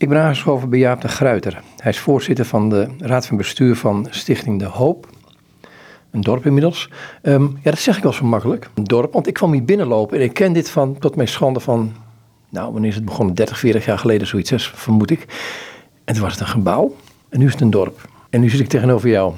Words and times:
Ik 0.00 0.08
ben 0.08 0.18
aangeschoven 0.18 0.70
bij 0.70 0.78
Jaap 0.78 1.00
de 1.00 1.08
Gruiter. 1.08 1.62
Hij 1.76 1.90
is 1.90 1.98
voorzitter 1.98 2.44
van 2.44 2.68
de 2.68 2.88
Raad 2.98 3.26
van 3.26 3.36
Bestuur 3.36 3.76
van 3.76 4.06
Stichting 4.10 4.58
De 4.58 4.64
Hoop. 4.64 5.08
Een 6.10 6.20
dorp 6.20 6.46
inmiddels. 6.46 6.90
Ehm, 7.22 7.42
ja, 7.42 7.70
dat 7.70 7.78
zeg 7.78 7.96
ik 7.96 8.02
wel 8.02 8.12
zo 8.12 8.24
makkelijk. 8.24 8.70
Een 8.74 8.84
dorp, 8.84 9.12
want 9.12 9.26
ik 9.26 9.34
kwam 9.34 9.52
hier 9.52 9.64
binnenlopen 9.64 10.18
en 10.18 10.24
ik 10.24 10.32
ken 10.32 10.52
dit 10.52 10.70
van, 10.70 10.98
tot 10.98 11.16
mijn 11.16 11.28
schande 11.28 11.60
van, 11.60 11.92
nou, 12.48 12.72
wanneer 12.72 12.90
is 12.90 12.96
het 12.96 13.04
begonnen? 13.04 13.34
30, 13.34 13.58
40 13.58 13.84
jaar 13.84 13.98
geleden, 13.98 14.26
zoiets, 14.26 14.70
vermoed 14.74 15.10
ik. 15.10 15.26
En 16.04 16.14
toen 16.14 16.22
was 16.22 16.32
het 16.32 16.40
een 16.40 16.46
gebouw 16.46 16.94
en 17.28 17.38
nu 17.38 17.46
is 17.46 17.52
het 17.52 17.60
een 17.60 17.70
dorp. 17.70 18.08
En 18.30 18.40
nu 18.40 18.48
zit 18.48 18.60
ik 18.60 18.68
tegenover 18.68 19.08
jou. 19.08 19.34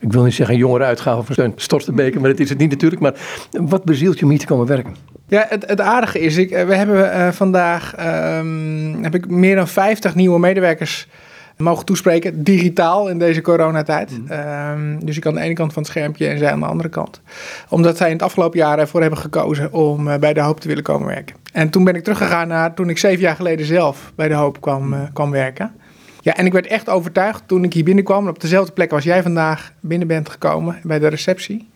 Ik 0.00 0.12
wil 0.12 0.24
niet 0.24 0.34
zeggen 0.34 0.56
jongere 0.56 0.84
uitgave 0.84 1.22
van 1.22 1.34
Steun 1.34 1.52
Storstenbeke, 1.56 2.20
maar 2.20 2.30
dat 2.30 2.40
is 2.40 2.48
het 2.48 2.58
niet 2.58 2.70
natuurlijk. 2.70 3.00
Maar 3.00 3.14
wat 3.50 3.84
bezielt 3.84 4.18
je 4.18 4.24
om 4.24 4.30
hier 4.30 4.38
te 4.38 4.46
komen 4.46 4.66
werken? 4.66 4.96
Ja, 5.26 5.46
het, 5.48 5.68
het 5.68 5.80
aardige 5.80 6.20
is, 6.20 6.36
ik, 6.36 6.50
we 6.50 6.74
hebben 6.74 7.16
uh, 7.16 7.28
vandaag 7.28 7.94
um, 8.38 9.02
heb 9.02 9.14
ik 9.14 9.30
meer 9.30 9.56
dan 9.56 9.68
50 9.68 10.14
nieuwe 10.14 10.38
medewerkers 10.38 11.08
mogen 11.56 11.84
toespreken, 11.84 12.42
digitaal 12.42 13.08
in 13.08 13.18
deze 13.18 13.40
coronatijd. 13.40 14.10
Mm. 14.10 14.30
Um, 14.30 15.04
dus 15.04 15.16
ik 15.16 15.26
aan 15.26 15.34
de 15.34 15.40
ene 15.40 15.54
kant 15.54 15.72
van 15.72 15.82
het 15.82 15.90
schermpje 15.90 16.26
en 16.26 16.38
zij 16.38 16.50
aan 16.50 16.60
de 16.60 16.66
andere 16.66 16.88
kant. 16.88 17.20
Omdat 17.68 17.96
zij 17.96 18.06
in 18.06 18.12
het 18.12 18.22
afgelopen 18.22 18.58
jaar 18.58 18.78
ervoor 18.78 19.00
hebben 19.00 19.18
gekozen 19.18 19.72
om 19.72 20.08
uh, 20.08 20.16
bij 20.16 20.32
De 20.32 20.40
Hoop 20.40 20.60
te 20.60 20.68
willen 20.68 20.82
komen 20.82 21.06
werken. 21.06 21.36
En 21.52 21.70
toen 21.70 21.84
ben 21.84 21.94
ik 21.94 22.02
teruggegaan 22.02 22.48
naar 22.48 22.74
toen 22.74 22.88
ik 22.88 22.98
zeven 22.98 23.20
jaar 23.20 23.36
geleden 23.36 23.66
zelf 23.66 24.12
bij 24.14 24.28
De 24.28 24.34
Hoop 24.34 24.60
kwam, 24.60 24.92
uh, 24.92 25.00
kwam 25.12 25.30
werken. 25.30 25.72
Ja, 26.20 26.36
en 26.36 26.46
ik 26.46 26.52
werd 26.52 26.66
echt 26.66 26.88
overtuigd 26.88 27.42
toen 27.46 27.64
ik 27.64 27.72
hier 27.72 27.84
binnenkwam. 27.84 28.28
Op 28.28 28.40
dezelfde 28.40 28.72
plek 28.72 28.92
als 28.92 29.04
jij 29.04 29.22
vandaag 29.22 29.72
binnen 29.80 30.08
bent 30.08 30.28
gekomen, 30.28 30.78
bij 30.82 30.98
de 30.98 31.06
receptie. 31.06 31.68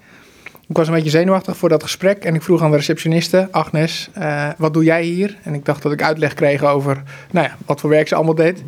Ik 0.68 0.76
was 0.76 0.88
een 0.88 0.94
beetje 0.94 1.10
zenuwachtig 1.10 1.56
voor 1.56 1.68
dat 1.68 1.82
gesprek 1.82 2.24
en 2.24 2.34
ik 2.34 2.42
vroeg 2.42 2.62
aan 2.62 2.70
de 2.70 2.76
receptioniste, 2.76 3.48
Agnes, 3.50 4.10
uh, 4.18 4.48
wat 4.58 4.74
doe 4.74 4.84
jij 4.84 5.02
hier? 5.02 5.36
En 5.42 5.54
ik 5.54 5.64
dacht 5.64 5.82
dat 5.82 5.92
ik 5.92 6.02
uitleg 6.02 6.34
kreeg 6.34 6.64
over, 6.64 7.02
nou 7.30 7.46
ja, 7.46 7.56
wat 7.66 7.80
voor 7.80 7.90
werk 7.90 8.08
ze 8.08 8.14
allemaal 8.14 8.34
deed. 8.34 8.62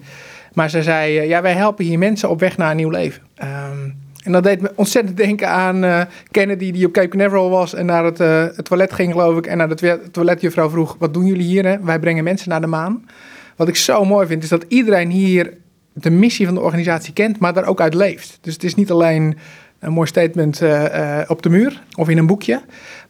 Maar 0.52 0.70
ze 0.70 0.82
zei, 0.82 1.18
uh, 1.18 1.28
ja, 1.28 1.42
wij 1.42 1.52
helpen 1.52 1.84
hier 1.84 1.98
mensen 1.98 2.28
op 2.28 2.40
weg 2.40 2.56
naar 2.56 2.70
een 2.70 2.76
nieuw 2.76 2.90
leven. 2.90 3.22
Um, 3.42 3.94
en 4.24 4.32
dat 4.32 4.42
deed 4.42 4.60
me 4.60 4.72
ontzettend 4.74 5.16
denken 5.16 5.48
aan 5.48 5.84
uh, 5.84 6.00
Kennedy 6.30 6.70
die 6.70 6.86
op 6.86 6.92
Cape 6.92 7.08
Canaveral 7.08 7.50
was 7.50 7.74
en 7.74 7.86
naar 7.86 8.04
het, 8.04 8.18
het, 8.18 8.64
toilet 8.64 8.92
ging 8.92 9.12
geloof 9.12 9.38
ik. 9.38 9.46
En 9.46 9.56
naar 9.56 9.76
de 9.76 10.00
toiletjuffrouw 10.10 10.70
vroeg, 10.70 10.96
wat 10.98 11.14
doen 11.14 11.26
jullie 11.26 11.46
hier? 11.46 11.66
Hè? 11.66 11.80
Wij 11.80 11.98
brengen 11.98 12.24
mensen 12.24 12.48
naar 12.48 12.60
de 12.60 12.66
maan. 12.66 13.04
Wat 13.56 13.68
ik 13.68 13.76
zo 13.76 14.04
mooi 14.04 14.26
vind 14.26 14.42
is 14.42 14.48
dat 14.48 14.64
iedereen 14.68 15.10
hier 15.10 15.52
de 15.92 16.10
missie 16.10 16.46
van 16.46 16.54
de 16.54 16.60
organisatie 16.60 17.12
kent, 17.12 17.38
maar 17.38 17.52
daar 17.52 17.66
ook 17.66 17.80
uit 17.80 17.94
leeft. 17.94 18.38
Dus 18.40 18.52
het 18.52 18.64
is 18.64 18.74
niet 18.74 18.90
alleen 18.90 19.38
een 19.80 19.92
mooi 19.92 20.06
statement 20.06 20.62
uh, 20.62 20.82
uh, 20.84 21.18
op 21.26 21.42
de 21.42 21.48
muur 21.48 21.82
of 21.96 22.08
in 22.08 22.18
een 22.18 22.26
boekje. 22.26 22.60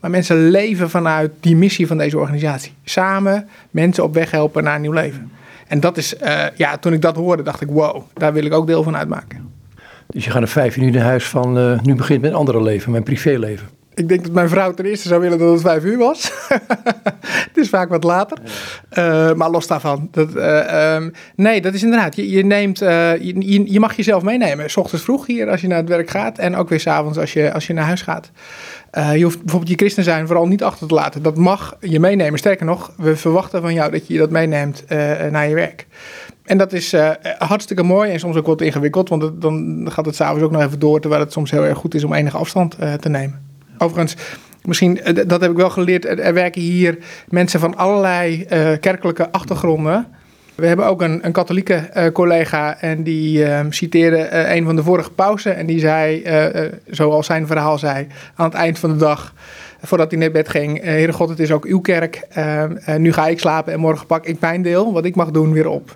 Maar 0.01 0.11
mensen 0.11 0.49
leven 0.51 0.91
vanuit 0.91 1.31
die 1.41 1.57
missie 1.57 1.87
van 1.87 1.99
deze 1.99 2.19
organisatie. 2.19 2.73
Samen 2.85 3.49
mensen 3.71 4.05
op 4.05 4.15
weg 4.15 4.31
helpen 4.31 4.65
naar 4.65 4.75
een 4.75 4.81
nieuw 4.81 4.93
leven. 4.93 5.33
En 5.67 5.81
dat 5.81 5.97
is, 5.97 6.15
uh, 6.23 6.45
ja, 6.57 6.77
toen 6.77 6.93
ik 6.93 7.03
dat 7.03 7.17
hoorde, 7.17 7.43
dacht 7.43 7.61
ik, 7.61 7.69
wow, 7.69 8.03
daar 8.15 8.33
wil 8.33 8.45
ik 8.45 8.53
ook 8.53 8.67
deel 8.67 8.83
van 8.83 8.97
uitmaken. 8.97 9.49
Dus 10.07 10.25
je 10.25 10.31
gaat 10.31 10.43
een 10.43 10.49
vijf 10.49 10.77
uur 10.77 10.91
naar 10.91 11.03
huis 11.03 11.25
van, 11.25 11.81
nu 11.83 11.95
begint 11.95 12.21
mijn 12.21 12.35
andere 12.35 12.63
leven, 12.63 12.91
mijn 12.91 13.03
privéleven. 13.03 13.69
Ik 13.95 14.09
denk 14.09 14.23
dat 14.23 14.33
mijn 14.33 14.49
vrouw 14.49 14.73
ten 14.73 14.85
eerste 14.85 15.09
zou 15.09 15.21
willen 15.21 15.39
dat 15.39 15.53
het 15.53 15.61
vijf 15.61 15.85
uur 15.85 15.99
was. 15.99 16.33
het 17.49 17.57
is 17.57 17.69
vaak 17.69 17.89
wat 17.89 18.05
later. 18.05 18.39
Uh, 18.99 19.33
maar 19.33 19.51
los 19.51 19.67
daarvan. 19.67 20.09
Dat, 20.11 20.37
uh, 20.37 20.95
um, 20.95 21.13
nee, 21.35 21.61
dat 21.61 21.75
is 21.75 21.83
inderdaad. 21.83 22.17
Je, 22.17 22.31
je 22.31 22.45
neemt, 22.45 22.83
uh, 22.83 23.17
je, 23.17 23.73
je, 23.73 23.81
mag 23.81 23.97
jezelf 23.97 24.23
meenemen. 24.23 24.71
S 24.71 24.77
ochtends 24.77 25.05
vroeg 25.05 25.27
hier 25.27 25.51
als 25.51 25.61
je 25.61 25.67
naar 25.67 25.79
het 25.79 25.89
werk 25.89 26.11
gaat. 26.11 26.39
En 26.39 26.57
ook 26.57 26.69
weer 26.69 26.81
s'avonds 26.81 27.19
als 27.19 27.33
je, 27.33 27.53
als 27.53 27.67
je 27.67 27.73
naar 27.73 27.85
huis 27.85 28.03
gaat. 28.03 28.31
je 28.93 29.23
hoeft 29.23 29.39
bijvoorbeeld 29.39 29.71
je 29.71 29.77
christen 29.77 30.05
zijn 30.05 30.27
vooral 30.27 30.47
niet 30.47 30.63
achter 30.63 30.87
te 30.87 30.95
laten. 30.95 31.23
Dat 31.23 31.37
mag 31.37 31.77
je 31.81 32.01
meenemen. 32.01 32.39
Sterker 32.39 32.67
nog, 32.67 32.93
we 32.97 33.17
verwachten 33.17 33.61
van 33.61 33.75
jou 33.75 33.91
dat 33.91 34.07
je 34.07 34.19
dat 34.19 34.31
meeneemt 34.31 34.85
naar 35.31 35.49
je 35.49 35.55
werk. 35.55 35.87
En 36.45 36.59
dat 36.59 36.73
is 36.73 36.95
uh, 36.95 37.11
hartstikke 37.39 37.83
mooi 37.83 38.11
en 38.11 38.19
soms 38.19 38.37
ook 38.37 38.47
wat 38.47 38.61
ingewikkeld, 38.61 39.09
want 39.09 39.23
het, 39.23 39.41
dan 39.41 39.87
gaat 39.91 40.07
het 40.07 40.15
s'avonds 40.15 40.45
ook 40.45 40.51
nog 40.51 40.63
even 40.63 40.79
door, 40.79 41.01
terwijl 41.01 41.23
het 41.23 41.33
soms 41.33 41.51
heel 41.51 41.65
erg 41.65 41.79
goed 41.79 41.95
is 41.95 42.05
om 42.05 42.13
enige 42.13 42.37
afstand 42.37 42.77
uh, 42.81 42.95
te 42.95 43.09
nemen. 43.09 43.50
Overigens, 43.83 44.17
misschien, 44.65 45.03
eh, 45.03 45.15
dat 45.27 45.41
heb 45.41 45.51
ik 45.51 45.57
wel 45.57 45.71
geleerd. 45.71 46.05
Er 46.05 46.35
werken 46.35 46.61
hier 46.61 46.99
mensen 47.29 47.61
van 47.61 47.77
allerlei 47.77 48.47
uh, 48.53 48.71
kerkelijke 48.81 49.31
achtergronden. 49.31 50.07
We 50.55 50.67
hebben 50.67 50.87
ook 50.87 51.03
een, 51.03 51.27
een 51.27 51.33
katholieke 51.33 51.91
uh, 51.97 52.07
collega 52.13 52.81
en 52.81 53.03
die 53.03 53.39
uh, 53.39 53.61
citeerde 53.69 54.29
een 54.31 54.65
van 54.65 54.77
de 54.77 54.83
vorige 54.83 55.11
pausen. 55.11 55.57
En 55.57 55.67
die 55.67 55.79
zei, 55.79 56.23
zoals 56.87 57.27
zijn 57.27 57.47
verhaal 57.47 57.79
zei, 57.79 58.07
aan 58.35 58.45
het 58.45 58.55
eind 58.55 58.79
van 58.79 58.91
de 58.91 58.97
dag, 58.97 59.35
voordat 59.83 60.11
hij 60.11 60.21
naar 60.21 60.31
bed 60.31 60.49
ging: 60.49 60.83
Heere 60.83 61.13
God, 61.13 61.29
het 61.29 61.41
is 61.41 61.53
ook 61.53 61.65
uw 61.65 61.81
kerk. 61.81 62.27
nu 62.99 63.13
ga 63.13 63.27
ik 63.27 63.39
slapen 63.39 63.73
en 63.73 63.81
morgen 63.81 64.07
pak 64.07 64.27
ik 64.27 64.41
mijn 64.41 64.63
deel, 64.63 64.93
wat 64.93 65.05
ik 65.05 65.15
mag 65.15 65.31
doen, 65.31 65.53
weer 65.53 65.69
op. 65.69 65.95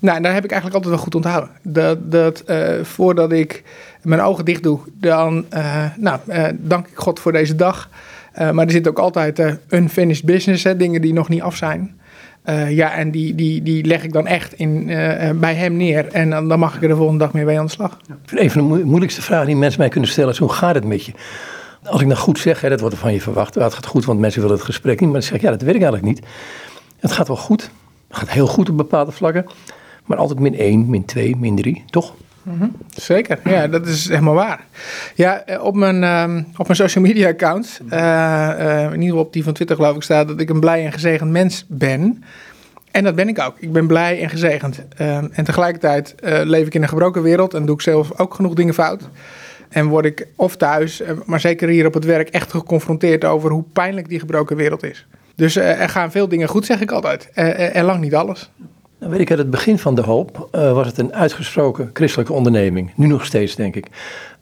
Nou, 0.00 0.20
daar 0.22 0.34
heb 0.34 0.44
ik 0.44 0.50
eigenlijk 0.50 0.74
altijd 0.84 0.94
wel 0.94 1.04
goed 1.04 1.14
onthouden. 1.14 1.50
Dat, 1.62 2.10
dat 2.12 2.44
voordat 2.82 3.32
ik 3.32 3.62
mijn 4.02 4.20
ogen 4.20 4.44
dicht 4.44 4.62
doe, 4.62 4.80
dan 4.92 5.44
uh, 5.54 5.84
nou, 5.96 6.18
uh, 6.28 6.44
dank 6.58 6.86
ik 6.86 6.96
God 6.96 7.20
voor 7.20 7.32
deze 7.32 7.56
dag. 7.56 7.88
Maar 8.52 8.64
er 8.64 8.70
zit 8.70 8.88
ook 8.88 8.98
altijd 8.98 9.58
unfinished 9.68 10.24
business, 10.24 10.62
dingen 10.76 11.00
die 11.00 11.12
nog 11.12 11.28
niet 11.28 11.42
af 11.42 11.56
zijn. 11.56 12.00
ja, 12.68 12.92
en 12.94 13.10
die, 13.10 13.34
die, 13.34 13.62
die 13.62 13.84
leg 13.84 14.02
ik 14.02 14.12
dan 14.12 14.26
echt 14.26 14.52
in, 14.52 14.86
bij 15.40 15.54
hem 15.54 15.76
neer. 15.76 16.06
En 16.06 16.30
dan, 16.30 16.58
mag 16.58 16.76
ik 16.76 16.82
er 16.82 16.88
de 16.88 16.96
volgende 16.96 17.24
dag 17.24 17.32
mee 17.32 17.44
mee 17.44 17.58
aan 17.58 17.64
de 17.64 17.70
slag. 17.70 17.98
Een 18.26 18.50
van 18.50 18.72
de 18.72 18.84
moeilijkste 18.84 19.22
vragen 19.22 19.46
die 19.46 19.56
mensen 19.56 19.80
mij 19.80 19.88
kunnen 19.88 20.10
stellen 20.10 20.30
is: 20.30 20.38
hoe 20.38 20.52
gaat 20.52 20.74
het 20.74 20.84
met 20.84 21.04
je? 21.04 21.12
Als 21.84 22.00
ik 22.00 22.06
nou 22.06 22.18
goed 22.18 22.38
zeg, 22.38 22.60
hè, 22.60 22.68
dat 22.68 22.80
wordt 22.80 22.94
er 22.94 23.00
van 23.00 23.12
je 23.12 23.20
verwacht. 23.20 23.54
het 23.54 23.74
gaat 23.74 23.86
goed, 23.86 24.04
want 24.04 24.20
mensen 24.20 24.40
willen 24.40 24.56
het 24.56 24.64
gesprek 24.64 25.00
niet. 25.00 25.10
Maar 25.10 25.20
dan 25.20 25.28
zeg 25.28 25.36
ik, 25.36 25.40
ja, 25.40 25.50
dat 25.50 25.62
weet 25.62 25.74
ik 25.74 25.82
eigenlijk 25.82 26.12
niet. 26.14 26.26
Het 26.98 27.12
gaat 27.12 27.28
wel 27.28 27.36
goed. 27.36 27.70
Het 28.08 28.16
gaat 28.16 28.30
heel 28.30 28.46
goed 28.46 28.68
op 28.68 28.76
bepaalde 28.76 29.12
vlakken. 29.12 29.46
Maar 30.10 30.18
altijd 30.18 30.38
min 30.38 30.58
1, 30.58 30.90
min 30.90 31.04
2, 31.04 31.36
min 31.36 31.56
3, 31.56 31.84
toch? 31.90 32.14
-hmm. 32.42 32.72
Zeker, 32.94 33.38
ja, 33.44 33.68
dat 33.68 33.86
is 33.86 34.08
helemaal 34.08 34.34
waar. 34.34 34.64
Ja, 35.14 35.44
eh, 35.44 35.64
op 35.64 35.74
mijn, 35.74 36.02
um, 36.02 36.46
op 36.56 36.64
mijn 36.66 36.78
social 36.78 37.04
media 37.04 37.28
account, 37.28 37.80
uh, 37.84 37.98
uh, 37.98 38.82
in 38.84 38.92
ieder 38.92 39.08
geval 39.08 39.24
op 39.24 39.32
die 39.32 39.44
van 39.44 39.52
Twitter 39.52 39.76
geloof 39.76 39.96
ik, 39.96 40.02
staat 40.02 40.28
dat 40.28 40.40
ik 40.40 40.50
een 40.50 40.60
blij 40.60 40.84
en 40.84 40.92
gezegend 40.92 41.30
mens 41.30 41.64
ben. 41.68 42.24
En 42.90 43.04
dat 43.04 43.14
ben 43.14 43.28
ik 43.28 43.40
ook. 43.40 43.54
Ik 43.58 43.72
ben 43.72 43.86
blij 43.86 44.22
en 44.22 44.30
gezegend. 44.30 44.82
Uh, 45.00 45.16
en 45.16 45.44
tegelijkertijd 45.44 46.14
leef 46.22 46.66
ik 46.66 46.74
in 46.74 46.82
een 46.82 46.88
gebroken 46.88 47.22
wereld 47.22 47.54
en 47.54 47.66
doe 47.66 47.74
ik 47.74 47.80
zelf 47.80 48.18
ook 48.18 48.34
genoeg 48.34 48.54
dingen 48.54 48.74
fout. 48.74 49.08
En 49.68 49.86
word 49.86 50.04
ik 50.04 50.26
of 50.36 50.56
thuis, 50.56 51.02
maar 51.24 51.40
zeker 51.40 51.68
hier 51.68 51.86
op 51.86 51.94
het 51.94 52.04
werk, 52.04 52.28
echt 52.28 52.50
geconfronteerd 52.50 53.24
over 53.24 53.50
hoe 53.50 53.64
pijnlijk 53.72 54.08
die 54.08 54.18
gebroken 54.18 54.56
wereld 54.56 54.82
is. 54.82 55.06
Dus 55.34 55.56
er 55.56 55.88
gaan 55.88 56.10
veel 56.10 56.28
dingen 56.28 56.48
goed, 56.48 56.66
zeg 56.66 56.80
ik 56.80 56.90
altijd. 56.90 57.30
en 57.32 57.84
lang 57.84 58.00
niet 58.00 58.14
alles. 58.14 58.50
Nou 59.00 59.12
weet 59.12 59.20
ik, 59.20 59.30
uit 59.30 59.38
het 59.38 59.50
begin 59.50 59.78
van 59.78 59.94
de 59.94 60.02
hoop 60.02 60.48
uh, 60.54 60.72
was 60.72 60.86
het 60.86 60.98
een 60.98 61.14
uitgesproken 61.14 61.90
christelijke 61.92 62.32
onderneming. 62.32 62.92
Nu 62.94 63.06
nog 63.06 63.24
steeds, 63.24 63.54
denk 63.54 63.76
ik. 63.76 63.86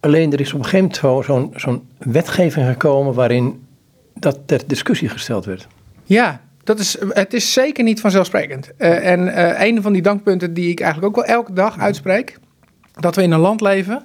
Alleen 0.01 0.33
er 0.33 0.41
is 0.41 0.53
op 0.53 0.59
een 0.59 0.65
gegeven 0.65 1.01
moment 1.03 1.25
zo'n 1.25 1.53
zo 1.57 1.85
wetgeving 1.99 2.67
gekomen 2.67 3.15
waarin 3.15 3.67
dat 4.15 4.39
ter 4.47 4.63
discussie 4.67 5.09
gesteld 5.09 5.45
werd. 5.45 5.67
Ja, 6.05 6.41
dat 6.65 6.79
is, 6.79 6.99
het 7.09 7.35
is 7.35 7.53
zeker 7.53 7.85
niet 7.85 8.01
vanzelfsprekend. 8.01 8.71
Uh, 8.79 9.11
en 9.11 9.27
uh, 9.27 9.61
een 9.61 9.83
van 9.83 9.93
die 9.93 10.03
dankpunten 10.03 10.55
die 10.55 10.71
ik 10.71 10.81
eigenlijk 10.81 11.19
ook 11.19 11.27
wel 11.27 11.35
elke 11.35 11.53
dag 11.53 11.79
uitspreek, 11.79 12.39
dat 12.95 13.15
we 13.17 13.23
in 13.23 13.33
een 13.33 13.41
land 13.41 13.61
leven 13.61 14.03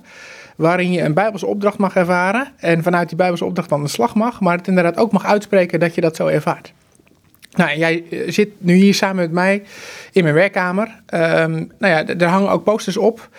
waarin 0.55 0.91
je 0.91 1.01
een 1.01 1.13
Bijbelse 1.13 1.45
opdracht 1.45 1.77
mag 1.77 1.95
ervaren 1.95 2.47
en 2.57 2.83
vanuit 2.83 3.07
die 3.07 3.17
Bijbelse 3.17 3.45
opdracht 3.45 3.69
dan 3.69 3.83
de 3.83 3.89
slag 3.89 4.15
mag, 4.15 4.39
maar 4.39 4.57
het 4.57 4.67
inderdaad 4.67 4.97
ook 4.97 5.11
mag 5.11 5.25
uitspreken 5.25 5.79
dat 5.79 5.95
je 5.95 6.01
dat 6.01 6.15
zo 6.15 6.27
ervaart. 6.27 6.73
Nou, 7.55 7.77
jij 7.77 8.03
eh, 8.09 8.19
zit 8.31 8.49
nu 8.57 8.73
hier 8.73 8.93
samen 8.93 9.15
met 9.15 9.31
mij 9.31 9.63
in 10.11 10.23
mijn 10.23 10.35
werkkamer. 10.35 10.87
Um, 10.87 11.71
nou 11.79 11.93
ja, 11.93 12.07
er 12.07 12.27
hangen 12.27 12.49
ook 12.49 12.63
posters 12.63 12.97
op. 12.97 13.29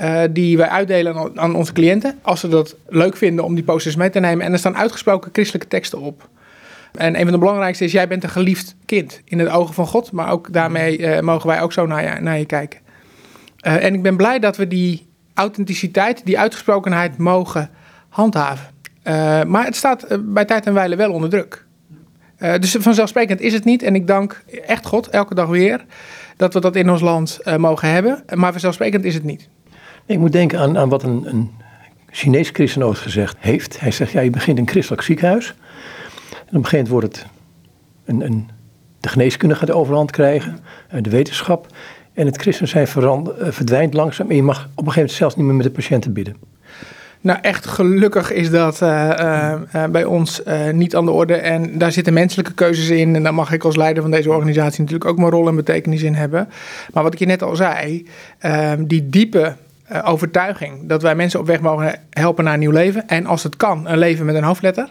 Uh, 0.00 0.22
die 0.30 0.56
wij 0.56 0.68
uitdelen 0.68 1.38
aan, 1.38 1.54
onze 1.54 1.72
cliënten. 1.72 2.18
Als 2.22 2.40
ze 2.40 2.48
dat 2.48 2.76
leuk 2.88 3.16
vinden 3.16 3.44
om 3.44 3.54
die 3.54 3.64
posters 3.64 3.96
mee 3.96 4.10
te 4.10 4.20
nemen. 4.20 4.44
En 4.44 4.52
er 4.52 4.58
staan 4.58 4.76
uitgesproken 4.76 5.30
christelijke 5.32 5.68
teksten 5.68 6.00
op. 6.00 6.28
En 6.92 7.14
een 7.14 7.22
van 7.22 7.32
de 7.32 7.38
belangrijkste 7.38 7.84
is: 7.84 7.92
jij 7.92 8.08
bent 8.08 8.22
een 8.22 8.30
geliefd 8.30 8.76
kind 8.84 9.20
in 9.24 9.38
de 9.38 9.50
ogen 9.50 9.74
van 9.74 9.86
God. 9.86 10.12
Maar 10.12 10.30
ook 10.30 10.52
daarmee 10.52 10.98
uh, 10.98 11.20
mogen 11.20 11.48
wij 11.48 11.60
ook 11.60 11.72
zo 11.72 11.86
naar 11.86 12.02
je, 12.02 12.20
naar 12.20 12.38
je 12.38 12.46
kijken. 12.46 12.80
Uh, 13.66 13.84
en 13.84 13.94
ik 13.94 14.02
ben 14.02 14.16
blij 14.16 14.38
dat 14.38 14.56
we 14.56 14.68
die 14.68 15.06
authenticiteit, 15.34 16.24
die 16.24 16.38
uitgesprokenheid 16.38 17.18
mogen 17.18 17.70
handhaven. 18.08 18.66
maar 19.46 19.64
het 19.64 19.76
staat 19.76 20.06
bij 20.20 20.44
tijd 20.44 20.66
en 20.66 20.74
wijle 20.74 20.96
wel 20.96 21.12
onder 21.12 21.30
druk. 21.30 21.65
Uh, 22.38 22.54
dus 22.58 22.76
vanzelfsprekend 22.78 23.40
is 23.40 23.52
het 23.52 23.64
niet. 23.64 23.82
En 23.82 23.94
ik 23.94 24.06
dank 24.06 24.44
echt 24.66 24.86
God 24.86 25.08
elke 25.08 25.34
dag 25.34 25.48
weer 25.48 25.84
dat 26.36 26.54
we 26.54 26.60
dat 26.60 26.76
in 26.76 26.90
ons 26.90 27.00
land 27.00 27.38
uh, 27.44 27.56
mogen 27.56 27.90
hebben. 27.90 28.22
Maar 28.34 28.52
vanzelfsprekend 28.52 29.04
is 29.04 29.14
het 29.14 29.24
niet. 29.24 29.48
Ik 30.06 30.18
moet 30.18 30.32
denken 30.32 30.58
aan, 30.58 30.78
aan 30.78 30.88
wat 30.88 31.02
een, 31.02 31.22
een 31.26 31.50
Chinees 32.10 32.48
christen 32.48 32.86
ooit 32.86 32.98
gezegd 32.98 33.36
heeft. 33.40 33.80
Hij 33.80 33.90
zegt, 33.90 34.12
ja, 34.12 34.20
je 34.20 34.30
begint 34.30 34.58
een 34.58 34.68
christelijk 34.68 35.02
ziekenhuis. 35.02 35.48
En 35.48 35.54
op 36.56 36.64
een 36.64 36.64
gegeven 36.64 36.70
moment 36.70 36.88
wordt 36.88 37.06
het 37.06 37.26
een, 38.04 38.20
een, 38.20 38.48
de 39.00 39.08
geneeskunde 39.08 39.54
gaat 39.54 39.66
de 39.66 39.74
overhand 39.74 40.10
krijgen, 40.10 40.58
uh, 40.94 41.02
de 41.02 41.10
wetenschap. 41.10 41.66
En 42.12 42.26
het 42.26 42.36
christen 42.36 42.68
zijn 42.68 42.88
verdwijnt 42.88 43.94
langzaam 43.94 44.30
en 44.30 44.36
je 44.36 44.42
mag 44.42 44.58
op 44.58 44.64
een 44.64 44.74
gegeven 44.76 44.94
moment 44.94 45.18
zelfs 45.18 45.36
niet 45.36 45.46
meer 45.46 45.54
met 45.54 45.64
de 45.64 45.70
patiënten 45.70 46.12
bidden. 46.12 46.36
Nou, 47.26 47.38
echt 47.42 47.66
gelukkig 47.66 48.32
is 48.32 48.50
dat 48.50 48.80
uh, 48.82 49.54
uh, 49.74 49.84
bij 49.84 50.04
ons 50.04 50.42
niet 50.72 50.96
aan 50.96 51.04
de 51.04 51.10
orde. 51.10 51.34
En 51.34 51.78
daar 51.78 51.92
zitten 51.92 52.12
menselijke 52.12 52.54
keuzes 52.54 52.88
in. 52.88 53.14
En 53.14 53.22
daar 53.22 53.34
mag 53.34 53.52
ik 53.52 53.64
als 53.64 53.76
leider 53.76 54.02
van 54.02 54.10
deze 54.10 54.30
organisatie 54.30 54.80
natuurlijk 54.80 55.10
ook 55.10 55.18
mijn 55.18 55.30
rol 55.30 55.48
en 55.48 55.56
betekenis 55.56 56.02
in 56.02 56.14
hebben. 56.14 56.48
Maar 56.92 57.02
wat 57.02 57.12
ik 57.12 57.18
je 57.18 57.26
net 57.26 57.42
al 57.42 57.56
zei, 57.56 58.06
ehm, 58.38 58.84
die 58.84 59.08
diepe 59.08 59.56
overtuiging 60.04 60.88
dat 60.88 61.02
wij 61.02 61.14
mensen 61.14 61.40
op 61.40 61.46
weg 61.46 61.60
mogen 61.60 62.00
helpen 62.10 62.44
naar 62.44 62.52
een 62.52 62.58
nieuw 62.58 62.70
leven. 62.70 63.08
En 63.08 63.26
als 63.26 63.42
het 63.42 63.56
kan, 63.56 63.88
een 63.88 63.98
leven 63.98 64.26
met 64.26 64.34
een 64.34 64.42
hoofdletter. 64.42 64.88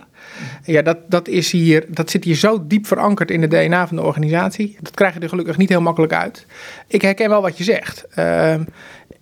Ja, 0.64 0.82
dat, 0.82 0.98
dat, 1.08 1.28
is 1.28 1.52
hier, 1.52 1.86
dat 1.88 2.10
zit 2.10 2.24
hier 2.24 2.36
zo 2.36 2.68
diep 2.68 2.88
verankerd 2.88 3.32
in 3.32 3.42
de 3.42 3.48
DNA 3.48 3.88
van 3.88 3.96
de 3.96 4.04
organisatie. 4.04 4.78
Dat 4.82 4.94
krijg 4.94 5.14
je 5.14 5.20
er 5.20 5.30
gelukkig 5.30 5.58
niet 5.58 5.70
heel 5.70 5.82
makkelijk 5.82 6.14
uit. 6.14 6.46
Ik 6.88 7.02
herken 7.02 7.30
wel 7.30 7.42
wat 7.42 7.58
je 7.58 7.64
zegt. 7.64 8.06
Uh, 8.20 8.56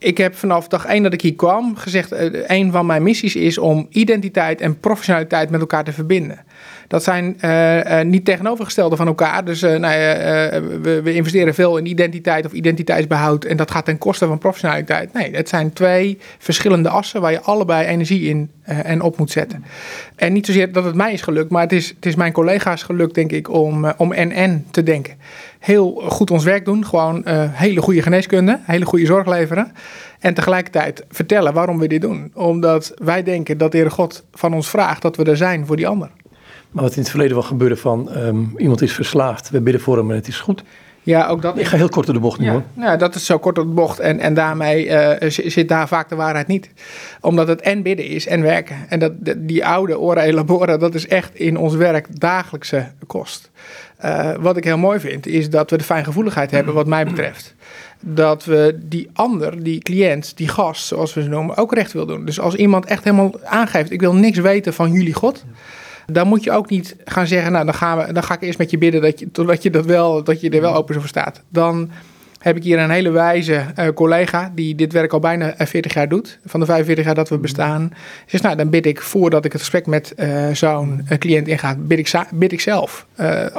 ik 0.04 0.18
heb 0.18 0.36
vanaf 0.36 0.68
dag 0.68 0.86
één 0.86 1.04
dat 1.04 1.14
ik 1.14 1.22
hier 1.22 1.36
kwam 1.36 1.76
gezegd: 1.76 2.14
uh, 2.14 2.20
een 2.48 2.72
van 2.72 2.86
mijn 2.86 3.04
missies 3.04 3.36
is 3.36 3.58
om 3.58 3.88
identiteit 3.90 4.62
en 4.62 4.80
professionaliteit 4.80 5.50
met 5.50 5.60
elkaar 5.60 5.84
te 5.84 5.94
verbinden. 5.94 6.40
Dat 6.88 7.04
zijn 7.04 7.38
uh, 7.42 7.78
uh, 7.78 8.02
niet 8.02 8.26
tegenovergestelde 8.26 8.96
van 8.96 9.08
elkaar. 9.08 9.46
Dus 9.46 9.62
nou 9.62 9.82
we, 9.82 11.02
we, 11.04 11.14
investeren 11.14 11.54
veel 11.54 11.78
in 11.78 11.86
identiteit 11.86 12.46
of 12.46 12.52
identiteitsbehoud. 12.52 13.46
En 13.46 13.58
dat 13.58 13.72
gaat 13.72 13.86
ten 13.86 13.98
koste 13.98 14.28
van 14.28 14.38
professionaliteit. 14.38 15.14
Nee, 15.14 15.36
het 15.36 15.50
zijn 15.50 15.74
twee 15.74 16.18
verschillende 16.38 16.90
assen 16.90 17.22
waar 17.22 17.32
je 17.32 17.42
allebei 17.42 17.88
energie 17.88 18.30
in 18.30 18.52
en 18.64 19.02
op 19.02 19.18
moet 19.18 19.32
zetten. 19.32 19.66
En 20.16 20.34
niet 20.34 20.46
zozeer 20.46 20.72
dat 20.72 20.84
het 20.84 20.96
mij 20.96 21.14
is 21.14 21.22
gelukt, 21.22 21.52
maar 21.52 21.62
het 21.62 21.72
is, 21.72 21.90
het 21.90 22.06
is 22.06 22.16
mijn 22.16 22.32
collega's 22.32 22.84
gelukt, 22.84 23.16
denk 23.16 23.32
ik, 23.32 23.50
om, 23.50 23.94
om 23.98 24.12
en-en 24.12 24.66
te 24.72 24.84
denken 24.84 25.14
heel 25.64 25.92
goed 25.92 26.32
ons 26.32 26.44
werk 26.44 26.66
doen. 26.66 26.86
Gewoon 26.86 27.24
uh, 27.28 27.44
hele 27.52 27.82
goede 27.82 28.02
geneeskunde, 28.02 28.60
hele 28.64 28.86
goede 28.86 29.06
zorg 29.06 29.28
leveren. 29.28 29.72
En 30.20 30.34
tegelijkertijd 30.34 31.06
vertellen 31.10 31.54
waarom 31.54 31.80
we 31.80 31.88
dit 31.88 32.02
doen. 32.02 32.32
Omdat 32.34 32.94
wij 32.96 33.24
denken 33.24 33.58
dat 33.58 33.72
de 33.72 33.78
Heer 33.78 33.92
God 33.92 34.24
van 34.32 34.54
ons 34.54 34.70
vraagt 34.70 35.02
dat 35.02 35.16
we 35.16 35.24
er 35.24 35.38
zijn 35.38 35.66
voor 35.66 35.76
die 35.76 35.88
ander. 35.88 36.10
Maar 36.72 36.84
wat 36.84 36.94
in 36.94 37.02
het 37.02 37.10
verleden 37.10 37.34
wel 37.34 37.44
gebeurde 37.46 37.76
van 37.76 38.18
um, 38.18 38.54
iemand 38.58 38.82
is 38.82 38.94
verslaafd, 38.94 39.50
we 39.50 39.62
bidden 39.62 39.82
voor 39.82 39.98
hem 39.98 40.10
en 40.10 40.16
het 40.16 40.28
is 40.28 40.40
goed. 40.40 40.64
Ja, 41.04 41.28
ook 41.28 41.42
dat. 41.42 41.58
Ik 41.58 41.66
ga 41.66 41.78
heel 41.78 41.90
kort 41.90 42.06
door 42.06 42.16
de 42.16 42.22
bocht 42.22 42.40
nu 42.40 42.46
ja, 42.46 42.52
hoor. 42.52 42.64
Ja, 42.74 42.98
dat 42.98 43.16
is 43.16 43.26
zo 43.26 43.38
kort 43.38 43.56
door 43.56 43.66
de 43.66 43.72
bocht. 43.72 44.00
En, 44.00 44.20
en 44.20 44.34
daarmee 44.34 44.86
uh, 44.86 45.30
zit 45.30 45.68
daar 45.70 45.88
vaak 45.88 46.10
de 46.10 46.16
waarheid 46.16 46.48
niet. 46.48 46.70
Omdat 47.22 47.48
het 47.48 47.62
en 47.62 47.82
bidden 47.82 48.06
is 48.06 48.28
en 48.28 48.42
werken. 48.42 48.76
En 48.90 49.00
dat, 49.00 49.12
die 49.38 49.66
oude 49.66 50.00
ora 50.00 50.24
elabora, 50.24 50.78
dat 50.78 50.96
is 50.96 51.08
echt 51.08 51.36
in 51.36 51.58
ons 51.58 51.76
werk 51.76 52.20
dagelijkse 52.20 52.92
kost. 53.08 53.52
Uh, 54.06 54.32
wat 54.40 54.58
ik 54.58 54.64
heel 54.64 54.78
mooi 54.78 55.00
vind, 55.00 55.28
is 55.28 55.50
dat 55.50 55.70
we 55.70 55.78
de 55.78 55.84
fijngevoeligheid 55.84 56.52
hebben, 56.52 56.74
wat 56.74 56.88
mij 56.88 57.06
betreft. 57.06 57.56
Dat 58.00 58.46
we 58.46 58.80
die 58.82 59.10
ander, 59.14 59.64
die 59.64 59.80
cliënt, 59.80 60.38
die 60.38 60.48
gast, 60.48 60.86
zoals 60.86 61.14
we 61.14 61.22
ze 61.22 61.30
noemen, 61.30 61.58
ook 61.58 61.74
recht 61.74 61.94
wil 61.94 62.06
doen. 62.06 62.26
Dus 62.26 62.40
als 62.40 62.56
iemand 62.56 62.86
echt 62.86 63.04
helemaal 63.04 63.34
aangeeft: 63.44 63.92
ik 63.92 64.00
wil 64.00 64.16
niks 64.16 64.38
weten 64.38 64.74
van 64.74 64.92
jullie 64.92 65.14
God. 65.14 65.44
Dan 66.06 66.28
moet 66.28 66.44
je 66.44 66.52
ook 66.52 66.70
niet 66.70 66.96
gaan 67.06 67.28
zeggen, 67.28 67.52
nou 67.52 67.66
dan, 67.66 67.74
gaan 67.74 67.98
we, 67.98 68.14
dan 68.14 68.24
ga 68.24 68.34
ik 68.34 68.42
eerst 68.42 68.58
met 68.58 68.72
je 68.72 68.78
bidden 68.78 69.02
dat 69.02 69.20
je, 69.20 69.32
totdat 69.32 69.64
je, 69.64 69.70
dat 69.70 69.86
wel, 69.86 70.24
dat 70.24 70.42
je 70.42 70.50
er 70.50 70.62
wel 70.62 70.76
open 70.76 70.96
voor 70.96 71.08
staat. 71.08 71.42
Dan 71.50 71.90
heb 72.44 72.56
ik 72.56 72.64
hier 72.64 72.80
een 72.80 72.90
hele 72.90 73.10
wijze 73.10 73.66
uh, 73.80 73.88
collega 73.88 74.52
die 74.56 74.76
dit 74.76 74.94
werk 74.94 75.14
al 75.14 75.20
bijna 75.20 75.54
40 75.58 75.94
jaar 75.94 76.10
doet. 76.10 76.40
Van 76.46 76.60
de 76.60 76.66
45 76.66 77.06
jaar 77.06 77.16
dat 77.16 77.30
we 77.30 77.38
bestaan. 77.38 77.94
Zegt, 78.26 78.44
nou 78.44 78.56
dan 78.56 78.70
bid 78.70 78.86
ik 78.86 79.02
voordat 79.02 79.46
ik 79.46 79.52
het 79.52 79.62
gesprek 79.62 79.86
met 79.86 80.14
uh, 80.18 80.50
zo'n 80.52 81.08
cliënt 81.20 81.48
inga, 81.48 81.76
bid 81.80 82.00
ik, 82.00 82.28
bid 82.34 82.52
ik 82.52 82.62
zelf. 82.62 83.06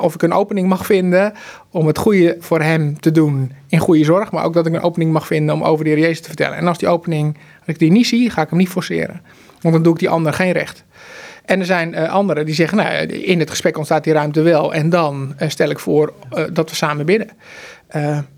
of 0.00 0.14
ik 0.14 0.22
een 0.22 0.32
opening 0.32 0.68
mag 0.68 0.86
vinden 0.86 1.32
om 1.70 1.86
het 1.86 1.98
goede 1.98 2.36
voor 2.40 2.60
hem 2.60 3.00
te 3.00 3.10
doen 3.10 3.52
in 3.68 3.78
goede 3.78 4.04
zorg. 4.04 4.30
Maar 4.30 4.44
ook 4.44 4.54
dat 4.54 4.66
ik 4.66 4.74
een 4.74 4.80
opening 4.80 5.12
mag 5.12 5.26
vinden 5.26 5.54
om 5.54 5.62
over 5.62 5.84
de 5.84 5.90
Heer 5.90 5.98
Jezus 5.98 6.20
te 6.20 6.28
vertellen. 6.28 6.56
En 6.56 6.68
als 6.68 6.78
die 6.78 6.88
opening, 6.88 7.34
als 7.34 7.66
ik 7.66 7.78
die 7.78 7.90
niet 7.90 8.06
zie, 8.06 8.30
ga 8.30 8.42
ik 8.42 8.48
hem 8.48 8.58
niet 8.58 8.68
forceren. 8.68 9.20
Want 9.60 9.74
dan 9.74 9.82
doe 9.82 9.92
ik 9.92 9.98
die 9.98 10.08
ander 10.08 10.32
geen 10.32 10.52
recht. 10.52 10.84
En 11.44 11.60
er 11.60 11.66
zijn 11.66 11.92
uh, 11.92 12.12
anderen 12.12 12.46
die 12.46 12.54
zeggen, 12.54 12.76
nou, 12.76 13.06
in 13.06 13.38
het 13.38 13.50
gesprek 13.50 13.76
ontstaat 13.76 14.04
die 14.04 14.12
ruimte 14.12 14.42
wel. 14.42 14.74
En 14.74 14.90
dan 14.90 15.34
uh, 15.42 15.48
stel 15.48 15.70
ik 15.70 15.78
voor 15.78 16.12
uh, 16.32 16.44
dat 16.52 16.70
we 16.70 16.76
samen 16.76 17.06
bidden. 17.06 17.28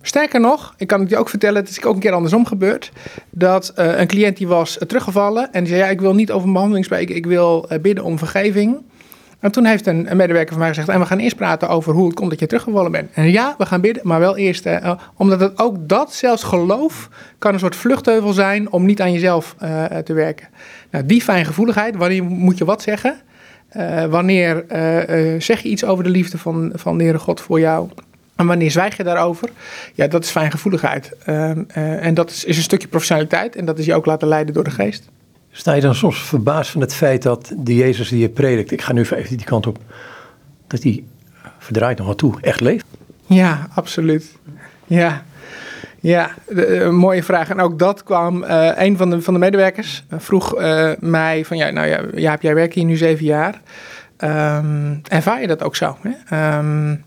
Sterker 0.03 0.41
nog, 0.41 0.75
ik 0.77 0.87
kan 0.87 1.01
het 1.01 1.11
je 1.11 1.17
ook 1.17 1.29
vertellen, 1.29 1.61
het 1.61 1.71
is 1.71 1.85
ook 1.85 1.95
een 1.95 2.01
keer 2.01 2.13
andersom 2.13 2.47
gebeurd. 2.47 2.93
Dat 3.31 3.73
een 3.75 4.07
cliënt 4.07 4.37
die 4.37 4.47
was 4.47 4.79
teruggevallen 4.87 5.53
en 5.53 5.65
die 5.65 5.73
zei, 5.73 5.85
ja, 5.85 5.91
ik 5.91 6.01
wil 6.01 6.15
niet 6.15 6.33
over 6.33 6.53
behandeling 6.53 6.85
spreken, 6.85 7.17
ik 7.17 7.27
wil 7.27 7.69
bidden 7.81 8.05
om 8.05 8.19
vergeving. 8.19 8.79
En 9.41 9.53
toen 9.53 9.65
heeft 9.65 9.87
een, 9.87 10.11
een, 10.11 10.17
medewerker 10.17 10.51
van 10.53 10.59
mij 10.59 10.69
gezegd: 10.69 10.89
En 10.89 11.01
we 11.01 11.07
gaan 11.07 11.19
eerst 11.19 11.37
praten 11.37 11.69
over 11.69 11.93
hoe 11.93 12.07
het 12.07 12.15
komt 12.15 12.31
dat 12.31 12.39
je 12.41 12.47
teruggevallen 12.47 12.93
bent. 12.93 13.11
En 13.15 13.31
ja, 13.31 13.55
we 13.59 13.67
gaan 13.67 13.81
bidden, 13.81 14.03
maar 14.07 14.21
wel 14.21 14.37
eerst. 14.37 14.69
Omdat 15.17 15.41
het 15.41 15.59
ook 15.59 15.89
dat, 15.89 16.15
zelfs 16.15 16.43
geloof, 16.43 17.09
kan 17.39 17.53
een 17.53 17.59
soort 17.59 17.77
vluchtheuvel 17.77 18.33
zijn 18.33 18.73
om 18.73 18.85
niet 18.85 19.01
aan 19.01 19.13
jezelf 19.13 19.55
te 20.05 20.13
werken. 20.13 20.49
Nou, 20.91 21.07
die 21.07 21.23
fijngevoeligheid, 21.23 21.97
wanneer 21.97 22.25
moet 22.25 22.59
je 22.59 22.65
wat 22.65 22.83
zeggen? 22.83 23.17
Wanneer 24.09 24.65
zeg 25.39 25.61
je 25.61 25.69
iets 25.69 25.85
over 25.85 26.05
de 26.05 26.11
liefde 26.11 26.39
van, 26.39 26.73
van 26.75 26.99
de 26.99 27.03
Heere 27.03 27.19
God 27.19 27.41
voor 27.41 27.61
jou? 27.61 27.89
En 28.37 28.47
wanneer 28.47 28.71
zwijg 28.71 28.97
je 28.97 29.05
daarover? 29.05 29.49
Ja, 29.95 30.07
dat 30.07 30.25
is 30.25 30.31
fijngevoeligheid. 30.31 31.17
Ehm, 31.25 31.63
en 31.75 32.15
dat 32.15 32.31
is, 32.31 32.45
is 32.45 32.57
een 32.57 32.63
stukje 32.63 32.89
professionaliteit. 32.89 33.57
En 33.57 33.65
dat 33.65 33.79
is 33.79 33.87
je 33.87 33.95
ook 33.95 34.07
laten 34.07 34.29
leiden 34.29 34.55
door 34.55 34.65
de 34.65 34.71
geest. 34.71 35.09
Sta 35.51 35.73
je 35.73 35.81
dan 35.81 35.95
soms 35.95 36.23
verbaasd 36.23 36.71
van 36.71 36.81
het 36.81 36.95
feit 36.95 37.23
dat 37.23 37.53
de 37.57 37.75
Jezus 37.75 38.09
die 38.09 38.21
je 38.21 38.29
predikt, 38.29 38.71
ik 38.71 38.83
ga 38.83 38.93
nu 38.93 39.01
even 39.01 39.37
die 39.37 39.47
kant 39.47 39.67
op, 39.67 39.79
dat 40.67 40.81
die 40.81 41.07
verdraait 41.59 41.99
nog 41.99 42.07
wat 42.07 42.19
toe, 42.19 42.35
echt 42.41 42.61
leeft? 42.61 42.85
Ja, 43.27 43.69
absoluut. 43.75 44.37
Ja, 44.87 45.23
ja 46.01 46.31
een 46.47 46.97
mooie 46.97 47.23
vraag. 47.23 47.51
En 47.51 47.61
ook 47.61 47.79
dat 47.79 48.03
kwam, 48.03 48.43
uh, 48.43 48.71
een 48.75 48.97
van 48.97 49.11
de, 49.11 49.23
van 49.23 49.35
de 49.35 49.41
medewerkers 49.41 50.05
vroeg 50.11 50.59
uh, 50.59 50.91
mij 50.99 51.45
van, 51.45 51.57
ja, 51.57 51.71
nou 51.71 51.87
ja, 51.87 52.01
Jaap, 52.15 52.43
jij 52.43 52.55
werkt 52.55 52.75
hier 52.75 52.85
nu 52.85 52.97
zeven 52.97 53.25
jaar. 53.25 53.61
Um, 54.19 55.01
ervaar 55.03 55.41
je 55.41 55.47
dat 55.47 55.63
ook 55.63 55.77
zo? 55.77 55.97
Hè? 56.01 56.59
Um, 56.59 57.05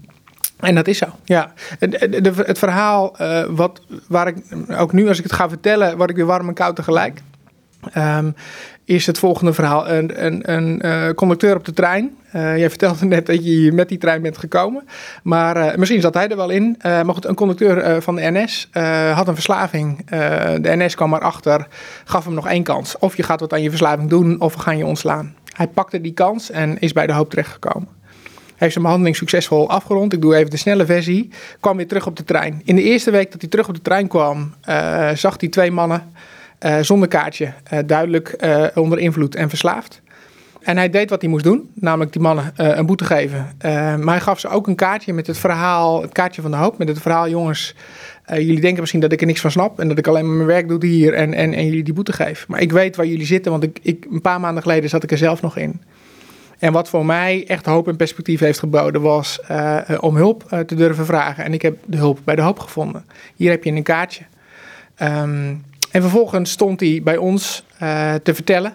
en 0.60 0.76
dat 0.76 0.88
is 0.88 0.98
zo, 0.98 1.06
ja. 1.24 1.54
Het 1.80 2.60
verhaal 2.60 3.16
uh, 3.22 3.44
wat, 3.50 3.82
waar 4.08 4.28
ik 4.28 4.38
ook 4.78 4.94
nu 4.94 5.08
als 5.08 5.18
ik 5.18 5.24
het 5.24 5.34
ga 5.34 5.50
vertellen, 5.50 5.98
word 5.98 6.10
ik 6.10 6.16
weer 6.16 6.26
warm 6.26 6.48
en 6.48 6.54
koud 6.54 6.76
tegelijk. 6.76 7.22
Um, 7.98 8.36
is 8.86 9.06
het 9.06 9.20
volgende 9.20 9.54
verhaal. 9.54 9.90
Een, 9.90 10.26
een, 10.26 10.52
een 10.52 10.82
uh, 10.86 11.10
conducteur 11.10 11.56
op 11.56 11.66
de 11.66 11.74
trein. 11.74 12.18
Uh, 12.36 12.58
jij 12.58 12.70
vertelde 12.70 13.06
net 13.06 13.26
dat 13.26 13.46
je 13.46 13.72
met 13.72 13.90
die 13.90 13.98
trein 13.98 14.22
bent 14.22 14.38
gekomen. 14.38 14.84
Maar 15.24 15.80
misschien 15.80 16.02
zat 16.02 16.14
hij 16.14 16.30
er 16.30 16.36
wel 16.36 16.50
in. 16.50 16.78
maar 16.82 17.14
goed, 17.14 17.26
een 17.26 17.36
conducteur 17.36 18.02
van 18.02 18.16
de 18.16 18.32
NS 18.32 18.70
had 19.14 19.28
een 19.28 19.34
verslaving. 19.34 20.10
de 20.62 20.76
NS 20.76 20.96
kwam 20.96 21.14
erachter, 21.14 21.68
gaf 22.04 22.26
hem 22.26 22.34
nog 22.34 22.48
één 22.48 22.64
kans. 22.64 22.98
Of 22.98 23.18
je 23.18 23.24
gaat 23.24 23.40
wat 23.40 23.54
aan 23.54 23.62
je 23.62 23.70
verslaving 23.70 24.10
doen, 24.10 24.42
of 24.42 24.54
we 24.54 24.60
gaan 24.60 24.78
je 24.78 24.86
ontslaan. 24.86 25.36
Hij 25.56 25.68
pakte 25.68 26.02
die 26.02 26.14
kans 26.14 26.52
en 26.52 26.80
is 26.80 26.94
bij 26.94 27.08
de 27.08 27.14
hoop 27.14 27.30
terechtgekomen. 27.30 27.99
Heeft 28.60 28.72
zijn 28.72 28.84
behandeling 28.84 29.16
succesvol 29.16 29.70
afgerond. 29.70 30.14
Ik 30.14 30.22
doe 30.22 30.36
even 30.36 30.50
de 30.50 30.58
snelle 30.58 30.86
versie. 30.86 31.30
Kwam 31.60 31.78
weer 31.78 31.88
terug 31.88 32.08
op 32.08 32.16
de 32.16 32.24
trein. 32.24 32.62
In 32.64 32.76
de 32.76 32.84
eerste 32.84 33.12
week 33.12 33.32
dat 33.32 33.42
hij 33.42 33.50
terug 33.50 33.68
op 33.68 33.76
de 33.76 33.82
trein 33.82 34.08
kwam, 34.08 34.54
zag 35.14 35.36
hij 35.40 35.50
twee 35.50 35.72
mannen 35.72 36.04
uh, 36.66 36.78
zonder 36.82 37.08
kaartje, 37.08 37.54
uh, 37.74 37.80
duidelijk 37.86 38.36
onder 38.76 39.00
invloed 39.00 39.36
en 39.36 39.50
verslaafd. 39.50 40.02
En 40.62 40.78
hij 40.78 40.90
deed 40.90 41.10
wat 41.10 41.22
hij 41.22 41.30
moest 41.30 41.44
doen, 41.44 41.70
namelijk 41.74 42.14
die 42.14 42.22
mannen 42.22 42.54
een 42.56 42.86
boete 42.86 43.04
geven. 43.04 43.56
maar 44.00 44.04
hij 44.04 44.20
gaf 44.20 44.40
ze 44.40 44.48
ook 44.48 44.68
een 44.68 44.76
kaartje 44.76 45.14
met 45.14 45.28
het 45.28 45.38
verhaal, 45.38 46.02
het 46.02 46.12
kaartje 46.12 46.42
van 46.42 46.52
de 46.52 46.58
hoop, 46.58 46.78
met 46.78 46.88
het 46.88 47.02
verhaal: 47.02 47.30
jongens, 47.30 47.76
jullie 48.26 48.62
denken 48.62 48.80
misschien 48.80 49.00
dat 49.00 49.12
ik 49.12 49.22
er 49.22 49.28
niks 49.28 49.42
van 49.42 49.52
snap 49.52 49.80
en 49.80 49.88
dat 49.88 49.98
ik 49.98 50.08
alleen 50.08 50.28
maar 50.28 50.36
mijn 50.36 50.48
werk 50.48 50.68
doe 50.68 50.86
hier 50.86 51.14
en, 51.14 51.34
en, 51.34 51.54
en 51.54 51.66
jullie 51.66 51.84
die 51.84 51.94
boete 51.94 52.14
geef. 52.14 52.48
Maar 52.48 52.62
ik 52.62 52.72
weet 52.72 52.96
waar 52.96 53.06
jullie 53.06 53.26
zitten, 53.26 53.52
want 53.52 53.64
ik, 53.64 53.80
ik, 53.82 54.06
een 54.12 54.22
paar 54.22 54.40
maanden 54.40 54.64
geleden 54.64 54.90
zat 54.90 55.04
ik 55.04 55.12
er 55.12 55.18
zelf 55.18 55.42
nog 55.42 55.58
in. 55.58 55.82
En 56.60 56.72
wat 56.72 56.90
voor 56.90 57.06
mij 57.06 57.48
echt 57.48 57.66
hoop 57.66 57.88
en 57.88 57.96
perspectief 57.96 58.40
heeft 58.40 58.60
geboden, 58.60 59.02
was 59.02 59.40
om 60.00 60.16
hulp 60.16 60.44
te 60.66 60.76
durven 60.76 61.06
vragen. 61.06 61.44
En 61.44 61.54
ik 61.54 61.62
heb 61.62 61.78
de 61.86 61.98
hulp 61.98 62.20
bij 62.24 62.36
de 62.36 62.42
hoop 62.42 62.60
gevonden. 62.60 63.06
Hier 63.36 63.50
heb 63.50 63.64
je 63.64 63.72
een 63.72 63.84
kaartje. 63.84 64.24
Um, 65.02 65.66
en 65.92 66.02
vervolgens 66.02 66.52
stond 66.52 66.80
hij 66.80 67.02
bij 67.04 67.18
ons 67.18 67.66
te 68.24 68.34
vertellen 68.34 68.74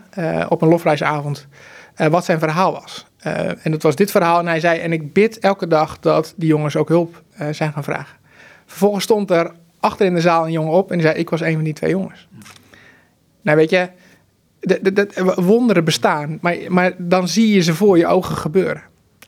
op 0.49 0.63
een 0.63 0.69
lofreisavond 0.69 1.47
wat 1.97 2.25
zijn 2.25 2.39
verhaal 2.39 2.73
was. 2.73 3.07
en 3.63 3.71
dat 3.71 3.83
was 3.83 3.97
dit 3.97 4.11
verhaal. 4.11 4.39
En 4.39 4.47
hij 4.47 4.61
zei: 4.61 4.79
En 4.79 4.93
ik 4.93 5.13
bid 5.13 5.39
elke 5.39 5.67
dag 5.67 5.99
dat 6.01 6.35
die 6.37 6.49
jongens 6.49 6.77
ook 6.77 6.89
hulp 6.89 7.23
zijn 7.51 7.73
gaan 7.73 7.85
vragen. 7.85 8.17
Vervolgens 8.67 9.05
stond 9.05 9.31
er 9.31 9.53
achter 9.81 10.07
in 10.07 10.15
de 10.15 10.21
zaal 10.21 10.45
een 10.45 10.53
jongen 10.53 10.73
op 10.73 10.91
en 10.91 10.99
die 10.99 11.07
zei: 11.07 11.19
Ik 11.19 11.31
was 11.31 11.41
een 11.41 11.55
van 11.55 11.65
die 11.65 11.73
twee 11.73 11.91
jongens. 11.91 12.29
Nou, 13.43 13.57
weet 13.57 13.71
je, 13.71 13.89
wonderen 15.35 15.85
bestaan, 15.85 16.39
maar, 16.41 16.57
maar 16.69 16.93
dan 16.99 17.29
zie 17.29 17.55
je 17.55 17.61
ze 17.61 17.75
voor 17.75 17.99
je 17.99 18.07
ogen 18.07 18.37
gebeuren. 18.37 18.83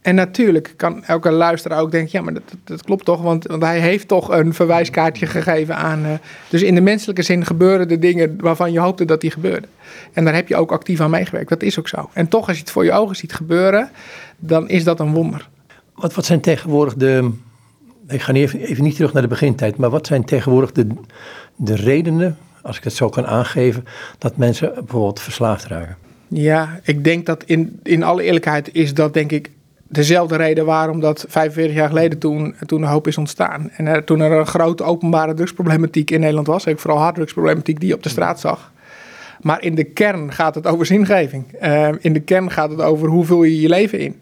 En 0.06 0.14
natuurlijk 0.14 0.74
kan 0.76 1.04
elke 1.04 1.30
luisteraar 1.30 1.80
ook 1.80 1.90
denken: 1.90 2.10
ja, 2.12 2.24
maar 2.24 2.34
dat, 2.34 2.42
dat 2.64 2.82
klopt 2.82 3.04
toch? 3.04 3.22
Want, 3.22 3.46
want, 3.46 3.62
hij 3.62 3.80
heeft 3.80 4.08
toch 4.08 4.28
een 4.28 4.54
verwijskaartje 4.54 5.26
gegeven 5.26 5.76
aan. 5.76 6.04
Uh, 6.04 6.12
dus 6.48 6.62
in 6.62 6.74
de 6.74 6.80
menselijke 6.80 7.22
zin 7.22 7.44
gebeuren 7.44 7.88
de 7.88 7.98
dingen 7.98 8.36
waarvan 8.40 8.72
je 8.72 8.78
hoopte 8.78 9.04
dat 9.04 9.20
die 9.20 9.30
gebeurden. 9.30 9.70
En 10.12 10.24
daar 10.24 10.34
heb 10.34 10.48
je 10.48 10.56
ook 10.56 10.72
actief 10.72 11.00
aan 11.00 11.10
meegewerkt. 11.10 11.48
Dat 11.48 11.62
is 11.62 11.78
ook 11.78 11.88
zo. 11.88 12.10
En 12.12 12.28
toch, 12.28 12.48
als 12.48 12.56
je 12.56 12.62
het 12.62 12.72
voor 12.72 12.84
je 12.84 12.92
ogen 12.92 13.16
ziet 13.16 13.32
gebeuren, 13.32 13.90
dan 14.38 14.68
is 14.68 14.84
dat 14.84 15.00
een 15.00 15.12
wonder. 15.12 15.48
Wat, 15.94 16.14
wat 16.14 16.24
zijn 16.24 16.40
tegenwoordig 16.40 16.94
de. 16.94 17.30
Ik 18.08 18.20
ga 18.20 18.32
even, 18.32 18.60
even 18.60 18.84
niet 18.84 18.94
terug 18.94 19.12
naar 19.12 19.22
de 19.22 19.28
begintijd, 19.28 19.76
maar 19.76 19.90
wat 19.90 20.06
zijn 20.06 20.24
tegenwoordig 20.24 20.72
de, 20.72 20.86
de 21.56 21.74
redenen 21.74 22.36
als 22.66 22.76
ik 22.76 22.84
het 22.84 22.92
zo 22.92 23.08
kan 23.08 23.26
aangeven, 23.26 23.84
dat 24.18 24.36
mensen 24.36 24.72
bijvoorbeeld 24.74 25.20
verslaafd 25.20 25.66
raken? 25.66 25.96
Ja, 26.28 26.80
ik 26.82 27.04
denk 27.04 27.26
dat 27.26 27.44
in, 27.44 27.80
in 27.82 28.02
alle 28.02 28.22
eerlijkheid 28.22 28.74
is 28.74 28.94
dat 28.94 29.14
denk 29.14 29.32
ik 29.32 29.50
dezelfde 29.88 30.36
reden 30.36 30.64
waarom 30.64 31.00
dat 31.00 31.24
45 31.28 31.76
jaar 31.76 31.88
geleden 31.88 32.18
toen, 32.18 32.54
toen 32.66 32.80
de 32.80 32.86
hoop 32.86 33.06
is 33.06 33.18
ontstaan. 33.18 33.70
En 33.70 33.86
er, 33.86 34.04
toen 34.04 34.20
er 34.20 34.32
een 34.32 34.46
grote 34.46 34.82
openbare 34.82 35.34
drugsproblematiek 35.34 36.10
in 36.10 36.20
Nederland 36.20 36.46
was, 36.46 36.66
ik 36.66 36.78
vooral 36.78 36.98
harddrugsproblematiek 36.98 37.80
die 37.80 37.88
je 37.88 37.94
op 37.94 38.02
de 38.02 38.08
straat 38.08 38.40
zag. 38.40 38.72
Maar 39.40 39.62
in 39.62 39.74
de 39.74 39.84
kern 39.84 40.32
gaat 40.32 40.54
het 40.54 40.66
over 40.66 40.86
zingeving. 40.86 41.44
Uh, 41.62 41.88
in 42.00 42.12
de 42.12 42.20
kern 42.20 42.50
gaat 42.50 42.70
het 42.70 42.80
over 42.80 43.08
hoe 43.08 43.24
vul 43.24 43.42
je 43.42 43.60
je 43.60 43.68
leven 43.68 43.98
in. 43.98 44.20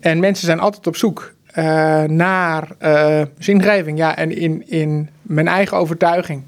En 0.00 0.20
mensen 0.20 0.46
zijn 0.46 0.60
altijd 0.60 0.86
op 0.86 0.96
zoek 0.96 1.32
uh, 1.58 1.64
naar 2.02 2.68
zingeving. 3.38 3.98
Ja, 3.98 4.16
en 4.16 4.36
in, 4.36 4.62
in 4.66 5.08
mijn 5.22 5.48
eigen 5.48 5.76
overtuiging, 5.76 6.42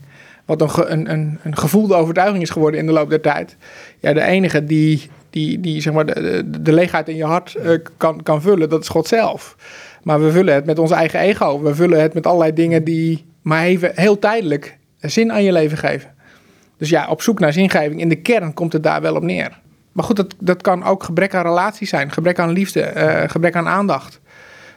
wat 0.58 0.90
een, 0.90 1.10
een, 1.10 1.38
gevoelde 1.50 1.94
overtuiging 1.94 2.42
is 2.42 2.50
geworden 2.50 2.80
in 2.80 2.86
de 2.86 2.92
loop 2.92 3.10
der 3.10 3.20
tijd. 3.20 3.56
Ja, 3.98 4.12
de 4.12 4.22
enige 4.22 4.64
die, 4.64 5.10
die, 5.30 5.60
die 5.60 5.80
zeg 5.80 5.92
maar, 5.92 6.06
de, 6.06 6.72
leegheid 6.72 7.08
in 7.08 7.16
je 7.16 7.24
hart 7.24 7.56
uh, 7.64 7.78
kan, 7.96 8.22
kan 8.22 8.42
vullen, 8.42 8.68
dat 8.68 8.82
is 8.82 8.88
God 8.88 9.06
zelf. 9.06 9.56
Maar 10.02 10.22
we 10.22 10.32
vullen 10.32 10.54
het 10.54 10.64
met 10.64 10.78
ons 10.78 10.90
eigen 10.90 11.20
ego. 11.20 11.62
We 11.62 11.74
vullen 11.74 12.00
het 12.00 12.14
met 12.14 12.26
allerlei 12.26 12.52
dingen 12.52 12.84
die 12.84 13.24
maar 13.42 13.64
even 13.64 13.92
heel 13.94 14.18
tijdelijk 14.18 14.78
zin 15.00 15.32
aan 15.32 15.42
je 15.42 15.52
leven 15.52 15.78
geven. 15.78 16.10
Dus 16.76 16.88
ja, 16.88 17.08
op 17.08 17.22
zoek 17.22 17.38
naar 17.38 17.52
zingeving. 17.52 18.00
In 18.00 18.08
de 18.08 18.16
kern 18.16 18.54
komt 18.54 18.72
het 18.72 18.82
daar 18.82 19.00
wel 19.00 19.14
op 19.14 19.22
neer. 19.22 19.60
Maar 19.92 20.04
goed, 20.04 20.16
dat, 20.16 20.34
dat 20.38 20.62
kan 20.62 20.84
ook 20.84 21.02
gebrek 21.02 21.34
aan 21.34 21.42
relatie 21.42 21.86
zijn, 21.86 22.12
gebrek 22.12 22.38
aan 22.38 22.50
liefde, 22.50 22.92
uh, 22.96 23.30
gebrek 23.30 23.56
aan 23.56 23.68
aandacht. 23.68 24.20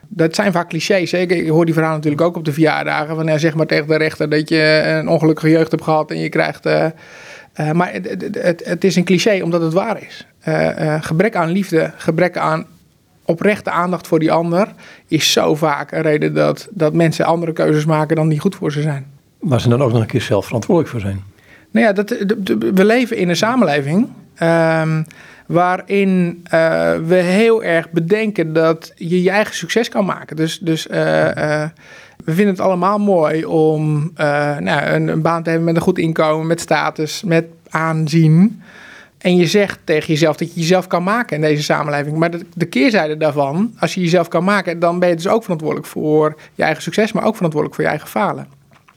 Dat 0.08 0.36
zijn 0.36 0.52
vaak 0.52 0.70
clichés. 0.70 1.10
Zeker, 1.10 1.38
ik 1.38 1.48
hoor 1.48 1.66
die 1.66 1.74
verhalen 1.74 1.98
natuurlijk 1.98 2.24
ook 2.24 2.36
op 2.38 2.46
de 2.46 2.54
verjaardagen. 2.54 3.16
Van 3.16 3.26
ja, 3.26 3.38
zeg 3.38 3.56
maar 3.56 3.66
tegen 3.66 3.88
de 3.88 3.98
rechter 3.98 4.30
dat 4.30 4.50
je 4.50 4.82
een 4.86 5.08
ongelukkige 5.08 5.50
jeugd 5.50 5.72
hebt 5.72 5.84
gehad 5.84 6.12
en 6.12 6.20
je 6.20 6.30
krijgt. 6.30 6.66
Uh, 6.66 6.86
uh, 7.60 7.72
maar 7.72 7.94
het, 7.94 8.28
het, 8.32 8.62
het, 8.66 8.84
is 8.84 8.96
een 8.96 9.04
cliché 9.04 9.42
omdat 9.44 9.62
het 9.62 9.74
waar 9.74 10.02
is. 10.02 10.28
gebrek 11.02 11.36
aan 11.36 11.50
liefde, 11.50 11.92
gebrek 11.96 12.38
aan 12.38 12.66
oprechte 13.26 13.70
aandacht 13.70 14.08
voor 14.08 14.20
die 14.20 14.32
ander 14.32 14.68
is 15.08 15.32
zo 15.32 15.56
vaak 15.56 15.92
een 15.92 16.02
reden 16.02 16.34
dat, 16.34 16.68
dat 16.72 16.94
mensen 16.94 17.26
andere 17.26 17.54
keuzes 17.54 17.86
maken 17.86 18.16
dan 18.16 18.30
die 18.30 18.40
goed 18.40 18.56
voor 18.56 18.72
ze 18.72 18.82
zijn. 18.82 19.06
Waar 19.40 19.62
ze 19.62 19.70
dan 19.70 19.82
ook 19.82 19.92
nog 19.92 20.02
een 20.02 20.08
keer 20.08 20.22
zelf 20.22 20.46
verantwoordelijk 20.46 20.92
voor 20.92 21.02
zijn. 21.02 21.24
Nou 21.72 21.86
ja, 21.86 21.94
dat, 21.94 22.10
we 22.74 22.86
leven 22.86 23.18
in 23.18 23.30
een 23.30 23.36
samenleving 23.36 24.08
um, 24.42 25.06
waarin 25.46 26.44
uh, 26.54 26.96
we 27.06 27.16
heel 27.16 27.64
erg 27.64 27.92
bedenken 27.92 28.54
dat 28.54 28.92
je 28.96 29.24
je 29.24 29.30
eigen 29.30 29.56
succes 29.56 29.90
kan 29.90 30.06
maken. 30.06 30.36
Dus, 30.36 30.60
dus 30.60 30.88
uh, 30.88 30.98
uh, 30.98 31.64
we 32.26 32.34
vinden 32.34 32.54
het 32.54 32.60
allemaal 32.60 33.00
mooi 33.00 33.46
om 33.46 34.12
nou, 34.60 34.86
een, 34.86 35.08
een, 35.08 35.22
baan 35.22 35.44
te 35.44 35.50
hebben 35.50 35.68
met 35.68 35.76
een 35.76 35.82
goed 35.82 35.98
inkomen, 35.98 36.48
met 36.48 36.60
status, 36.60 37.24
met 37.24 37.46
aanzien. 37.70 38.62
En 39.18 39.36
je 39.36 39.48
zegt 39.48 39.80
tegen 39.84 40.08
jezelf 40.08 40.36
dat 40.36 40.54
je 40.54 40.60
jezelf 40.60 40.88
kan 40.88 41.04
maken 41.04 41.36
in 41.36 41.42
deze 41.42 41.64
samenleving. 41.64 42.18
Maar 42.18 42.32
de, 42.32 42.46
de, 42.54 42.66
keerzijde 42.66 43.18
daarvan, 43.18 43.74
als 43.80 43.94
je 43.94 44.02
jezelf 44.02 44.28
kan 44.28 44.44
maken, 44.44 44.80
dan 44.80 45.00
ben 45.00 45.10
je 45.10 45.16
dus 45.16 45.28
ook 45.28 45.44
verantwoordelijk 45.44 45.88
voor 45.88 46.36
je 46.54 46.64
eigen 46.64 46.84
succes, 46.84 47.12
maar 47.12 47.24
ook 47.24 47.36
verantwoordelijk 47.36 47.76
voor 47.76 47.84
je 47.84 47.90
eigen 47.90 48.10
falen. 48.10 48.48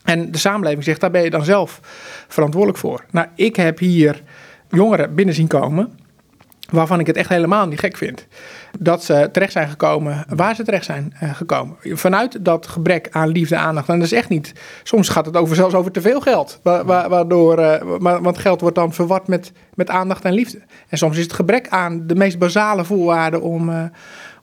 En 0.05 0.31
de 0.31 0.39
samenleving 0.39 0.85
zegt, 0.85 1.01
daar 1.01 1.11
ben 1.11 1.23
je 1.23 1.31
dan 1.31 1.45
zelf 1.45 1.81
verantwoordelijk 2.29 2.79
voor. 2.79 3.05
Nou, 3.11 3.27
ik 3.35 3.57
heb 3.57 3.79
hier 3.79 4.23
jongeren 4.69 5.15
binnen 5.15 5.35
zien 5.35 5.47
komen 5.47 5.98
waarvan 6.73 7.01
ik 7.01 7.07
het 7.07 7.17
echt 7.17 7.29
helemaal 7.29 7.67
niet 7.67 7.79
gek 7.79 7.97
vind. 7.97 8.27
Dat 8.79 9.05
ze 9.05 9.29
terecht 9.33 9.53
zijn 9.53 9.69
gekomen 9.69 10.25
waar 10.29 10.55
ze 10.55 10.65
terecht 10.65 10.85
zijn 10.85 11.15
uh, 11.23 11.35
gekomen. 11.35 11.77
Vanuit 11.83 12.45
dat 12.45 12.67
gebrek 12.67 13.09
aan 13.11 13.29
liefde, 13.29 13.57
aandacht. 13.57 13.89
En 13.89 13.99
dat 13.99 14.07
is 14.07 14.13
echt 14.13 14.29
niet. 14.29 14.53
Soms 14.83 15.09
gaat 15.09 15.27
het 15.27 15.37
over, 15.37 15.57
zelfs 15.57 15.75
over 15.75 15.91
te 15.91 16.01
veel 16.01 16.21
geld. 16.21 16.61
waardoor, 16.63 17.59
uh, 17.59 17.75
want 17.99 18.39
geld 18.39 18.61
wordt 18.61 18.77
dan 18.77 18.93
verward 18.93 19.29
met, 19.29 19.53
met 19.75 19.91
aandacht 19.91 20.25
en 20.25 20.33
liefde. 20.33 20.61
En 20.89 20.99
soms 20.99 21.17
is 21.17 21.23
het 21.23 21.33
gebrek 21.33 21.69
aan 21.69 22.07
de 22.07 22.15
meest 22.15 22.39
basale 22.39 22.85
voorwaarden 22.85 23.43
om. 23.43 23.69
Uh, 23.69 23.83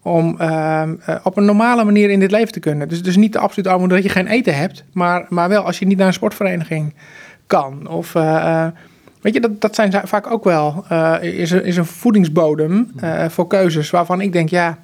om 0.02 0.38
op 1.24 1.38
een 1.38 1.46
normale 1.46 1.84
manier 1.84 2.10
in 2.10 2.20
dit 2.20 2.32
leven 2.32 2.52
te 2.52 2.60
kunnen. 2.60 2.88
Dus, 2.88 3.04
dus 3.04 3.16
niet 3.16 3.34
de 3.34 3.40
absolute 3.40 3.70
armoede 3.70 3.94
dat 3.94 4.04
je 4.04 4.10
geen 4.10 4.28
eten 4.28 4.56
hebt, 4.56 4.84
maar, 4.94 5.26
maar 5.30 5.50
wel 5.50 5.64
als 5.64 5.80
je 5.80 5.86
niet 5.86 5.98
naar 5.98 6.08
een 6.08 6.14
sportvereniging 6.14 6.96
kan. 7.48 7.88
Of 7.88 8.14
Weet 9.26 9.34
je, 9.34 9.40
dat, 9.40 9.62
dat 9.62 9.76
zijn 9.76 10.08
vaak 10.08 10.32
ook 10.32 10.44
wel, 10.44 10.86
uh, 10.92 11.18
is, 11.22 11.52
een, 11.52 11.64
is 11.64 11.78
een 11.78 11.86
voedingsbodem 11.86 12.92
uh, 13.04 13.30
voor 13.30 13.48
keuzes 13.48 13.90
waarvan 13.90 14.22
ik 14.22 14.34
denk, 14.34 14.50
ja, 14.50 14.78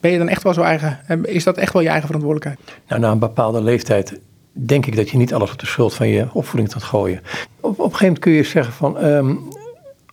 ben 0.00 0.10
je 0.10 0.18
dan 0.18 0.28
echt 0.28 0.42
wel 0.42 0.54
zo 0.54 0.62
eigen, 0.62 0.98
eh, 1.06 1.18
is 1.22 1.44
dat 1.44 1.56
echt 1.56 1.72
wel 1.72 1.82
je 1.82 1.88
eigen 1.88 2.06
verantwoordelijkheid? 2.06 2.78
Nou, 2.88 3.00
na 3.00 3.10
een 3.10 3.18
bepaalde 3.18 3.62
leeftijd 3.62 4.20
denk 4.52 4.86
ik 4.86 4.96
dat 4.96 5.10
je 5.10 5.16
niet 5.16 5.34
alles 5.34 5.52
op 5.52 5.58
de 5.58 5.66
schuld 5.66 5.94
van 5.94 6.08
je 6.08 6.26
opvoeding 6.32 6.72
gaat 6.72 6.82
gooien. 6.82 7.20
Op, 7.60 7.70
op 7.70 7.70
een 7.70 7.76
gegeven 7.76 8.04
moment 8.06 8.18
kun 8.18 8.32
je 8.32 8.42
zeggen 8.42 8.72
van, 8.72 9.04
um, 9.04 9.38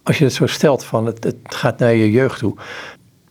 als 0.04 0.18
je 0.18 0.24
het 0.24 0.34
zo 0.34 0.48
stelt 0.48 0.84
van, 0.84 1.06
het, 1.06 1.24
het 1.24 1.38
gaat 1.44 1.80
naar 1.80 1.96
je 1.96 2.12
jeugd 2.12 2.40
toe, 2.40 2.56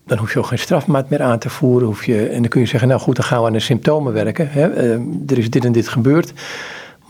dan 0.06 0.18
hoef 0.18 0.32
je 0.32 0.38
ook 0.38 0.46
geen 0.46 0.58
strafmaat 0.58 1.10
meer 1.10 1.22
aan 1.22 1.38
te 1.38 1.50
voeren. 1.50 1.86
Hoef 1.86 2.04
je, 2.04 2.26
en 2.26 2.40
dan 2.40 2.48
kun 2.48 2.60
je 2.60 2.66
zeggen, 2.66 2.88
nou 2.88 3.00
goed, 3.00 3.16
dan 3.16 3.24
gaan 3.24 3.40
we 3.40 3.46
aan 3.46 3.52
de 3.52 3.60
symptomen 3.60 4.12
werken. 4.12 4.48
Hè? 4.50 4.84
Uh, 4.84 4.92
er 5.26 5.38
is 5.38 5.50
dit 5.50 5.64
en 5.64 5.72
dit 5.72 5.88
gebeurd. 5.88 6.32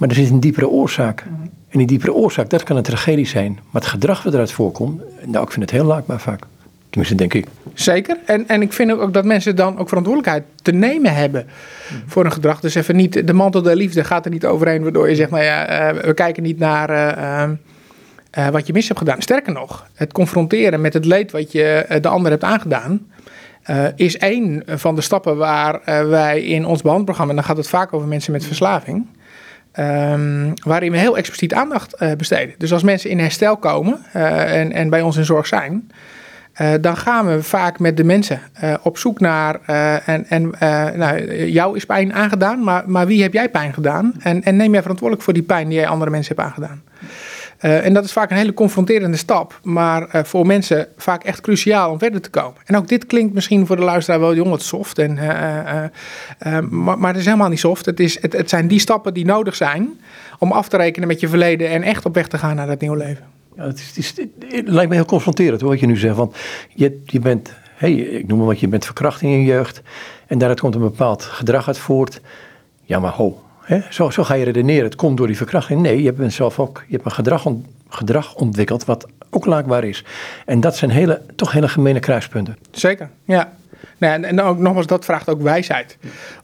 Maar 0.03 0.11
er 0.11 0.17
zit 0.17 0.31
een 0.31 0.41
diepere 0.41 0.69
oorzaak. 0.69 1.25
Mhm. 1.25 1.35
En 1.69 1.79
die 1.79 1.87
diepere 1.87 2.15
oorzaak, 2.15 2.51
dat 2.51 2.63
kan 2.63 2.77
een 2.77 2.83
tragedie 2.83 3.27
zijn. 3.27 3.53
Maar 3.53 3.83
het 3.83 3.91
gedrag 3.91 4.23
wat 4.23 4.33
eruit 4.33 4.53
voorkomt, 4.53 5.03
nou, 5.25 5.45
ik 5.45 5.51
vind 5.51 5.61
het 5.61 5.71
heel 5.71 5.85
laakbaar 5.85 6.21
vaak. 6.21 6.43
Tenminste, 6.91 7.17
denk 7.17 7.35
ik. 7.35 7.47
Zeker. 7.75 8.17
En, 8.25 8.49
en 8.49 8.63
ik 8.63 8.73
vind 8.73 8.93
ook 8.93 9.13
dat 9.13 9.25
mensen 9.25 9.57
dan 9.57 9.79
ook 9.79 9.89
verantwoordelijkheid 9.89 10.45
te 10.63 10.73
nemen 10.73 11.15
hebben 11.15 11.47
voor 12.07 12.25
een 12.25 12.33
gedrag. 12.33 12.61
Dus 12.61 12.75
even 12.75 12.97
niet, 12.97 13.27
de 13.27 13.33
mantel 13.33 13.63
der 13.63 13.77
liefde 13.77 14.05
gaat 14.05 14.25
er 14.25 14.31
niet 14.31 14.47
overheen, 14.47 14.83
waardoor 14.83 15.09
je 15.09 15.15
zegt, 15.15 15.31
nou 15.31 15.43
ja, 15.43 15.93
uh, 15.93 16.03
we 16.03 16.15
kijken 16.15 16.43
niet 16.43 16.59
naar 16.59 16.91
uh, 16.91 17.49
uh, 18.39 18.49
wat 18.49 18.67
je 18.67 18.73
mis 18.73 18.87
hebt 18.87 18.99
gedaan. 18.99 19.23
Sterker 19.23 19.53
nog, 19.53 19.87
het 19.95 20.13
confronteren 20.13 20.81
met 20.81 20.93
het 20.95 21.05
leed 21.05 21.31
wat 21.31 21.53
je 21.53 21.99
de 22.01 22.09
ander 22.09 22.31
hebt 22.31 22.45
aangedaan, 22.45 23.07
is 23.97 24.19
één 24.19 24.63
van 24.67 24.95
de 24.95 25.01
stappen 25.01 25.37
waar 25.37 25.81
wij 26.09 26.43
in 26.43 26.65
ons 26.65 26.83
behandelprogramma, 26.83 27.33
en 27.33 27.39
dan 27.39 27.49
gaat 27.49 27.57
het 27.57 27.69
vaak 27.69 27.93
over 27.93 28.09
mensen 28.09 28.33
met 28.33 28.45
verslaving, 28.45 29.07
Um, 29.79 30.53
waarin 30.65 30.93
we 30.93 30.99
heel 30.99 31.17
expliciet 31.17 31.55
aandacht 31.55 32.03
uh, 32.03 32.13
besteden. 32.13 32.55
Dus 32.59 32.73
als 32.73 32.83
mensen 32.83 33.11
in 33.11 33.19
herstel 33.19 33.57
komen 33.57 34.05
uh, 34.17 34.61
en, 34.61 34.73
en 34.73 34.91
bij 34.91 35.03
ons 35.03 35.17
in 35.17 35.25
zorg 35.25 35.47
zijn, 35.47 35.91
uh, 36.61 36.73
dan 36.81 36.97
gaan 36.97 37.27
we 37.27 37.43
vaak 37.43 37.79
met 37.79 37.97
de 37.97 38.05
mensen 38.05 38.41
op 38.83 38.99
zoek 38.99 39.21
naar. 39.21 39.61
en 40.05 40.27
en 40.29 40.55
nou, 40.99 41.47
jou 41.47 41.77
is 41.77 41.87
pijn 41.87 42.13
aangedaan, 42.13 42.65
maar, 42.65 42.83
maar 42.87 43.07
wie 43.07 43.23
heb 43.23 43.33
jij 43.33 43.49
pijn 43.49 43.75
gedaan? 43.75 44.15
En, 44.19 44.43
en 44.43 44.57
neem 44.57 44.73
jij 44.73 44.81
verantwoordelijk 44.81 45.25
voor 45.25 45.35
die 45.35 45.43
pijn 45.43 45.69
die 45.69 45.79
jij 45.79 45.87
andere 45.87 46.11
mensen 46.11 46.37
hebt 46.37 46.49
aangedaan? 46.49 46.83
Uh, 47.63 47.85
en 47.85 47.95
dat 47.95 48.05
is 48.05 48.13
vaak 48.13 48.31
een 48.31 48.37
hele 48.37 48.55
confronterende 48.55 49.17
stap, 49.17 49.61
maar 49.63 50.15
uh, 50.15 50.25
voor 50.25 50.47
mensen 50.47 50.89
vaak 50.97 51.25
echt 51.25 51.41
cruciaal 51.41 51.91
om 51.91 51.99
verder 51.99 52.21
te 52.21 52.31
komen. 52.31 52.61
En 52.65 52.77
ook 52.77 52.89
dit 52.89 53.07
klinkt 53.07 53.35
misschien 53.35 53.67
voor 53.67 53.77
de 53.77 53.83
luisteraar 53.83 54.21
wel 54.21 54.35
jong 54.35 54.51
wat 54.51 54.63
soft, 54.63 54.99
en, 54.99 55.17
uh, 55.17 56.59
maar, 56.71 56.99
maar 56.99 57.11
het 57.11 57.19
is 57.19 57.25
helemaal 57.25 57.49
niet 57.49 57.59
soft. 57.59 57.87
Het, 57.87 58.01
is, 58.01 58.23
het, 58.23 58.33
het 58.33 58.49
zijn 58.49 58.69
die 58.69 58.79
stappen 58.79 59.15
die 59.15 59.25
nodig 59.25 59.55
zijn 59.55 60.01
om 60.39 60.53
af 60.53 60.69
te 60.69 60.77
rekenen 60.77 61.09
met 61.09 61.21
je 61.21 61.29
verleden 61.29 61.69
en 61.69 61.83
echt 61.83 62.05
op 62.05 62.15
weg 62.15 62.29
te 62.29 62.39
gaan 62.39 62.57
naar 62.57 62.67
dat 62.67 62.81
nieuwe 62.81 62.97
leven. 62.97 63.25
Ja, 63.57 63.67
het, 63.67 63.93
is, 63.95 64.15
het, 64.17 64.29
lijkt 64.65 64.89
me 64.89 64.95
heel 64.95 65.05
confronterend 65.05 65.61
hoor, 65.61 65.71
wat 65.71 65.81
je 65.81 65.87
nu 65.87 65.97
zegt. 65.97 66.17
Want 66.17 66.37
je, 66.69 67.03
je 67.05 67.19
bent, 67.19 67.53
hey, 67.75 67.93
ik 67.93 68.27
noem 68.27 68.39
maar 68.39 68.47
wat, 68.47 68.61
je 68.61 68.69
bent 68.69 68.85
verkracht 68.85 69.23
in 69.23 69.31
je 69.31 69.45
jeugd 69.45 69.83
en 70.27 70.39
daaruit 70.39 70.61
komt 70.61 70.75
een 70.75 70.81
bepaald 70.81 71.23
gedrag 71.23 71.67
uit 71.67 71.79
voort. 71.79 72.21
Ja, 72.83 72.99
maar 72.99 73.13
ho, 73.13 73.43
zo, 73.91 74.11
zo, 74.11 74.25
ga 74.25 74.35
je 74.35 74.45
redeneren. 74.45 74.85
Het 74.85 74.95
komt 74.95 75.17
door 75.17 75.27
die 75.27 75.37
verkrachting. 75.37 75.81
Nee, 75.81 76.03
je 76.03 76.13
hebt 76.17 76.33
zelf 76.33 76.59
ook 76.59 76.85
je 76.87 76.97
hebt 76.97 77.19
een 77.19 77.65
gedrag, 77.89 78.35
ontwikkeld 78.35 78.85
wat 78.85 79.07
ook 79.31 79.47
laakbaar 79.47 79.85
is. 79.85 80.05
En 80.47 80.61
dat 80.61 80.77
zijn 80.77 80.91
hele, 80.91 81.23
toch 81.37 81.53
hele 81.53 81.69
gemene 81.69 82.01
kruispunten. 82.01 82.57
Zeker, 82.71 83.09
ja. 83.25 83.53
En, 83.99 84.41
ook 84.41 84.59
nogmaals, 84.59 84.87
dat 84.87 85.05
vraagt 85.05 85.29
ook 85.29 85.43
wijsheid. 85.43 85.99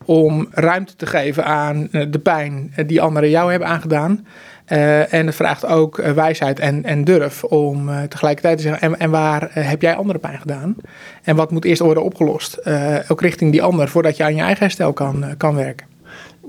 Om 0.04 0.48
ruimte 0.50 0.96
te 0.96 1.06
geven 1.06 1.44
aan 1.44 1.88
eh, 1.92 2.06
de 2.10 2.18
pijn 2.18 2.72
die 2.86 3.00
anderen 3.00 3.30
jou 3.30 3.50
hebben 3.50 3.68
aangedaan. 3.68 4.26
Uh, 4.72 5.12
en 5.12 5.26
het 5.26 5.34
vraagt 5.34 5.66
ook 5.66 5.96
wijsheid 5.96 6.58
en, 6.58 6.84
en 6.84 7.04
durf 7.04 7.44
om 7.44 7.90
tegelijkertijd 8.08 8.56
te 8.56 8.62
zeggen: 8.62 8.80
en, 8.80 8.98
en 8.98 9.10
waar 9.10 9.48
heb 9.50 9.82
jij 9.82 9.94
andere 9.94 10.18
pijn 10.18 10.38
gedaan? 10.38 10.76
En 11.22 11.36
wat 11.36 11.50
moet 11.50 11.64
eerst 11.64 11.82
worden 11.82 12.02
opgelost? 12.02 12.60
ook 13.08 13.20
richting 13.20 13.52
die 13.52 13.62
ander, 13.62 13.88
voordat 13.88 14.16
je 14.16 14.24
aan 14.24 14.34
je 14.34 14.42
eigen 14.42 14.62
herstel 14.62 14.92
kan, 14.92 15.24
kan 15.36 15.54
werken. 15.54 15.86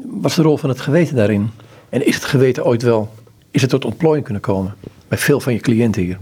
Wat 0.06 0.30
is 0.30 0.36
de 0.36 0.42
rol 0.42 0.58
van 0.58 0.70
het 0.70 0.82
geweten 0.82 1.16
daarin? 1.16 1.52
En 1.90 2.06
is 2.06 2.16
het 2.16 2.26
geweten 2.26 2.66
ooit 2.66 2.82
wel, 2.82 3.14
is 3.52 3.62
het 3.62 3.70
tot 3.70 3.86
ontplooiing 3.86 4.24
kunnen 4.24 4.42
komen? 4.42 4.76
Bij 5.08 5.18
veel 5.18 5.40
van 5.40 5.54
je 5.54 5.60
cliënten 5.60 6.02
hier. 6.02 6.18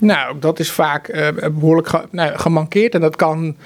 Nou, 0.00 0.38
dat 0.38 0.58
is 0.58 0.70
vaak 0.70 1.08
uh, 1.08 1.28
behoorlijk 1.52 1.90
nou, 2.10 2.38
gemankeerd 2.38 2.94
en 2.94 3.00
dat 3.00 3.16
kan 3.16 3.56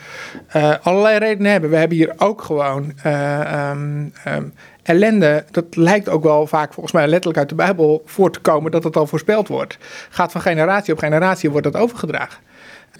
uh, 0.56 0.74
allerlei 0.82 1.18
redenen 1.18 1.52
hebben. 1.52 1.70
We 1.70 1.76
hebben 1.76 1.96
hier 1.96 2.14
ook 2.16 2.42
gewoon 2.42 2.92
uh, 3.06 3.70
um, 3.70 4.12
um, 4.28 4.52
ellende. 4.82 5.44
Dat 5.50 5.76
lijkt 5.76 6.08
ook 6.08 6.22
wel 6.22 6.46
vaak 6.46 6.72
volgens 6.72 6.94
mij 6.94 7.06
letterlijk 7.06 7.38
uit 7.38 7.48
de 7.48 7.54
Bijbel 7.54 8.02
voor 8.06 8.30
te 8.30 8.40
komen 8.40 8.70
dat 8.70 8.84
het 8.84 8.96
al 8.96 9.06
voorspeld 9.06 9.48
wordt. 9.48 9.78
Gaat 10.08 10.32
van 10.32 10.40
generatie 10.40 10.92
op 10.92 10.98
generatie 10.98 11.50
wordt 11.50 11.72
dat 11.72 11.82
overgedragen. 11.82 12.40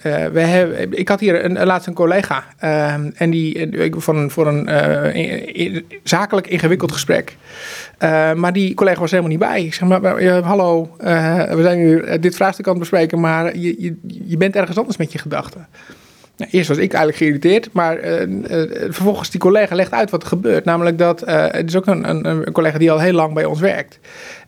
Uh, 0.05 0.25
we 0.25 0.39
hebben, 0.39 0.97
ik 0.99 1.07
had 1.09 1.19
hier 1.19 1.45
een, 1.45 1.65
laatst 1.65 1.87
een 1.87 1.93
collega 1.93 2.43
ehm, 2.57 3.09
en 3.15 3.29
die 3.29 3.69
voor 3.97 4.47
een 4.47 4.69
zakelijk 6.03 6.47
ingewikkeld 6.47 6.91
gesprek. 6.91 7.35
maar 8.35 8.53
die 8.53 8.73
collega 8.73 8.99
was 8.99 9.11
helemaal 9.11 9.31
niet 9.31 9.39
bij. 9.39 9.63
Ik 9.63 9.73
zeg 9.73 9.87
maar, 9.87 10.21
hallo, 10.43 10.95
we 10.97 11.59
zijn 11.61 11.77
nu 11.77 12.19
dit 12.19 12.35
vraagstuk 12.35 12.65
aan 12.65 12.71
het 12.71 12.81
bespreken, 12.81 13.19
maar 13.19 13.57
je, 13.57 13.95
je, 14.07 14.37
bent 14.37 14.55
ergens 14.55 14.77
anders 14.77 14.97
met 14.97 15.11
je 15.11 15.17
gedachten. 15.17 15.67
Nou, 16.37 16.51
eerst 16.51 16.67
was 16.67 16.77
ik 16.77 16.93
eigenlijk 16.93 17.17
geïrriteerd, 17.17 17.69
maar 17.71 17.97
vervolgens 18.89 19.29
die 19.29 19.39
collega 19.39 19.75
legt 19.75 19.91
uit 19.91 20.09
wat 20.09 20.21
er 20.21 20.27
gebeurt. 20.27 20.65
Namelijk 20.65 20.97
dat, 20.97 21.23
het 21.25 21.69
is 21.69 21.75
ook 21.75 21.87
een, 21.87 22.09
een, 22.09 22.25
een 22.25 22.51
collega 22.51 22.77
die 22.77 22.91
al 22.91 22.99
heel 22.99 23.13
lang 23.13 23.33
bij 23.33 23.45
ons 23.45 23.59
werkt. 23.59 23.99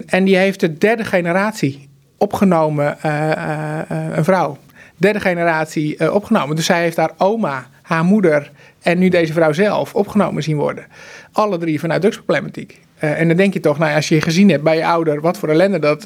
En 0.05 0.23
die 0.23 0.37
heeft 0.37 0.59
de 0.59 0.77
derde 0.77 1.03
generatie 1.03 1.89
opgenomen, 2.17 2.97
uh, 3.05 3.29
uh, 3.29 4.15
een 4.15 4.23
vrouw. 4.23 4.57
Derde 4.97 5.19
generatie 5.19 6.13
opgenomen. 6.13 6.55
Dus 6.55 6.65
zij 6.65 6.81
heeft 6.81 6.97
haar 6.97 7.11
oma, 7.17 7.67
haar 7.81 8.03
moeder 8.03 8.51
en 8.81 8.97
nu 8.97 9.09
deze 9.09 9.33
vrouw 9.33 9.53
zelf 9.53 9.95
opgenomen 9.95 10.43
zien 10.43 10.57
worden. 10.57 10.85
Alle 11.31 11.57
drie 11.57 11.79
vanuit 11.79 12.01
drugsproblematiek. 12.01 12.79
en 12.97 13.27
dan 13.27 13.37
denk 13.37 13.53
je 13.53 13.59
toch, 13.59 13.77
nou, 13.77 13.95
als 13.95 14.07
je 14.07 14.21
gezien 14.21 14.49
hebt 14.49 14.63
bij 14.63 14.77
je 14.77 14.85
ouder 14.85 15.21
wat 15.21 15.37
voor 15.37 15.49
ellende 15.49 15.79
dat 15.79 16.01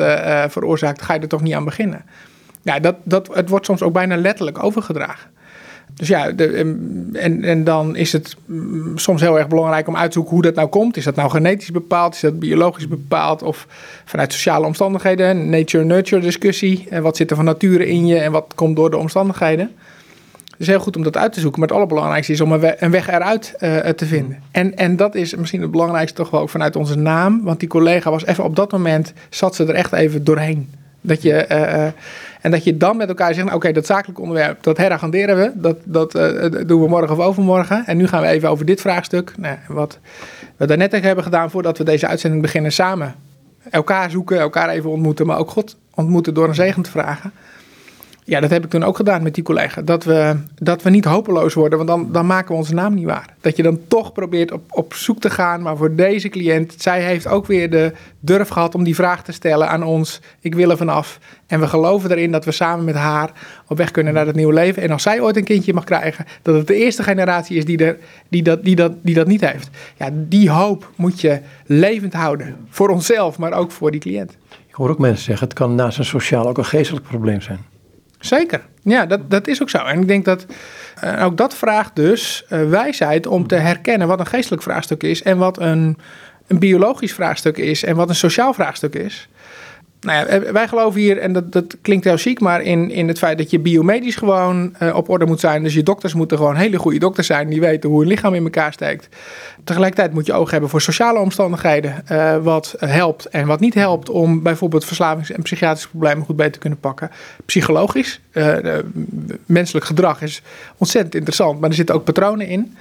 veroorzaakt, 0.51 1.01
ga 1.01 1.13
je 1.13 1.19
er 1.19 1.27
toch 1.27 1.41
niet 1.41 1.53
aan 1.53 1.65
beginnen. 1.65 2.05
Ja, 2.62 2.79
dat, 2.79 2.96
dat, 3.03 3.29
het 3.34 3.50
wordt 3.50 3.65
soms 3.65 3.81
ook 3.81 3.93
bijna 3.93 4.17
letterlijk 4.17 4.63
overgedragen. 4.63 5.29
Dus 6.00 6.08
ja, 6.08 6.32
de, 6.32 6.48
en, 7.13 7.44
en 7.44 7.63
dan 7.63 7.96
is 7.96 8.13
het 8.13 8.36
mm, 8.46 8.98
soms 8.98 9.22
heel 9.22 9.38
erg 9.38 9.48
belangrijk 9.48 9.88
om 9.88 9.96
uit 9.96 10.12
te 10.12 10.13
zoeken 10.13 10.34
hoe 10.34 10.41
dat 10.41 10.56
nou 10.56 10.68
komt. 10.68 10.98
Is 10.98 11.03
dat 11.03 11.15
nou 11.15 11.29
genetisch 11.29 11.72
bepaald? 11.72 12.13
Is 12.13 12.20
dat 12.20 12.39
biologisch 12.39 12.88
bepaald? 12.88 13.44
Of 13.44 13.68
vanuit 14.06 14.34
sociale 14.34 14.65
omstandigheden? 14.65 15.50
Nature-nurture 15.50 16.22
discussie. 16.22 16.88
En 16.89 17.01
wat 17.01 17.18
zit 17.18 17.29
er 17.29 17.36
van 17.36 17.46
nature 17.46 17.88
in 17.88 18.08
je 18.08 18.20
en 18.20 18.32
wat 18.32 18.51
komt 18.56 18.75
door 18.75 18.89
de 18.89 18.98
omstandigheden? 18.98 19.72
Het 20.44 20.60
is 20.60 20.68
heel 20.68 20.79
goed 20.79 20.96
om 20.96 21.03
dat 21.03 21.18
uit 21.18 21.34
te 21.34 21.39
zoeken. 21.39 21.60
Maar 21.60 21.70
het 21.70 21.77
allerbelangrijkste 21.77 22.34
is 22.34 22.41
om 22.41 22.51
een, 22.51 22.60
weg, 22.60 22.82
een 22.82 22.91
weg 22.91 23.10
eruit 23.10 23.53
uh, 23.60 23.77
te 23.77 24.06
vinden. 24.06 24.44
En, 24.51 24.75
en 24.75 24.96
dat 24.96 25.15
is 25.15 25.36
misschien 25.36 25.62
het 25.62 25.72
belangrijkste 25.72 26.18
toch 26.18 26.29
wel 26.29 26.41
ook 26.41 26.50
vanuit 26.50 26.75
onze 26.75 26.96
naam. 26.98 27.44
Want 27.44 27.60
die 27.60 27.70
collega 27.70 28.12
was 28.12 28.25
even 28.25 28.44
op 28.44 28.56
dat 28.56 28.72
moment, 28.72 29.13
zat 29.29 29.56
ze 29.56 29.65
er 29.65 29.75
echt 29.75 29.94
even 29.94 30.24
doorheen. 30.24 30.70
Dat 31.01 31.22
je... 31.22 31.46
Uh, 31.51 31.88
en 32.41 32.51
dat 32.51 32.63
je 32.63 32.77
dan 32.77 32.98
met 32.98 33.08
elkaar 33.08 33.34
zegt, 33.34 33.46
nou, 33.46 33.58
oké, 33.58 33.72
dat 33.72 33.86
zakelijke 33.86 34.22
onderwerp, 34.22 34.63
dat 34.63 34.77
heragenderen 34.77 35.38
we. 35.38 35.51
Dat, 35.53 35.77
dat 35.84 36.15
uh, 36.15 36.46
doen 36.67 36.81
we 36.81 36.88
morgen 36.88 37.17
of 37.17 37.25
overmorgen. 37.25 37.86
En 37.86 37.98
nu 37.98 38.08
gaan 38.08 38.22
we 38.22 38.27
even 38.27 38.50
over 38.50 38.65
dit 38.65 38.81
vraagstuk. 38.81 39.34
Nou, 39.38 39.58
wat 39.67 40.00
we 40.58 40.65
daarnet 40.65 40.91
hebben 40.91 41.24
gedaan 41.24 41.50
voordat 41.50 41.77
we 41.77 41.84
deze 41.84 42.08
uitzending 42.08 42.41
beginnen 42.41 42.72
samen. 42.72 43.15
Elkaar 43.69 44.12
zoeken, 44.12 44.39
elkaar 44.39 44.69
even 44.69 44.89
ontmoeten, 44.89 45.25
maar 45.25 45.38
ook 45.38 45.50
God 45.50 45.75
ontmoeten 45.93 46.34
door 46.34 46.48
een 46.48 46.55
zegen 46.55 46.81
te 46.81 46.91
vragen. 46.91 47.31
Ja, 48.29 48.39
dat 48.39 48.50
heb 48.50 48.63
ik 48.63 48.69
toen 48.69 48.83
ook 48.83 48.95
gedaan 48.95 49.24
met 49.24 49.36
die 49.36 49.43
collega. 49.43 49.81
Dat 49.81 50.03
we, 50.03 50.36
dat 50.55 50.81
we 50.81 50.89
niet 50.89 51.05
hopeloos 51.05 51.53
worden, 51.53 51.77
want 51.77 51.89
dan, 51.89 52.12
dan 52.12 52.25
maken 52.25 52.51
we 52.51 52.57
onze 52.57 52.74
naam 52.74 52.93
niet 52.93 53.05
waar. 53.05 53.36
Dat 53.41 53.55
je 53.55 53.63
dan 53.63 53.79
toch 53.88 54.13
probeert 54.13 54.51
op, 54.51 54.62
op 54.69 54.93
zoek 54.93 55.19
te 55.19 55.29
gaan, 55.29 55.62
maar 55.62 55.77
voor 55.77 55.95
deze 55.95 56.29
cliënt, 56.29 56.75
zij 56.77 57.01
heeft 57.01 57.27
ook 57.27 57.45
weer 57.45 57.69
de 57.69 57.93
durf 58.19 58.50
gehad 58.50 58.75
om 58.75 58.83
die 58.83 58.95
vraag 58.95 59.24
te 59.24 59.31
stellen 59.31 59.69
aan 59.69 59.83
ons. 59.83 60.21
Ik 60.39 60.55
wil 60.55 60.69
er 60.69 60.77
vanaf. 60.77 61.19
En 61.48 61.59
we 61.59 61.67
geloven 61.67 62.12
erin 62.12 62.31
dat 62.31 62.45
we 62.45 62.51
samen 62.51 62.86
met 62.86 62.95
haar 62.95 63.31
op 63.67 63.77
weg 63.77 63.91
kunnen 63.91 64.13
naar 64.13 64.25
het 64.25 64.36
nieuwe 64.36 64.53
leven. 64.53 64.83
En 64.83 64.91
als 64.91 65.03
zij 65.03 65.21
ooit 65.21 65.38
een 65.38 65.43
kindje 65.43 65.74
mag 65.74 65.83
krijgen, 65.83 66.25
dat 66.41 66.55
het 66.55 66.67
de 66.67 66.75
eerste 66.75 67.03
generatie 67.03 67.57
is 67.57 67.65
die, 67.65 67.86
er, 67.86 67.98
die, 68.27 68.43
dat, 68.43 68.63
die, 68.63 68.75
dat, 68.75 68.93
die 69.01 69.15
dat 69.15 69.27
niet 69.27 69.41
heeft. 69.41 69.69
Ja, 69.98 70.09
die 70.13 70.50
hoop 70.50 70.91
moet 70.95 71.21
je 71.21 71.39
levend 71.65 72.13
houden. 72.13 72.55
Voor 72.69 72.89
onszelf, 72.89 73.38
maar 73.38 73.53
ook 73.53 73.71
voor 73.71 73.91
die 73.91 74.00
cliënt. 74.00 74.38
Ik 74.67 74.75
hoor 74.75 74.89
ook 74.89 75.00
mensen 75.00 75.24
zeggen, 75.24 75.48
het 75.48 75.57
kan 75.57 75.75
naast 75.75 75.98
een 75.98 76.05
sociaal 76.05 76.48
ook 76.48 76.57
een 76.57 76.65
geestelijk 76.65 77.05
probleem 77.05 77.41
zijn. 77.41 77.59
Zeker. 78.19 78.61
Ja, 78.83 79.05
dat, 79.05 79.29
dat 79.29 79.47
is 79.47 79.61
ook 79.61 79.69
zo. 79.69 79.77
En 79.77 80.01
ik 80.01 80.07
denk 80.07 80.25
dat 80.25 80.45
uh, 81.03 81.25
ook 81.25 81.38
dat 81.38 81.55
vraagt 81.55 81.95
dus 81.95 82.45
uh, 82.49 82.69
wijsheid 82.69 83.27
om 83.27 83.47
te 83.47 83.55
herkennen 83.55 84.07
wat 84.07 84.19
een 84.19 84.25
geestelijk 84.25 84.63
vraagstuk 84.63 85.03
is 85.03 85.23
en 85.23 85.38
wat 85.38 85.59
een, 85.59 85.97
een 86.47 86.59
biologisch 86.59 87.13
vraagstuk 87.13 87.57
is 87.57 87.83
en 87.83 87.95
wat 87.95 88.09
een 88.09 88.15
sociaal 88.15 88.53
vraagstuk 88.53 88.95
is 88.95 89.29
nou 90.01 90.18
ja, 90.18 90.25
eh, 90.25 90.51
wij 90.51 90.68
geloven 90.68 91.00
hier, 91.00 91.18
en 91.18 91.34
dat, 91.34 91.51
dat 91.51 91.77
klinkt 91.82 92.06
heel 92.06 92.18
chic, 92.18 92.39
maar 92.39 92.62
in, 92.62 92.91
in 92.91 93.08
het 93.08 93.18
feit 93.18 93.38
dat 93.38 93.50
je 93.50 93.60
biomedisch 93.60 94.15
gewoon 94.15 94.75
uh, 94.82 94.96
op 94.96 95.10
orde 95.10 95.25
moet 95.25 95.39
zijn. 95.39 95.63
Dus 95.63 95.74
je 95.74 95.84
dokters 95.84 96.13
moeten 96.13 96.38
gewoon 96.38 96.56
hele 96.56 96.77
goede 96.77 97.00
dokters 97.00 97.27
zijn 97.27 97.50
die 97.50 97.60
weten 97.60 97.89
hoe 97.89 98.01
een 98.01 98.08
lichaam 98.08 98.34
in 98.34 98.44
elkaar 98.44 98.74
steekt. 98.74 99.08
Tegelijkertijd 99.63 100.13
moet 100.13 100.25
je 100.25 100.34
oog 100.34 100.51
hebben 100.51 100.70
voor 100.70 100.82
sociale 100.82 101.20
omstandigheden, 101.20 102.03
uh, 102.12 102.38
wat 102.38 102.75
helpt 102.77 103.25
en 103.25 103.48
wat 103.48 103.60
niet 103.60 103.74
helpt 103.74 104.10
om 104.10 104.44
bijvoorbeeld 104.44 104.86
verslavings- 104.86 105.32
en 105.32 105.41
psychiatrische 105.41 105.89
problemen 105.89 106.25
goed 106.25 106.36
beter 106.36 106.51
te 106.51 106.60
kunnen 106.60 106.79
pakken. 106.79 107.12
Psychologisch, 107.46 108.21
menselijk 109.45 109.86
gedrag 109.86 110.21
is 110.21 110.41
ontzettend 110.78 111.15
interessant, 111.15 111.60
maar 111.60 111.69
er 111.69 111.76
zitten 111.76 111.95
ook 111.95 112.04
patronen 112.04 112.47
in. 112.47 112.76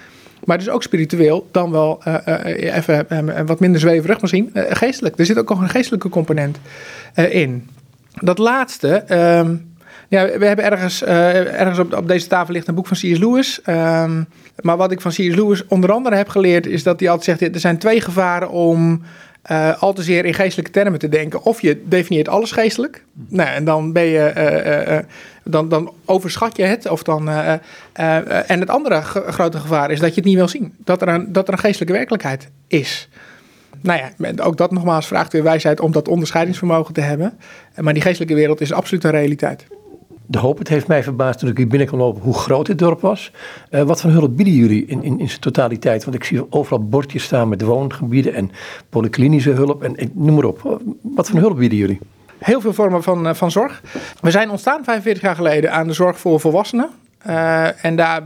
Maar 0.48 0.58
dus 0.58 0.68
ook 0.68 0.82
spiritueel, 0.82 1.48
dan 1.50 1.70
wel 1.70 2.02
uh, 2.08 2.14
uh, 2.28 2.76
even 2.76 3.06
uh, 3.12 3.40
wat 3.46 3.60
minder 3.60 3.80
zweverig 3.80 4.20
misschien, 4.20 4.50
geestelijk. 4.54 5.18
Er 5.18 5.26
zit 5.26 5.38
ook 5.38 5.48
nog 5.48 5.60
een 5.60 5.68
geestelijke 5.68 6.08
component 6.08 6.58
in. 7.14 7.68
Dat 8.14 8.38
laatste, 8.38 9.04
um, 9.38 9.74
ja, 10.08 10.38
we 10.38 10.46
hebben 10.46 10.64
ergens, 10.64 11.04
ergens 11.04 11.78
op, 11.78 11.94
op, 11.94 12.08
deze 12.08 12.26
tafel 12.26 12.52
ligt 12.52 12.68
een 12.68 12.74
boek 12.74 12.86
van 12.86 12.96
C.S. 12.96 13.18
Lewis. 13.18 13.60
Um, 13.66 14.26
maar 14.60 14.76
wat 14.76 14.92
ik 14.92 15.00
van 15.00 15.10
C.S. 15.10 15.34
Lewis 15.34 15.66
onder 15.66 15.92
andere 15.92 16.16
heb 16.16 16.28
geleerd, 16.28 16.66
is 16.66 16.82
dat 16.82 17.00
hij 17.00 17.08
altijd 17.08 17.38
zegt, 17.38 17.54
er 17.54 17.60
zijn 17.60 17.78
twee 17.78 18.00
gevaren 18.00 18.50
om 18.50 19.02
uh, 19.50 19.82
al 19.82 19.92
te 19.92 20.02
zeer 20.02 20.24
in 20.24 20.34
geestelijke 20.34 20.70
termen 20.70 20.98
te 20.98 21.08
denken. 21.08 21.42
Of 21.42 21.60
je 21.60 21.82
definieert 21.84 22.28
alles 22.28 22.52
geestelijk. 22.52 23.04
Nou, 23.28 23.48
en 23.48 23.64
dan 23.64 23.92
ben 23.92 24.04
je. 24.04 24.32
Uh, 24.36 24.94
uh, 24.94 24.98
dan, 25.44 25.68
dan 25.68 25.92
overschat 26.04 26.56
je 26.56 26.62
het. 26.62 26.88
Of 26.88 27.02
dan, 27.02 27.28
en 27.28 28.60
het 28.60 28.70
andere 28.70 29.00
grote 29.02 29.58
gevaar 29.58 29.90
is 29.90 30.00
dat 30.00 30.08
je 30.08 30.14
het 30.14 30.24
niet 30.24 30.36
wil 30.36 30.48
zien. 30.48 30.74
Dat 30.84 31.02
er 31.02 31.08
een, 31.08 31.32
dat 31.32 31.46
er 31.46 31.52
een 31.52 31.58
geestelijke 31.58 31.94
werkelijkheid 31.94 32.50
is. 32.66 33.08
Nou 33.80 34.00
ja, 34.00 34.32
ook 34.42 34.56
dat 34.56 34.70
nogmaals 34.70 35.06
vraagt 35.06 35.32
weer 35.32 35.42
wijsheid 35.42 35.80
om 35.80 35.92
dat 35.92 36.08
onderscheidingsvermogen 36.08 36.94
te 36.94 37.00
hebben. 37.00 37.38
Maar 37.76 37.92
die 37.92 38.02
geestelijke 38.02 38.34
wereld 38.34 38.60
is 38.60 38.72
absoluut 38.72 39.04
een 39.04 39.10
realiteit 39.10 39.66
de 40.30 40.38
hoop. 40.38 40.58
Het 40.58 40.68
heeft 40.68 40.86
mij 40.86 41.02
verbaasd 41.02 41.38
toen 41.38 41.48
ik 41.48 41.56
hier 41.56 41.68
binnen 41.68 41.88
kon 41.88 41.98
lopen 41.98 42.22
hoe 42.22 42.34
groot 42.34 42.66
dit 42.66 42.78
dorp 42.78 43.00
was. 43.00 43.32
Uh, 43.70 43.82
wat 43.82 44.00
voor 44.00 44.10
hulp 44.10 44.36
bieden 44.36 44.54
jullie 44.54 44.86
in, 44.86 45.02
in, 45.02 45.20
in 45.20 45.28
zijn 45.28 45.40
totaliteit? 45.40 46.04
Want 46.04 46.16
ik 46.16 46.24
zie 46.24 46.52
overal 46.52 46.88
bordjes 46.88 47.22
staan 47.22 47.48
met 47.48 47.62
woongebieden 47.62 48.34
en 48.34 48.50
polyklinische 48.88 49.50
hulp 49.50 49.82
en, 49.82 50.10
noem 50.14 50.34
maar 50.34 50.44
op. 50.44 50.80
Wat 51.02 51.28
voor 51.28 51.40
hulp 51.40 51.56
bieden 51.56 51.78
jullie? 51.78 51.98
Heel 52.38 52.60
veel 52.60 52.72
vormen 52.72 53.02
van, 53.02 53.26
uh, 53.26 53.34
van 53.34 53.50
zorg. 53.50 53.82
We 54.20 54.30
zijn 54.30 54.50
ontstaan 54.50 54.84
45 54.84 55.22
jaar 55.22 55.36
geleden 55.36 55.72
aan 55.72 55.86
de 55.86 55.92
zorg 55.92 56.18
voor 56.18 56.40
volwassenen. 56.40 56.90
Uh, 57.26 57.84
en 57.84 57.96
daar 57.96 58.22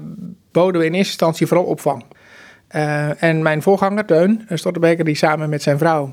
boden 0.52 0.80
we 0.80 0.86
in 0.86 0.94
eerste 0.94 1.10
instantie 1.10 1.46
vooral 1.46 1.66
opvang. 1.66 2.04
en 3.18 3.42
mijn 3.42 3.62
voorganger, 3.62 4.04
Teun 4.04 4.46
Stotterbeker, 4.48 5.04
die 5.04 5.14
samen 5.14 5.48
met 5.48 5.62
zijn 5.62 5.78
vrouw 5.78 6.12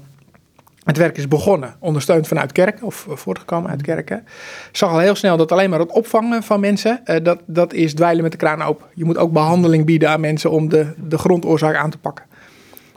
het 0.83 0.97
werk 0.97 1.17
is 1.17 1.27
begonnen, 1.27 1.75
ondersteund 1.79 2.27
vanuit 2.27 2.51
kerken 2.51 2.85
of 2.85 3.05
voortgekomen 3.09 3.69
uit 3.69 3.81
kerken. 3.81 4.25
Zag 4.71 4.91
al 4.91 4.99
heel 4.99 5.15
snel 5.15 5.37
dat 5.37 5.51
alleen 5.51 5.69
maar 5.69 5.79
het 5.79 5.91
opvangen 5.91 6.43
van 6.43 6.59
mensen, 6.59 7.01
uh, 7.05 7.15
dat, 7.23 7.41
dat 7.45 7.73
is 7.73 7.93
dweilen 7.93 8.23
met 8.23 8.31
de 8.31 8.37
kraan 8.37 8.61
open. 8.61 8.85
Je 8.93 9.05
moet 9.05 9.17
ook 9.17 9.31
behandeling 9.31 9.85
bieden 9.85 10.09
aan 10.09 10.19
mensen 10.19 10.51
om 10.51 10.69
de, 10.69 10.93
de 10.97 11.17
grondoorzaak 11.17 11.75
aan 11.75 11.89
te 11.89 11.97
pakken. 11.97 12.25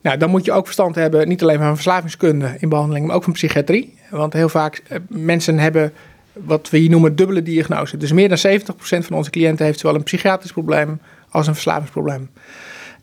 Nou, 0.03 0.17
dan 0.17 0.31
moet 0.31 0.45
je 0.45 0.53
ook 0.53 0.65
verstand 0.65 0.95
hebben, 0.95 1.29
niet 1.29 1.43
alleen 1.43 1.59
van 1.59 1.75
verslavingskunde 1.75 2.57
in 2.59 2.69
behandeling, 2.69 3.07
maar 3.07 3.17
ook 3.17 3.25
van 3.25 3.33
psychiatrie. 3.33 3.99
Want 4.11 4.33
heel 4.33 4.49
vaak 4.49 4.83
uh, 4.89 4.99
mensen 5.09 5.59
hebben 5.59 5.93
wat 6.33 6.71
we 6.71 6.79
hier 6.79 6.91
noemen 6.91 7.17
dubbele 7.17 7.43
diagnose. 7.43 7.97
Dus 7.97 8.13
meer 8.13 8.29
dan 8.29 8.39
70% 8.39 8.61
van 8.81 9.17
onze 9.17 9.31
cliënten 9.31 9.67
heeft 9.67 9.79
zowel 9.79 9.97
een 9.97 10.03
psychiatrisch 10.03 10.53
probleem 10.53 11.01
als 11.29 11.47
een 11.47 11.53
verslavingsprobleem. 11.53 12.31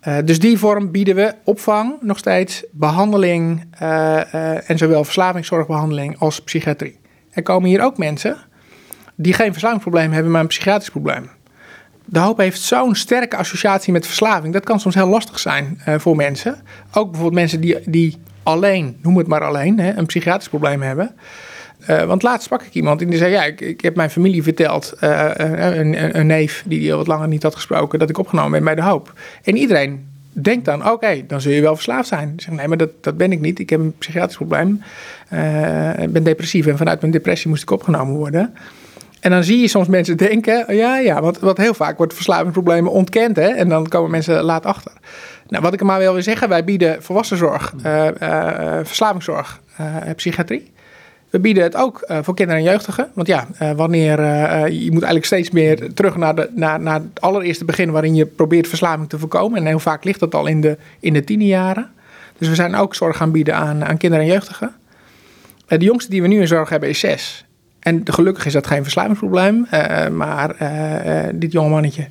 Uh, 0.07 0.17
dus 0.25 0.39
die 0.39 0.57
vorm 0.57 0.91
bieden 0.91 1.15
we 1.15 1.35
opvang 1.43 1.95
nog 2.01 2.17
steeds, 2.17 2.63
behandeling 2.71 3.65
uh, 3.81 3.89
uh, 4.33 4.69
en 4.69 4.77
zowel 4.77 5.03
verslavingszorgbehandeling 5.03 6.19
als 6.19 6.41
psychiatrie. 6.41 6.99
Er 7.31 7.43
komen 7.43 7.69
hier 7.69 7.81
ook 7.81 7.97
mensen 7.97 8.37
die 9.15 9.33
geen 9.33 9.51
verslavingsprobleem 9.51 10.11
hebben, 10.11 10.31
maar 10.31 10.41
een 10.41 10.47
psychiatrisch 10.47 10.89
probleem. 10.89 11.29
De 12.05 12.19
hoop 12.19 12.37
heeft 12.37 12.61
zo'n 12.61 12.95
sterke 12.95 13.37
associatie 13.37 13.93
met 13.93 14.05
verslaving. 14.05 14.53
Dat 14.53 14.63
kan 14.63 14.79
soms 14.79 14.95
heel 14.95 15.07
lastig 15.07 15.39
zijn 15.39 15.81
voor 15.97 16.15
mensen. 16.15 16.61
Ook 16.93 17.11
bijvoorbeeld 17.11 17.33
mensen 17.33 17.61
die, 17.61 17.77
die 17.85 18.17
alleen, 18.43 18.97
noem 19.01 19.17
het 19.17 19.27
maar 19.27 19.43
alleen, 19.43 19.79
hè, 19.79 19.97
een 19.97 20.05
psychiatrisch 20.05 20.49
probleem 20.49 20.81
hebben. 20.81 21.15
Uh, 21.87 22.03
want 22.03 22.23
laatst 22.23 22.43
sprak 22.43 22.61
ik 22.61 22.73
iemand 22.73 23.01
en 23.01 23.09
die 23.09 23.17
zei: 23.17 23.31
Ja, 23.31 23.43
ik, 23.43 23.61
ik 23.61 23.81
heb 23.81 23.95
mijn 23.95 24.09
familie 24.09 24.43
verteld, 24.43 24.93
uh, 25.03 25.29
een, 25.35 26.17
een, 26.19 26.27
neef 26.27 26.63
die, 26.65 26.91
al 26.91 26.97
wat 26.97 27.07
langer 27.07 27.27
niet 27.27 27.43
had 27.43 27.55
gesproken, 27.55 27.99
dat 27.99 28.09
ik 28.09 28.17
opgenomen 28.17 28.51
ben 28.51 28.63
bij 28.63 28.75
de 28.75 28.81
hoop. 28.81 29.13
En 29.43 29.57
iedereen 29.57 30.07
denkt 30.31 30.65
dan: 30.65 30.89
Oké, 30.89 31.23
dan 31.27 31.41
zul 31.41 31.51
je 31.51 31.61
wel 31.61 31.75
verslaafd 31.75 32.07
zijn. 32.07 32.33
Ik 32.33 32.41
zeg: 32.41 32.53
Nee, 32.53 32.67
maar 32.67 32.77
dat, 32.77 32.89
dat 33.01 33.17
ben 33.17 33.31
ik 33.31 33.39
niet. 33.39 33.59
Ik 33.59 33.69
heb 33.69 33.79
een 33.79 33.97
psychiatrisch 33.97 34.35
probleem. 34.35 34.81
Ik 35.99 36.13
ben 36.13 36.23
depressief 36.23 36.65
en 36.65 36.77
vanuit 36.77 37.01
mijn 37.01 37.13
depressie 37.13 37.49
moest 37.49 37.61
ik 37.61 37.71
opgenomen 37.71 38.15
worden. 38.15 38.53
En 39.19 39.31
dan 39.31 39.43
zie 39.43 39.59
je 39.59 39.67
soms 39.67 39.87
mensen 39.87 40.17
denken: 40.17 40.75
Ja, 40.75 40.97
ja, 40.97 41.21
wat, 41.21 41.39
wat 41.39 41.57
heel 41.57 41.73
vaak 41.73 41.97
wordt 41.97 42.13
verslavingsproblemen 42.13 42.91
ontkend. 42.91 43.35
Hè? 43.35 43.47
En 43.47 43.69
dan 43.69 43.87
komen 43.87 44.11
mensen 44.11 44.43
laat 44.43 44.65
achter. 44.65 44.91
Nou, 45.47 45.63
wat 45.63 45.73
ik 45.73 45.79
er 45.79 45.85
maar 45.85 45.99
wil 45.99 46.21
zeggen: 46.21 46.49
wij 46.49 46.63
bieden 46.63 47.03
volwassenzorg, 47.03 47.73
verslavingszorg, 48.83 49.61
psychiatrie. 50.15 50.71
We 51.29 51.39
bieden 51.39 51.63
het 51.63 51.75
ook 51.75 52.11
voor 52.21 52.35
kinderen 52.35 52.61
en 52.61 52.69
jeugdigen. 52.69 53.09
Want 53.13 53.27
ja, 53.27 53.47
wanneer 53.75 54.19
je 54.71 54.91
moet 54.91 55.03
eigenlijk 55.03 55.25
steeds 55.25 55.49
meer 55.51 55.93
terug 55.93 56.15
naar, 56.15 56.35
de, 56.35 56.49
naar, 56.55 56.79
naar 56.79 56.99
het 56.99 57.21
allereerste 57.21 57.65
begin 57.65 57.91
waarin 57.91 58.15
je 58.15 58.25
probeert 58.25 58.67
verslaving 58.67 59.09
te 59.09 59.19
voorkomen. 59.19 59.59
En 59.59 59.65
heel 59.65 59.79
vaak 59.79 60.03
ligt 60.03 60.19
dat 60.19 60.35
al 60.35 60.47
in 60.47 60.61
de, 60.61 60.77
in 60.99 61.13
de 61.13 61.23
tienerjaren. 61.23 61.89
Dus 62.37 62.47
we 62.47 62.55
zijn 62.55 62.75
ook 62.75 62.95
zorg 62.95 63.17
gaan 63.17 63.31
bieden 63.31 63.55
aan, 63.55 63.85
aan 63.85 63.97
kinderen 63.97 64.25
en 64.25 64.31
jeugdigen. 64.31 64.71
de 65.67 65.77
jongste 65.77 66.11
die 66.11 66.21
we 66.21 66.27
nu 66.27 66.39
in 66.39 66.47
zorg 66.47 66.69
hebben 66.69 66.89
is 66.89 66.99
zes. 66.99 67.45
En 67.79 68.01
gelukkig 68.03 68.45
is 68.45 68.53
dat 68.53 68.67
geen 68.67 68.83
verslavingsprobleem. 68.83 69.67
maar 70.11 70.55
dit 71.33 71.51
jonge 71.51 71.69
mannetje 71.69 72.07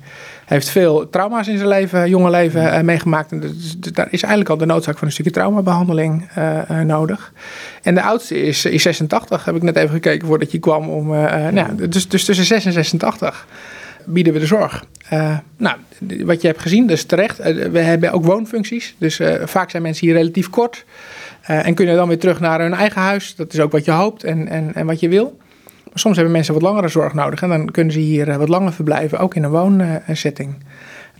heeft 0.49 0.69
veel 0.69 1.09
trauma's 1.09 1.47
in 1.47 1.57
zijn 1.57 1.69
leven, 1.69 2.09
jonge 2.09 2.29
leven 2.29 2.63
uh, 2.63 2.81
meegemaakt. 2.81 3.31
En 3.31 3.39
dus, 3.39 3.75
daar 3.77 4.07
is 4.11 4.21
eigenlijk 4.21 4.49
al 4.49 4.57
de 4.57 4.65
noodzaak 4.65 4.97
van 4.97 5.07
een 5.07 5.13
stukje 5.13 5.31
traumabehandeling 5.31 6.29
uh, 6.37 6.81
nodig. 6.81 7.33
En 7.83 7.95
de 7.95 8.01
oudste 8.01 8.41
is, 8.41 8.65
is 8.65 8.81
86, 8.81 9.45
heb 9.45 9.55
ik 9.55 9.61
net 9.61 9.75
even 9.75 9.89
gekeken 9.89 10.27
voordat 10.27 10.51
je 10.51 10.59
kwam. 10.59 10.89
Om, 10.89 11.07
nou, 11.51 11.89
dus, 11.89 12.07
dus 12.07 12.23
tussen 12.23 12.45
6 12.45 12.65
en 12.65 12.71
86 12.71 13.47
bieden 14.05 14.33
we 14.33 14.39
de 14.39 14.45
zorg. 14.45 14.85
nou, 15.57 15.77
wat 16.25 16.41
je 16.41 16.47
hebt 16.47 16.61
gezien, 16.61 16.87
dus 16.87 17.03
terecht. 17.03 17.37
we 17.71 17.79
hebben 17.79 18.11
ook 18.11 18.25
woonfuncties. 18.25 18.95
Dus 18.97 19.19
vaak 19.43 19.69
zijn 19.69 19.83
mensen 19.83 20.07
hier 20.07 20.15
relatief 20.15 20.49
kort. 20.49 20.85
en 21.41 21.73
kunnen 21.73 21.95
dan 21.95 22.07
weer 22.07 22.19
terug 22.19 22.39
naar 22.39 22.59
hun 22.59 22.73
eigen 22.73 23.01
huis. 23.01 23.35
Dat 23.35 23.53
is 23.53 23.59
ook 23.59 23.71
wat 23.71 23.85
je 23.85 23.91
hoopt 23.91 24.23
en, 24.23 24.47
en, 24.47 24.73
en 24.73 24.85
wat 24.85 24.99
je 24.99 25.09
wil. 25.09 25.37
Maar 25.89 25.99
soms 25.99 26.15
hebben 26.15 26.33
mensen 26.33 26.53
wat 26.53 26.63
langere 26.63 26.87
zorg 26.87 27.13
nodig 27.13 27.41
en 27.41 27.49
dan 27.49 27.71
kunnen 27.71 27.93
ze 27.93 27.99
hier 27.99 28.29
eh, 28.29 28.35
wat 28.35 28.49
langer 28.49 28.73
verblijven, 28.73 29.19
ook 29.19 29.35
in 29.35 29.43
een 29.43 29.49
woonsetting. 29.49 30.55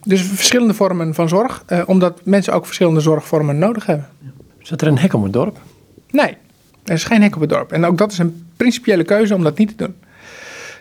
Dus 0.03 0.21
verschillende 0.21 0.73
vormen 0.73 1.13
van 1.13 1.29
zorg, 1.29 1.63
eh, 1.65 1.81
omdat 1.85 2.21
mensen 2.25 2.53
ook 2.53 2.65
verschillende 2.65 2.99
zorgvormen 2.99 3.57
nodig 3.57 3.85
hebben. 3.85 4.07
Zit 4.61 4.81
er 4.81 4.87
een 4.87 4.97
hek 4.97 5.13
om 5.13 5.23
het 5.23 5.33
dorp? 5.33 5.57
Nee, 6.11 6.37
er 6.83 6.93
is 6.93 7.03
geen 7.03 7.21
hek 7.21 7.35
op 7.35 7.41
het 7.41 7.49
dorp. 7.49 7.71
En 7.71 7.85
ook 7.85 7.97
dat 7.97 8.11
is 8.11 8.17
een 8.17 8.45
principiële 8.57 9.03
keuze 9.03 9.35
om 9.35 9.43
dat 9.43 9.57
niet 9.57 9.77
te 9.77 9.83
doen. 9.83 9.95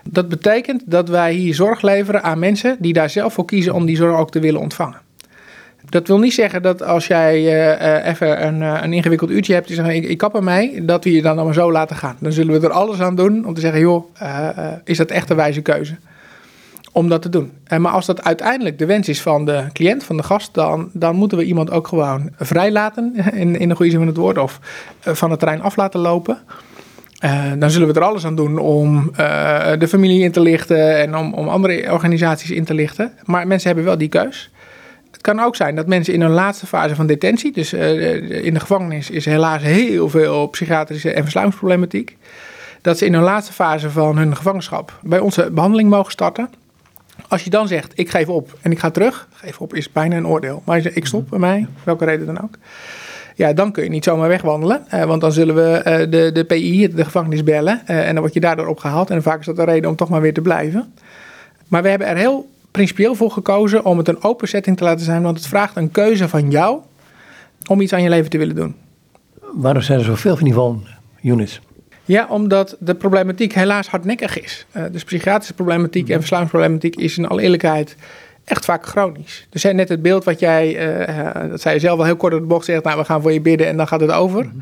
Dat 0.04 0.28
betekent 0.28 0.82
dat 0.86 1.08
wij 1.08 1.32
hier 1.32 1.54
zorg 1.54 1.82
leveren 1.82 2.22
aan 2.22 2.38
mensen 2.38 2.76
die 2.78 2.92
daar 2.92 3.10
zelf 3.10 3.32
voor 3.32 3.44
kiezen 3.44 3.74
om 3.74 3.86
die 3.86 3.96
zorg 3.96 4.18
ook 4.18 4.30
te 4.30 4.40
willen 4.40 4.60
ontvangen. 4.60 5.00
Dat 5.88 6.08
wil 6.08 6.18
niet 6.18 6.34
zeggen 6.34 6.62
dat 6.62 6.82
als 6.82 7.06
jij 7.06 7.42
uh, 7.42 8.06
even 8.06 8.46
een, 8.46 8.60
uh, 8.60 8.78
een, 8.82 8.92
ingewikkeld 8.92 9.30
uurtje 9.30 9.54
hebt, 9.54 9.66
die 9.66 9.76
zeggen 9.76 9.94
ik, 9.94 10.04
ik 10.04 10.18
kap 10.18 10.34
ermee, 10.34 10.84
dat 10.84 11.04
we 11.04 11.12
je 11.12 11.22
dan 11.22 11.34
allemaal 11.34 11.54
zo 11.54 11.72
laten 11.72 11.96
gaan. 11.96 12.16
Dan 12.20 12.32
zullen 12.32 12.60
we 12.60 12.66
er 12.66 12.72
alles 12.72 13.00
aan 13.00 13.14
doen 13.14 13.46
om 13.46 13.54
te 13.54 13.60
zeggen, 13.60 13.80
joh, 13.80 14.04
is 14.84 14.96
dat 14.96 15.10
echt 15.10 15.30
een 15.30 15.36
wijze 15.36 15.60
keuze? 15.60 15.96
Om 16.92 17.08
dat 17.08 17.22
te 17.22 17.28
doen. 17.28 17.52
maar 17.78 17.92
als 17.92 18.06
dat 18.06 18.24
uiteindelijk 18.24 18.78
de 18.78 18.86
wens 18.86 19.08
is 19.08 19.22
van 19.22 19.44
de 19.44 19.64
cliënt, 19.72 20.04
van 20.04 20.16
de 20.16 20.22
gast, 20.22 20.54
dan, 20.54 20.90
dan 20.92 21.16
moeten 21.16 21.38
we 21.38 21.44
iemand 21.44 21.70
ook 21.70 21.88
gewoon 21.88 22.30
vrijlaten, 22.36 23.14
in, 23.32 23.58
in 23.58 23.68
de 23.68 23.74
goede 23.74 23.90
zin 23.90 24.00
van 24.00 24.08
het 24.08 24.16
woord, 24.16 24.38
of 24.38 24.60
van 25.00 25.30
het 25.30 25.38
terrein 25.38 25.62
af 25.62 25.76
laten 25.76 26.00
lopen. 26.00 26.38
dan 27.58 27.70
zullen 27.70 27.88
we 27.88 27.94
er 27.94 28.06
alles 28.06 28.26
aan 28.26 28.36
doen 28.36 28.58
om 28.58 29.10
de 29.78 29.88
familie 29.88 30.22
in 30.22 30.32
te 30.32 30.40
lichten 30.40 30.98
en 30.98 31.16
om, 31.16 31.34
om 31.34 31.48
andere 31.48 31.92
organisaties 31.92 32.50
in 32.50 32.64
te 32.64 32.74
lichten. 32.74 33.12
Maar 33.24 33.46
mensen 33.46 33.66
hebben 33.66 33.86
wel 33.86 33.98
die 33.98 34.08
keus. 34.08 34.50
Het 35.18 35.26
kan 35.26 35.40
ook 35.40 35.56
zijn 35.56 35.76
dat 35.76 35.86
mensen 35.86 36.14
in 36.14 36.20
hun 36.20 36.30
laatste 36.30 36.66
fase 36.66 36.94
van 36.94 37.06
detentie, 37.06 37.52
dus 37.52 37.74
uh, 37.74 38.44
in 38.44 38.54
de 38.54 38.60
gevangenis 38.60 39.10
is 39.10 39.24
helaas 39.24 39.62
heel 39.62 40.08
veel 40.08 40.46
psychiatrische 40.46 41.12
en 41.12 41.22
verslavingsproblematiek, 41.22 42.16
dat 42.82 42.98
ze 42.98 43.06
in 43.06 43.14
hun 43.14 43.22
laatste 43.22 43.52
fase 43.52 43.90
van 43.90 44.18
hun 44.18 44.36
gevangenschap 44.36 44.98
bij 45.02 45.18
onze 45.18 45.50
behandeling 45.50 45.90
mogen 45.90 46.12
starten. 46.12 46.48
Als 47.28 47.44
je 47.44 47.50
dan 47.50 47.68
zegt, 47.68 47.92
ik 47.94 48.10
geef 48.10 48.28
op 48.28 48.58
en 48.60 48.70
ik 48.70 48.78
ga 48.78 48.90
terug, 48.90 49.28
geef 49.32 49.60
op 49.60 49.74
is 49.74 49.92
bijna 49.92 50.16
een 50.16 50.26
oordeel. 50.26 50.62
Maar 50.64 50.86
ik 50.92 51.06
stop 51.06 51.30
bij 51.30 51.38
mij, 51.38 51.66
welke 51.84 52.04
reden 52.04 52.26
dan 52.26 52.42
ook. 52.42 52.54
Ja, 53.34 53.52
dan 53.52 53.72
kun 53.72 53.82
je 53.84 53.90
niet 53.90 54.04
zomaar 54.04 54.28
wegwandelen. 54.28 54.84
Uh, 54.94 55.04
want 55.04 55.20
dan 55.20 55.32
zullen 55.32 55.54
we 55.54 56.06
de, 56.10 56.30
de 56.32 56.44
PI, 56.44 56.94
de 56.94 57.04
gevangenis, 57.04 57.44
bellen. 57.44 57.86
En 57.86 58.12
dan 58.12 58.22
word 58.22 58.34
je 58.34 58.40
daardoor 58.40 58.66
opgehaald. 58.66 59.10
En 59.10 59.22
vaak 59.22 59.40
is 59.40 59.46
dat 59.46 59.58
een 59.58 59.64
reden 59.64 59.90
om 59.90 59.96
toch 59.96 60.08
maar 60.08 60.20
weer 60.20 60.34
te 60.34 60.40
blijven. 60.40 60.92
Maar 61.68 61.82
we 61.82 61.88
hebben 61.88 62.08
er 62.08 62.16
heel 62.16 62.48
principieel 62.78 63.14
voor 63.14 63.30
gekozen 63.30 63.84
om 63.84 63.98
het 63.98 64.08
een 64.08 64.22
open 64.22 64.48
setting 64.48 64.76
te 64.76 64.84
laten 64.84 65.04
zijn, 65.04 65.22
want 65.22 65.36
het 65.36 65.46
vraagt 65.46 65.76
een 65.76 65.90
keuze 65.90 66.28
van 66.28 66.50
jou 66.50 66.80
om 67.68 67.80
iets 67.80 67.92
aan 67.92 68.02
je 68.02 68.08
leven 68.08 68.30
te 68.30 68.38
willen 68.38 68.54
doen. 68.54 68.74
Waarom 69.52 69.82
zijn 69.82 69.98
er 69.98 70.04
zoveel 70.04 70.36
van 70.36 70.44
die 70.44 70.54
woonunits? 70.54 71.60
Ja, 72.04 72.26
omdat 72.30 72.76
de 72.80 72.94
problematiek 72.94 73.54
helaas 73.54 73.88
hardnekkig 73.88 74.40
is. 74.40 74.66
Uh, 74.76 74.82
dus 74.92 75.04
psychiatrische 75.04 75.54
problematiek 75.54 76.02
en 76.02 76.08
mhm. 76.08 76.18
verslavingsproblematiek 76.18 76.96
is 76.96 77.18
in 77.18 77.26
alle 77.26 77.42
eerlijkheid 77.42 77.96
echt 78.44 78.64
vaak 78.64 78.86
chronisch. 78.86 79.46
Dus 79.50 79.62
net 79.62 79.88
het 79.88 80.02
beeld 80.02 80.24
wat 80.24 80.40
jij, 80.40 80.98
uh, 81.08 81.50
dat 81.50 81.60
zei 81.60 81.74
je 81.74 81.80
zelf 81.80 81.96
wel 81.96 82.06
heel 82.06 82.16
kort 82.16 82.34
op 82.34 82.40
de 82.40 82.46
bocht, 82.46 82.64
zegt, 82.64 82.84
nou 82.84 82.98
we 82.98 83.04
gaan 83.04 83.22
voor 83.22 83.32
je 83.32 83.40
bidden 83.40 83.66
en 83.66 83.76
dan 83.76 83.88
gaat 83.88 84.00
het 84.00 84.12
over. 84.12 84.44
Mhm. 84.44 84.56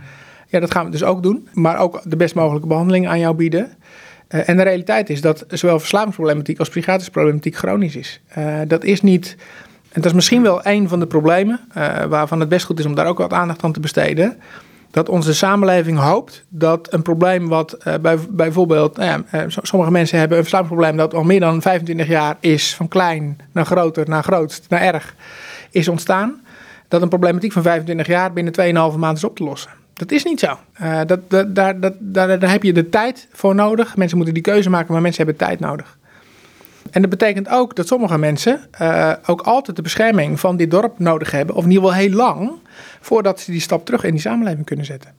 Ja, 0.48 0.60
dat 0.60 0.70
gaan 0.70 0.84
we 0.84 0.90
dus 0.90 1.04
ook 1.04 1.22
doen, 1.22 1.48
maar 1.52 1.78
ook 1.78 2.00
de 2.04 2.16
best 2.16 2.34
mogelijke 2.34 2.66
behandeling 2.66 3.08
aan 3.08 3.18
jou 3.18 3.34
bieden. 3.34 3.76
Uh, 4.28 4.48
en 4.48 4.56
de 4.56 4.62
realiteit 4.62 5.10
is 5.10 5.20
dat 5.20 5.44
zowel 5.48 5.78
verslavingsproblematiek 5.78 6.58
als 6.58 6.68
psychiatrische 6.68 7.10
problematiek 7.10 7.56
chronisch 7.56 7.96
is. 7.96 8.20
Uh, 8.38 8.60
dat 8.66 8.84
is 8.84 9.02
niet. 9.02 9.36
En 9.92 10.00
dat 10.00 10.04
is 10.04 10.12
misschien 10.12 10.42
wel 10.42 10.66
een 10.66 10.88
van 10.88 11.00
de 11.00 11.06
problemen 11.06 11.60
uh, 11.76 12.04
waarvan 12.04 12.40
het 12.40 12.48
best 12.48 12.66
goed 12.66 12.78
is 12.78 12.86
om 12.86 12.94
daar 12.94 13.06
ook 13.06 13.18
wat 13.18 13.32
aandacht 13.32 13.62
aan 13.62 13.72
te 13.72 13.80
besteden. 13.80 14.36
Dat 14.90 15.08
onze 15.08 15.34
samenleving 15.34 15.98
hoopt 15.98 16.44
dat 16.48 16.92
een 16.92 17.02
probleem 17.02 17.48
wat 17.48 17.78
bij, 18.00 18.18
bijvoorbeeld, 18.30 18.96
nou 18.96 19.24
ja, 19.30 19.44
sommige 19.48 19.90
mensen 19.90 20.18
hebben 20.18 20.36
een 20.36 20.42
verslavingsprobleem 20.42 20.96
dat 20.96 21.14
al 21.14 21.22
meer 21.22 21.40
dan 21.40 21.62
25 21.62 22.06
jaar 22.06 22.36
is, 22.40 22.74
van 22.74 22.88
klein 22.88 23.38
naar 23.52 23.66
groter, 23.66 24.08
naar 24.08 24.22
grootst, 24.22 24.66
naar 24.68 24.80
erg, 24.80 25.14
is 25.70 25.88
ontstaan. 25.88 26.40
Dat 26.88 27.02
een 27.02 27.08
problematiek 27.08 27.52
van 27.52 27.62
25 27.62 28.06
jaar 28.06 28.32
binnen 28.32 28.92
2,5 28.92 28.98
maand 28.98 29.16
is 29.16 29.24
op 29.24 29.36
te 29.36 29.44
lossen. 29.44 29.70
Dat 29.96 30.10
is 30.10 30.24
niet 30.24 30.40
zo. 30.40 30.58
Uh, 30.82 31.00
dat, 31.06 31.30
dat, 31.30 31.54
daar, 31.54 31.80
dat, 31.80 31.94
daar, 31.98 32.38
daar 32.38 32.50
heb 32.50 32.62
je 32.62 32.72
de 32.72 32.88
tijd 32.88 33.28
voor 33.32 33.54
nodig. 33.54 33.96
Mensen 33.96 34.16
moeten 34.16 34.34
die 34.34 34.42
keuze 34.42 34.70
maken, 34.70 34.92
maar 34.92 35.02
mensen 35.02 35.24
hebben 35.24 35.46
tijd 35.46 35.60
nodig. 35.60 35.98
En 36.90 37.00
dat 37.00 37.10
betekent 37.10 37.48
ook 37.48 37.76
dat 37.76 37.86
sommige 37.86 38.18
mensen 38.18 38.60
uh, 38.80 39.12
ook 39.26 39.40
altijd 39.40 39.76
de 39.76 39.82
bescherming 39.82 40.40
van 40.40 40.56
dit 40.56 40.70
dorp 40.70 40.98
nodig 40.98 41.30
hebben, 41.30 41.54
of 41.54 41.64
in 41.64 41.70
ieder 41.70 41.84
geval 41.84 42.00
heel 42.00 42.10
lang, 42.10 42.52
voordat 43.00 43.40
ze 43.40 43.50
die 43.50 43.60
stap 43.60 43.84
terug 43.84 44.04
in 44.04 44.10
die 44.10 44.20
samenleving 44.20 44.66
kunnen 44.66 44.84
zetten. 44.84 45.12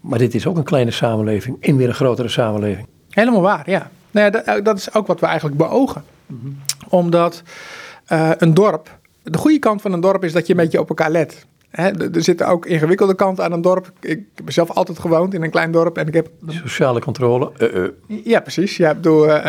Maar 0.00 0.18
dit 0.18 0.34
is 0.34 0.46
ook 0.46 0.56
een 0.56 0.64
kleine 0.64 0.90
samenleving 0.90 1.56
in 1.60 1.76
weer 1.76 1.88
een 1.88 1.94
grotere 1.94 2.28
samenleving. 2.28 2.86
Helemaal 3.10 3.40
waar, 3.40 3.70
ja. 3.70 3.90
Nou 4.10 4.26
ja 4.26 4.30
dat, 4.30 4.44
eh, 4.44 4.64
dat, 4.64 4.78
is 4.78 4.94
ook 4.94 5.06
wat 5.06 5.20
we 5.20 5.26
eigenlijk 5.26 5.56
beogen. 5.56 6.04
Mm 6.26 6.58
Omdat 6.88 7.42
uh, 8.08 8.30
een 8.38 8.54
dorp, 8.54 8.98
de 9.22 9.38
goede 9.38 9.58
kant 9.58 9.82
van 9.82 9.92
een 9.92 10.00
dorp 10.00 10.24
is 10.24 10.32
dat 10.32 10.46
je 10.46 10.52
een 10.52 10.58
beetje 10.58 10.80
op 10.80 10.88
elkaar 10.88 11.10
let 11.10 11.46
er 11.74 12.22
zitten 12.22 12.48
ook 12.48 12.66
ingewikkelde 12.66 13.14
kanten 13.14 13.44
aan 13.44 13.52
een 13.52 13.62
dorp. 13.62 13.92
Ik 14.00 14.22
heb 14.34 14.50
zelf 14.52 14.70
altijd 14.70 14.98
gewoond 14.98 15.34
in 15.34 15.42
een 15.42 15.50
klein 15.50 15.72
dorp 15.72 15.98
en 15.98 16.06
ik 16.06 16.14
heb... 16.14 16.28
Sociale 16.46 17.00
controle. 17.00 17.52
Uh, 17.58 17.74
uh. 17.74 18.24
Ja, 18.24 18.40
precies. 18.40 18.76
Ja, 18.76 18.94
bedoel, 18.94 19.28
uh, 19.28 19.42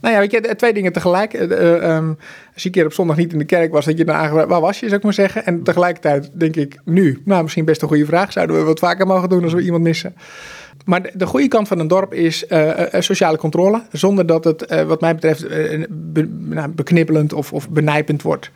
nou 0.00 0.14
ja, 0.14 0.18
weet 0.18 0.30
je, 0.30 0.54
twee 0.56 0.72
dingen 0.72 0.92
tegelijk. 0.92 1.32
Um, 1.32 2.18
als 2.54 2.62
je 2.62 2.68
een 2.68 2.74
keer 2.74 2.84
op 2.84 2.92
zondag 2.92 3.16
niet 3.16 3.32
in 3.32 3.38
de 3.38 3.44
kerk 3.44 3.72
was, 3.72 3.84
dat 3.84 3.98
je 3.98 4.04
dan 4.04 4.30
waar 4.30 4.60
was 4.60 4.80
je, 4.80 4.86
zou 4.86 4.96
ik 4.96 5.04
maar 5.04 5.12
zeggen. 5.12 5.46
En 5.46 5.62
tegelijkertijd 5.62 6.30
denk 6.32 6.56
ik 6.56 6.78
nu, 6.84 7.22
nou 7.24 7.42
misschien 7.42 7.64
best 7.64 7.82
een 7.82 7.88
goede 7.88 8.06
vraag. 8.06 8.32
Zouden 8.32 8.56
we 8.56 8.62
wat 8.62 8.78
vaker 8.78 9.06
mogen 9.06 9.28
doen 9.28 9.42
als 9.42 9.52
we 9.52 9.62
iemand 9.62 9.82
missen? 9.82 10.14
Maar 10.84 11.02
de, 11.02 11.10
de 11.14 11.26
goede 11.26 11.48
kant 11.48 11.68
van 11.68 11.78
een 11.78 11.88
dorp 11.88 12.14
is 12.14 12.46
sociale 12.98 13.36
controle. 13.36 13.82
Zonder 13.92 14.26
dat 14.26 14.44
het, 14.44 14.84
wat 14.86 15.00
mij 15.00 15.14
betreft, 15.14 15.48
be, 15.88 16.28
nou, 16.38 16.68
beknippelend 16.68 17.32
of, 17.32 17.52
of 17.52 17.70
benijpend 17.70 18.22
wordt. 18.22 18.50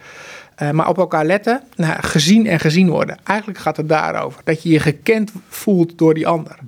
Uh, 0.63 0.71
maar 0.71 0.89
op 0.89 0.99
elkaar 0.99 1.25
letten, 1.25 1.63
nou, 1.77 2.03
gezien 2.03 2.47
en 2.47 2.61
gezien 2.61 2.89
worden. 2.89 3.19
Eigenlijk 3.25 3.59
gaat 3.59 3.77
het 3.77 3.89
daarover. 3.89 4.41
Dat 4.45 4.63
je 4.63 4.69
je 4.69 4.81
gekend 4.81 5.33
voelt 5.49 5.99
door 5.99 6.15
die 6.15 6.27
ander. 6.27 6.59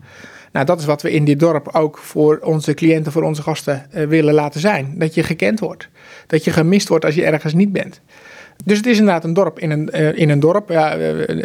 Nou, 0.53 0.66
dat 0.66 0.79
is 0.81 0.85
wat 0.85 1.03
we 1.03 1.11
in 1.11 1.24
dit 1.24 1.40
dorp 1.40 1.68
ook 1.72 1.98
voor 1.98 2.38
onze 2.42 2.74
cliënten, 2.74 3.12
voor 3.12 3.22
onze 3.22 3.42
gasten 3.42 3.87
uh, 3.94 4.07
willen 4.07 4.35
laten 4.35 4.61
zijn. 4.61 4.94
Dat 4.98 5.14
je 5.14 5.22
gekend 5.22 5.61
wordt. 5.61 5.88
Dat 6.26 6.44
je 6.44 6.50
gemist 6.50 6.88
wordt 6.88 7.05
als 7.05 7.14
je 7.14 7.24
ergens 7.24 7.55
niet 7.55 7.72
bent. 7.72 8.00
Dus 8.64 8.76
het 8.76 8.87
is 8.87 8.98
inderdaad 8.98 9.24
een 9.24 9.33
dorp 9.33 9.59
in 9.59 9.70
een, 9.70 9.90
uh, 9.94 10.18
in 10.18 10.31
een 10.31 10.40
dorp. 10.40 10.68
Ja, 10.68 10.96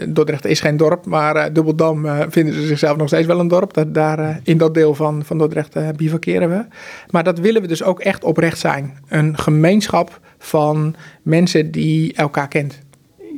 Dordrecht 0.08 0.46
is 0.46 0.60
geen 0.60 0.78
dorp, 0.78 1.06
maar 1.06 1.54
Dubbeldam 1.54 2.08
vinden 2.30 2.54
ze 2.54 2.68
zichzelf 2.68 2.98
nog 2.98 3.08
steeds 3.08 3.28
wel 3.28 3.40
een 3.40 3.48
dorp. 3.48 3.74
Dat, 3.74 3.94
daar, 3.94 4.40
in 4.44 4.58
dat 4.58 4.74
deel 4.74 4.96
van, 4.96 5.24
van 5.26 5.38
Dordrecht 5.38 5.96
bivakeren 5.96 6.50
we. 6.50 6.66
Maar 7.10 7.24
dat 7.24 7.40
willen 7.40 7.62
we 7.62 7.68
dus 7.68 7.84
ook 7.84 8.00
echt 8.00 8.24
oprecht 8.24 8.60
zijn. 8.60 8.98
Een 9.08 9.38
gemeenschap 9.38 10.20
van 10.38 10.96
mensen 11.22 11.72
die 11.72 12.14
elkaar 12.14 12.48
kent. 12.48 12.80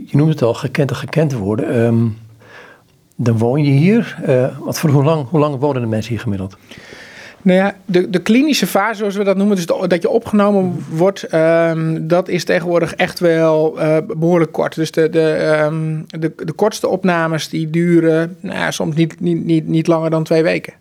Je 0.06 0.18
noemt 0.18 0.30
het 0.30 0.42
al, 0.42 0.54
gekend 0.54 0.90
en 0.90 0.96
gekend 0.96 1.34
worden. 1.34 1.86
Um, 1.86 2.18
dan 3.16 3.38
woon 3.38 3.64
je 3.64 3.72
hier. 3.72 4.18
Uh, 4.28 4.58
wat 4.60 4.80
voor 4.80 4.90
hoe 4.90 5.04
lang, 5.04 5.30
hoe 5.30 5.40
lang 5.40 5.60
wonen 5.60 5.82
de 5.82 5.88
mensen 5.88 6.12
hier 6.12 6.22
gemiddeld? 6.22 6.58
Nou 7.42 7.60
ja, 7.60 7.76
de, 7.86 8.10
de 8.10 8.20
klinische 8.20 8.68
fase, 8.68 8.98
zoals 8.98 9.16
we 9.16 9.24
dat 9.24 9.38
noemen, 9.38 9.56
dus 9.56 9.66
dat 9.66 10.02
je 10.02 10.10
opgenomen 10.10 10.86
wordt, 10.90 11.34
um, 11.34 12.08
dat 12.08 12.28
is 12.28 12.44
tegenwoordig 12.44 12.96
echt 12.96 13.20
wel 13.20 13.82
uh, 13.82 13.98
behoorlijk 14.18 14.52
kort. 14.52 14.76
Dus 14.76 14.92
de, 14.92 15.10
de, 15.10 15.60
um, 15.66 16.06
de, 16.08 16.34
de 16.36 16.52
kortste 16.52 16.88
opnames 16.88 17.50
die 17.50 17.70
duren 17.70 18.38
nou 18.40 18.58
ja, 18.58 18.72
soms 18.72 18.96
niet, 18.96 19.20
niet, 19.20 19.46
niet, 19.46 19.68
niet 19.68 19.88
langer 19.88 20.10
dan 20.10 20.24
twee 20.24 20.44
weken. 20.44 20.74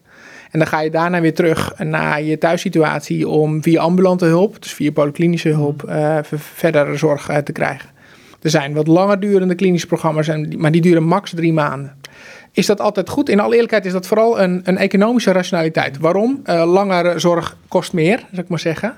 En 0.57 0.63
dan 0.63 0.71
ga 0.71 0.81
je 0.81 0.91
daarna 0.91 1.21
weer 1.21 1.35
terug 1.35 1.79
naar 1.79 2.23
je 2.23 2.39
thuissituatie 2.39 3.29
om 3.29 3.63
via 3.63 3.81
ambulante 3.81 4.25
hulp, 4.25 4.63
dus 4.63 4.73
via 4.73 4.93
polyklinische 4.93 5.49
hulp, 5.49 5.83
uh, 5.89 6.19
verdere 6.37 6.97
zorg 6.97 7.31
uh, 7.31 7.37
te 7.37 7.53
krijgen. 7.53 7.91
Er 8.43 8.51
zijn 8.51 8.75
wat 8.75 8.87
langer 8.87 9.21
durende 9.21 9.55
klinische 9.55 9.87
programma's, 9.87 10.31
maar 10.57 10.71
die 10.71 10.81
duren 10.81 11.03
max 11.03 11.33
drie 11.35 11.53
maanden. 11.53 11.97
is 12.53 12.67
dat 12.67 12.81
altijd 12.81 13.09
goed? 13.09 13.29
In 13.29 13.41
alle 13.41 13.53
eerlijkheid 13.53 13.87
is 13.87 13.93
dat 13.93 14.07
vooral 14.07 14.41
een, 14.41 14.61
een 14.65 14.79
economische 14.79 15.33
rationaliteit. 15.33 15.99
Waarom? 15.99 16.41
Uh, 16.45 16.73
langere 16.73 17.19
zorg 17.19 17.57
kost 17.69 17.93
meer, 17.93 18.19
zou 18.19 18.43
ik 18.43 18.49
maar 18.49 18.59
zeggen. 18.59 18.97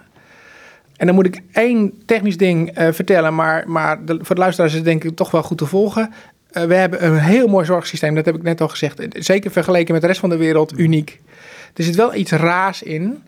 En 0.96 1.06
dan 1.06 1.14
moet 1.14 1.26
ik 1.26 1.42
één 1.52 1.92
technisch 2.06 2.36
ding 2.36 2.78
uh, 2.78 2.88
vertellen, 2.92 3.34
maar, 3.34 3.64
maar 3.68 4.04
de, 4.04 4.18
voor 4.20 4.34
de 4.34 4.40
luisteraars 4.40 4.72
is 4.72 4.78
het 4.78 4.88
denk 4.88 5.04
ik 5.04 5.16
toch 5.16 5.30
wel 5.30 5.42
goed 5.42 5.58
te 5.58 5.66
volgen. 5.66 6.10
Uh, 6.52 6.64
we 6.64 6.74
hebben 6.74 7.04
een 7.04 7.18
heel 7.18 7.48
mooi 7.48 7.64
zorgsysteem, 7.64 8.14
dat 8.14 8.24
heb 8.24 8.34
ik 8.34 8.42
net 8.42 8.60
al 8.60 8.68
gezegd. 8.68 9.02
Zeker 9.10 9.50
vergeleken 9.50 9.92
met 9.92 10.02
de 10.02 10.08
rest 10.08 10.20
van 10.20 10.30
de 10.30 10.36
wereld 10.36 10.78
uniek. 10.78 11.20
Er 11.74 11.84
zit 11.84 11.96
wel 11.96 12.14
iets 12.14 12.30
raars 12.30 12.82
in 12.82 13.22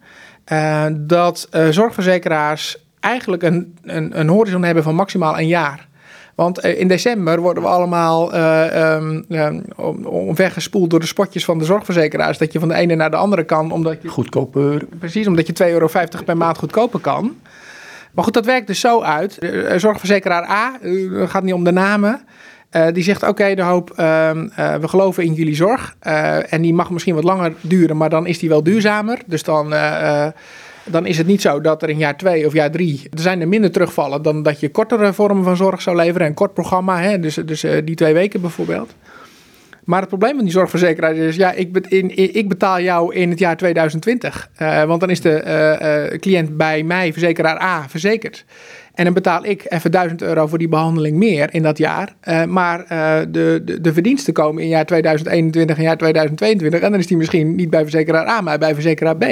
dat 0.93 1.49
zorgverzekeraars 1.71 2.85
eigenlijk 3.01 3.43
een, 3.43 3.79
een, 3.83 4.21
een 4.21 4.29
horizon 4.29 4.63
hebben 4.63 4.83
van 4.83 4.95
maximaal 4.95 5.39
een 5.39 5.47
jaar. 5.47 5.89
Want 6.41 6.59
eh, 6.59 6.81
in 6.81 6.89
december 6.89 7.41
worden 7.41 7.63
we 7.63 7.69
allemaal 7.69 8.35
um, 8.35 9.25
omvergespoeld 10.05 10.91
door 10.91 11.01
de 11.01 11.07
spotjes 11.07 11.45
van 11.45 11.59
de 11.59 11.65
zorgverzekeraars. 11.65 12.39
Dat 12.39 12.53
je 12.53 12.59
van 12.59 12.69
de 12.69 12.75
ene 12.75 12.95
naar 12.95 13.11
de 13.11 13.17
andere 13.17 13.45
kan. 13.45 13.73
Omdat 13.73 14.03
je, 14.03 14.09
Goedkoper. 14.09 14.85
Precies, 14.99 15.27
omdat 15.27 15.47
je 15.47 15.65
2,50 15.65 15.71
euro 15.71 15.89
per 16.25 16.37
maand 16.37 16.59
goedkoper 16.59 17.01
kan. 17.01 17.37
Maar 18.13 18.25
goed, 18.25 18.35
dat 18.35 18.45
werkt 18.45 18.67
dus 18.67 18.81
zo 18.81 19.03
uit. 19.03 19.39
Zorgverzekeraar 19.77 20.49
A, 20.51 20.79
het 21.13 21.31
gaat 21.31 21.43
niet 21.43 21.55
om 21.55 21.65
de 21.65 21.73
namen. 21.73 22.21
Uh, 22.77 22.87
die 22.93 23.03
zegt: 23.03 23.23
Oké, 23.23 23.55
de 23.55 23.63
hoop, 23.63 23.93
uh, 23.97 24.31
uh, 24.35 24.75
we 24.75 24.89
geloven 24.89 25.25
in 25.25 25.33
jullie 25.33 25.55
zorg. 25.55 25.97
en 26.49 26.63
die 26.63 26.75
mag 26.75 26.91
misschien 26.91 27.15
wat 27.15 27.25
langer 27.25 27.55
duren, 27.61 27.97
maar 27.97 28.11
dan 28.11 28.27
is 28.27 28.39
die 28.39 28.49
wel 28.49 28.63
duurzamer. 28.63 29.19
Dus 29.27 29.43
dan 29.43 29.75
dan 30.85 31.07
is 31.07 31.19
het 31.19 31.27
niet 31.27 31.41
zo 31.41 31.61
dat 31.61 31.83
er 31.83 31.89
in 31.89 31.99
jaar 31.99 32.17
twee 32.17 32.47
of 32.47 32.53
jaar 32.53 32.71
drie, 32.71 33.09
er 33.11 33.21
zijn 33.21 33.41
er 33.41 33.49
minder 33.49 33.71
terugvallen 33.71 34.23
dan 34.23 34.43
dat 34.43 34.61
je 34.61 34.71
kortere 34.71 35.13
vormen 35.13 35.45
van 35.45 35.57
zorg 35.57 35.83
zou 35.83 35.97
leveren. 35.97 36.27
Een 36.27 36.35
kort 36.35 36.55
programma, 36.55 37.01
hè, 37.01 37.19
dus, 37.21 37.35
dus 37.35 37.65
die 37.85 37.95
twee 37.95 38.15
weken 38.15 38.41
bijvoorbeeld. 38.41 38.95
Maar 39.85 40.01
het 40.01 40.09
probleem 40.09 40.35
van 40.35 40.45
die 40.45 40.53
zorgverzekeraar 40.53 41.17
is, 41.17 41.37
ja, 41.37 41.53
ik, 41.53 41.77
in, 41.89 42.35
ik 42.35 42.49
betaal 42.49 42.81
jou 42.81 43.15
in 43.15 43.31
het 43.31 43.39
jaar 43.39 43.57
2020. 43.57 44.51
Uh, 44.59 44.81
eh, 44.81 44.89
want 44.89 45.01
dan 45.01 45.11
is 45.11 45.21
de 45.21 46.17
cliënt 46.21 46.57
bij 46.57 46.83
mij, 46.83 47.13
verzekeraar 47.13 47.63
A, 47.63 47.89
verzekerd. 47.89 48.45
En 48.95 49.05
dan 49.05 49.15
betaal 49.15 49.45
ik 49.45 49.65
even 49.69 49.91
1000 49.91 50.23
euro 50.23 50.47
voor 50.47 50.59
die 50.59 50.69
behandeling 50.69 51.17
meer 51.17 51.55
in 51.55 51.63
dat 51.63 51.79
jaar. 51.79 52.15
Uh, 52.25 52.45
maar 52.45 52.87
de, 53.31 53.61
de, 53.65 53.81
de, 53.81 53.93
verdiensten 53.93 54.33
komen 54.33 54.63
in 54.63 54.69
jaar 54.69 54.87
2021 54.87 55.77
en 55.77 55.83
jaar 55.83 55.97
2022. 55.97 56.81
En 56.81 56.91
dan 56.91 57.01
is 57.01 57.07
die 57.07 57.17
misschien 57.17 57.55
niet 57.55 57.71
bij 57.71 57.83
verzekeraar 57.83 58.29
A, 58.29 58.41
maar 58.41 58.59
bij 58.59 58.75
verzekeraar 58.75 59.17
B. 59.17 59.25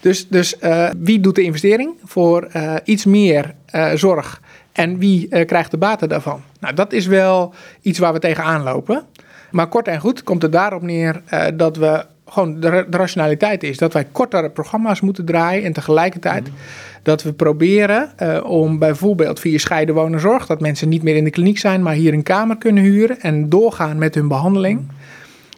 Dus, 0.00 0.28
dus 0.28 0.56
uh, 0.60 0.90
wie 0.98 1.20
doet 1.20 1.34
de 1.34 1.42
investering 1.42 1.94
voor 2.04 2.48
iets 2.84 3.04
meer 3.04 3.54
zorg 3.94 4.40
en 4.72 4.98
wie 4.98 5.44
krijgt 5.44 5.70
de 5.70 5.76
baten 5.76 6.08
daarvan? 6.08 6.42
Nou, 6.60 6.74
dat 6.74 6.92
is 6.92 7.06
wel 7.06 7.54
iets 7.80 7.98
waar 7.98 8.12
we 8.12 8.18
tegenaan 8.18 8.62
lopen. 8.62 9.04
Maar 9.50 9.66
kort 9.66 9.88
en 9.88 10.00
goed 10.00 10.22
komt 10.22 10.42
het 10.42 10.52
daarop 10.52 10.82
neer 10.82 11.22
dat 11.54 11.76
we 11.76 12.04
gewoon 12.26 12.60
de, 12.60 12.86
de, 12.90 12.96
rationaliteit 12.96 13.62
is 13.62 13.78
dat 13.78 13.92
wij 13.92 14.06
kortere 14.12 14.50
programma's 14.50 15.00
moeten 15.00 15.24
draaien 15.24 15.64
en 15.64 15.72
tegelijkertijd 15.72 16.42
mhm. 16.42 16.54
Dat 17.04 17.22
we 17.22 17.32
proberen 17.32 18.10
om 18.44 18.78
bijvoorbeeld 18.78 19.40
via 19.40 19.58
scheiden 19.58 19.94
wonenzorg, 19.94 20.46
dat 20.46 20.60
mensen 20.60 20.88
niet 20.88 21.02
meer 21.02 21.16
in 21.16 21.24
de 21.24 21.30
kliniek 21.30 21.58
zijn, 21.58 21.82
maar 21.82 21.94
hier 21.94 22.12
een 22.12 22.22
kamer 22.22 22.56
kunnen 22.56 22.82
huren 22.82 23.20
en 23.20 23.48
doorgaan 23.48 23.98
met 23.98 24.14
hun 24.14 24.28
behandeling. 24.28 24.90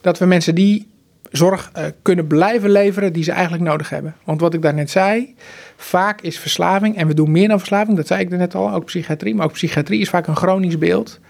Dat 0.00 0.18
we 0.18 0.26
mensen 0.26 0.54
die 0.54 0.86
zorg 1.30 1.70
uh, 1.76 1.84
kunnen 2.02 2.26
blijven 2.26 2.70
leveren 2.70 3.12
die 3.12 3.22
ze 3.22 3.32
eigenlijk 3.32 3.62
nodig 3.62 3.88
hebben. 3.88 4.14
Want 4.24 4.40
wat 4.40 4.54
ik 4.54 4.62
daarnet 4.62 4.90
zei, 4.90 5.34
vaak 5.76 6.20
is 6.20 6.38
verslaving, 6.38 6.96
en 6.96 7.06
we 7.06 7.14
doen 7.14 7.30
meer 7.30 7.48
dan 7.48 7.58
verslaving, 7.58 7.96
dat 7.96 8.06
zei 8.06 8.20
ik 8.20 8.30
net 8.30 8.54
al, 8.54 8.72
ook 8.72 8.84
psychiatrie, 8.84 9.34
maar 9.34 9.46
ook 9.46 9.52
psychiatrie 9.52 10.00
is 10.00 10.08
vaak 10.08 10.26
een 10.26 10.36
chronisch 10.36 10.78
beeld. 10.78 11.20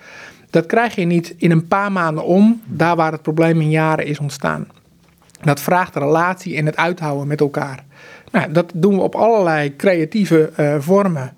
Dat 0.50 0.66
krijg 0.66 0.94
je 0.94 1.04
niet 1.04 1.34
in 1.36 1.50
een 1.50 1.68
paar 1.68 1.92
maanden 1.92 2.24
om, 2.24 2.62
daar 2.64 2.96
waar 2.96 3.12
het 3.12 3.22
probleem 3.22 3.60
in 3.60 3.70
jaren 3.70 4.06
is 4.06 4.18
ontstaan. 4.18 4.68
Dat 5.42 5.60
vraagt 5.60 5.96
relatie 5.96 6.56
en 6.56 6.66
het 6.66 6.76
uithouden 6.76 7.26
met 7.26 7.40
elkaar. 7.40 7.84
Nou, 8.32 8.52
dat 8.52 8.72
doen 8.74 8.94
we 8.94 9.02
op 9.02 9.14
allerlei 9.14 9.76
creatieve 9.76 10.52
uh, 10.60 10.74
vormen. 10.78 11.32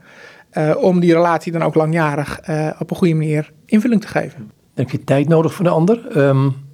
Uh, 0.52 0.76
om 0.76 1.00
die 1.00 1.12
relatie 1.12 1.52
dan 1.52 1.62
ook 1.62 1.74
langjarig 1.74 2.40
uh, 2.48 2.70
op 2.78 2.90
een 2.90 2.96
goede 2.96 3.14
manier 3.14 3.52
invulling 3.66 4.00
te 4.00 4.08
geven. 4.08 4.50
Heb 4.74 4.90
je 4.90 5.04
tijd 5.04 5.28
nodig 5.28 5.54
voor 5.54 5.64
de 5.64 5.70
ander? 5.70 6.16
Um 6.16 6.66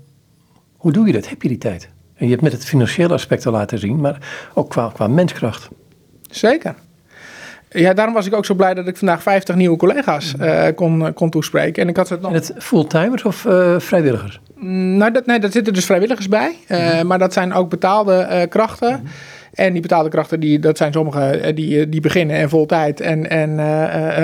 hoe 0.84 0.92
doe 0.92 1.06
je 1.06 1.12
dat? 1.12 1.28
Heb 1.28 1.42
je 1.42 1.48
die 1.48 1.58
tijd? 1.58 1.88
En 2.14 2.24
je 2.24 2.30
hebt 2.30 2.42
met 2.42 2.52
het 2.52 2.64
financiële 2.64 3.12
aspect 3.12 3.46
al 3.46 3.52
laten 3.52 3.78
zien, 3.78 4.00
maar 4.00 4.18
ook 4.54 4.70
qua, 4.70 4.90
qua 4.94 5.06
menskracht. 5.06 5.68
Zeker. 6.30 6.74
Ja, 7.70 7.94
daarom 7.94 8.14
was 8.14 8.26
ik 8.26 8.34
ook 8.34 8.44
zo 8.44 8.54
blij 8.54 8.74
dat 8.74 8.86
ik 8.86 8.96
vandaag 8.96 9.22
50 9.22 9.54
nieuwe 9.54 9.76
collega's 9.76 10.34
uh, 10.40 10.66
kon, 10.74 11.12
kon 11.14 11.30
toespreken. 11.30 11.82
En 11.82 11.88
ik 11.88 11.96
had 11.96 12.08
het 12.08 12.20
nog. 12.20 12.30
En 12.30 12.36
het 12.36 12.54
fulltimers 12.58 13.22
of 13.22 13.44
uh, 13.44 13.78
vrijwilligers? 13.78 14.40
Mm, 14.54 14.96
nou, 14.96 15.12
dat, 15.12 15.26
nee, 15.26 15.38
daar 15.38 15.52
zitten 15.52 15.72
dus 15.72 15.84
vrijwilligers 15.84 16.28
bij. 16.28 16.56
Uh, 16.68 17.02
Maar 17.02 17.18
dat 17.18 17.32
zijn 17.32 17.52
ook 17.52 17.70
betaalde 17.70 18.46
krachten. 18.48 19.00
Mm 19.02 19.08
En 19.54 19.72
die 19.72 19.82
betaalde 19.82 20.08
krachten, 20.08 20.40
die, 20.40 20.58
dat 20.58 20.76
zijn 20.76 20.92
sommige 20.92 21.52
die, 21.54 21.88
die 21.88 22.00
beginnen 22.00 22.36
en 22.36 22.48
vol 22.48 22.66
tijd. 22.66 23.00
En, 23.00 23.30
en 23.30 23.58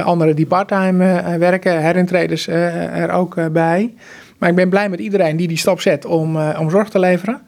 anderen 0.05 0.37
die 0.37 0.47
parttime 0.47 1.39
werken, 1.39 1.83
herintreders 1.83 2.47
er 2.49 3.11
ook 3.11 3.53
bij. 3.53 3.93
Maar 4.41 4.49
ik 4.49 4.55
ben 4.55 4.69
blij 4.69 4.89
met 4.89 5.01
iedereen 5.01 5.37
die 5.37 5.49
die 5.49 5.57
stap 5.57 5.81
zet 5.81 6.05
om, 6.05 6.37
uh, 6.37 6.57
om 6.61 6.71
zorg 6.71 6.89
te 6.89 6.99
leveren. 6.99 7.41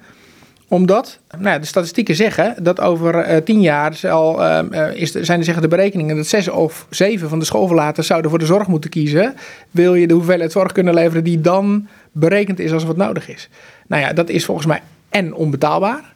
Omdat 0.69 1.19
nou, 1.39 1.61
de 1.61 1.67
statistieken 1.67 2.15
zeggen 2.15 2.55
dat 2.63 2.81
over 2.81 3.31
uh, 3.31 3.37
tien 3.37 3.61
jaar 3.61 4.01
uh, 4.05 4.61
is, 4.95 5.11
zijn 5.11 5.39
er 5.39 5.45
zeggen 5.45 5.63
de 5.63 5.69
berekeningen 5.69 6.17
dat 6.17 6.27
zes 6.27 6.49
of 6.49 6.87
zeven 6.91 7.29
van 7.29 7.39
de 7.39 7.45
schoolverlaters 7.45 8.07
zouden 8.07 8.31
voor 8.31 8.39
de 8.39 8.47
zorg 8.47 8.67
moeten 8.67 8.91
kiezen. 8.91 9.35
Wil 9.71 9.95
je 9.95 10.07
de 10.07 10.15
hoeveelheid 10.15 10.53
zorg 10.53 10.73
kunnen 10.73 10.95
leveren 10.95 11.25
die 11.25 11.41
dan 11.41 11.89
berekend 12.13 12.59
is 12.59 12.73
als 12.73 12.85
wat 12.85 12.97
nodig 12.97 13.29
is? 13.29 13.49
Nou 13.87 14.03
ja, 14.03 14.13
dat 14.13 14.29
is 14.29 14.45
volgens 14.45 14.67
mij 14.67 14.81
en 15.09 15.35
onbetaalbaar. 15.35 16.13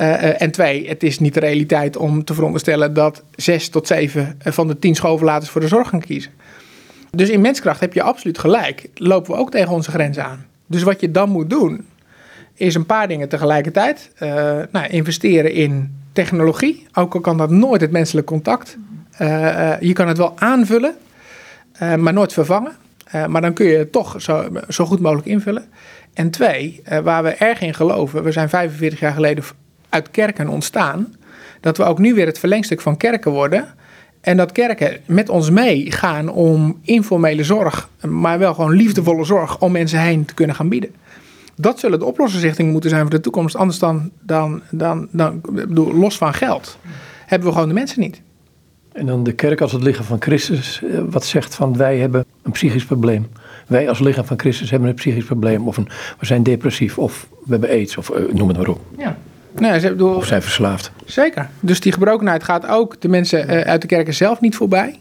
Uh, 0.00 0.42
en 0.42 0.50
twee, 0.50 0.88
het 0.88 1.02
is 1.02 1.18
niet 1.18 1.34
de 1.34 1.40
realiteit 1.40 1.96
om 1.96 2.24
te 2.24 2.34
veronderstellen 2.34 2.94
dat 2.94 3.22
zes 3.36 3.68
tot 3.68 3.86
zeven 3.86 4.38
van 4.44 4.68
de 4.68 4.78
tien 4.78 4.94
schoolverlaters 4.94 5.50
voor 5.50 5.60
de 5.60 5.68
zorg 5.68 5.88
gaan 5.88 6.00
kiezen. 6.00 6.32
Dus 7.10 7.28
in 7.28 7.40
menskracht 7.40 7.80
heb 7.80 7.92
je 7.92 8.02
absoluut 8.02 8.38
gelijk. 8.38 8.88
Lopen 8.94 9.32
we 9.32 9.38
ook 9.38 9.50
tegen 9.50 9.72
onze 9.72 9.90
grens 9.90 10.18
aan. 10.18 10.46
Dus 10.66 10.82
wat 10.82 11.00
je 11.00 11.10
dan 11.10 11.30
moet 11.30 11.50
doen, 11.50 11.86
is 12.54 12.74
een 12.74 12.86
paar 12.86 13.08
dingen 13.08 13.28
tegelijkertijd. 13.28 14.10
Nou, 14.70 14.86
investeren 14.88 15.52
in 15.52 15.96
technologie. 16.12 16.86
Ook 16.92 17.14
al 17.14 17.20
kan 17.20 17.38
dat 17.38 17.50
nooit 17.50 17.80
het 17.80 17.90
menselijk 17.90 18.26
contact. 18.26 18.76
Je 19.80 19.92
kan 19.92 20.08
het 20.08 20.18
wel 20.18 20.32
aanvullen, 20.38 20.94
maar 21.78 22.12
nooit 22.12 22.32
vervangen. 22.32 22.72
maar 23.28 23.40
dan 23.40 23.52
kun 23.52 23.66
je 23.66 23.76
het 23.76 23.92
toch 23.92 24.22
zo, 24.22 24.48
zo 24.68 24.84
goed 24.84 25.00
mogelijk 25.00 25.26
invullen. 25.26 25.64
En 26.14 26.30
twee, 26.30 26.82
waar 27.02 27.22
we 27.22 27.30
erg 27.30 27.60
in 27.60 27.74
geloven, 27.74 28.22
we 28.22 28.32
zijn 28.32 28.48
45 28.48 29.00
jaar 29.00 29.12
geleden 29.12 29.44
uit 29.90 30.10
kerken 30.10 30.48
ontstaan, 30.48 31.14
dat 31.60 31.76
we 31.76 31.84
ook 31.84 31.98
nu 31.98 32.14
weer 32.14 32.26
het 32.26 32.38
verlengstuk 32.38 32.80
van 32.80 32.96
kerken 32.96 33.30
worden. 33.30 33.74
En 34.20 34.36
dat 34.36 34.52
kerken 34.52 35.00
met 35.06 35.28
ons 35.28 35.50
meegaan 35.50 36.28
om 36.28 36.78
informele 36.82 37.44
zorg, 37.44 37.88
maar 38.08 38.38
wel 38.38 38.54
gewoon 38.54 38.70
liefdevolle 38.70 39.24
zorg 39.24 39.58
om 39.58 39.72
mensen 39.72 40.00
heen 40.00 40.24
te 40.24 40.34
kunnen 40.34 40.56
gaan 40.56 40.68
bieden. 40.68 40.90
Dat 41.56 41.80
zullen 41.80 41.98
de 41.98 42.04
oplossingsrichtingen 42.04 42.72
moeten 42.72 42.90
zijn 42.90 43.02
voor 43.02 43.10
de 43.10 43.20
toekomst. 43.20 43.56
Anders 43.56 43.78
dan, 43.78 44.10
dan, 44.20 44.62
dan, 44.70 45.08
dan 45.10 45.40
bedoel, 45.50 45.94
los 45.94 46.16
van 46.16 46.34
geld, 46.34 46.78
hebben 47.26 47.48
we 47.48 47.54
gewoon 47.54 47.68
de 47.68 47.74
mensen 47.74 48.00
niet. 48.00 48.20
En 48.92 49.06
dan 49.06 49.24
de 49.24 49.32
kerk 49.32 49.60
als 49.60 49.72
het 49.72 49.82
lichaam 49.82 50.04
van 50.04 50.22
Christus, 50.22 50.82
eh, 50.82 50.98
wat 51.10 51.24
zegt 51.24 51.54
van 51.54 51.76
wij 51.76 51.98
hebben 51.98 52.24
een 52.42 52.52
psychisch 52.52 52.84
probleem. 52.84 53.26
Wij 53.66 53.88
als 53.88 53.98
lichaam 53.98 54.24
van 54.24 54.38
Christus 54.38 54.70
hebben 54.70 54.88
een 54.88 54.94
psychisch 54.94 55.24
probleem. 55.24 55.68
Of 55.68 55.76
een, 55.76 55.88
we 56.18 56.26
zijn 56.26 56.42
depressief, 56.42 56.98
of 56.98 57.28
we 57.30 57.50
hebben 57.50 57.70
aids, 57.70 57.96
of 57.96 58.10
uh, 58.10 58.32
noem 58.32 58.48
het 58.48 58.56
maar 58.56 58.68
op. 58.68 58.80
Ja. 58.98 59.18
Nee, 59.60 59.80
ze, 59.80 59.88
bedoel, 59.88 60.14
of 60.14 60.26
zijn 60.26 60.42
verslaafd. 60.42 60.90
Zeker. 61.04 61.48
Dus 61.60 61.80
die 61.80 61.92
gebrokenheid 61.92 62.44
gaat 62.44 62.66
ook 62.66 63.00
de 63.00 63.08
mensen 63.08 63.50
uh, 63.50 63.60
uit 63.60 63.80
de 63.80 63.86
kerken 63.86 64.14
zelf 64.14 64.40
niet 64.40 64.56
voorbij. 64.56 64.98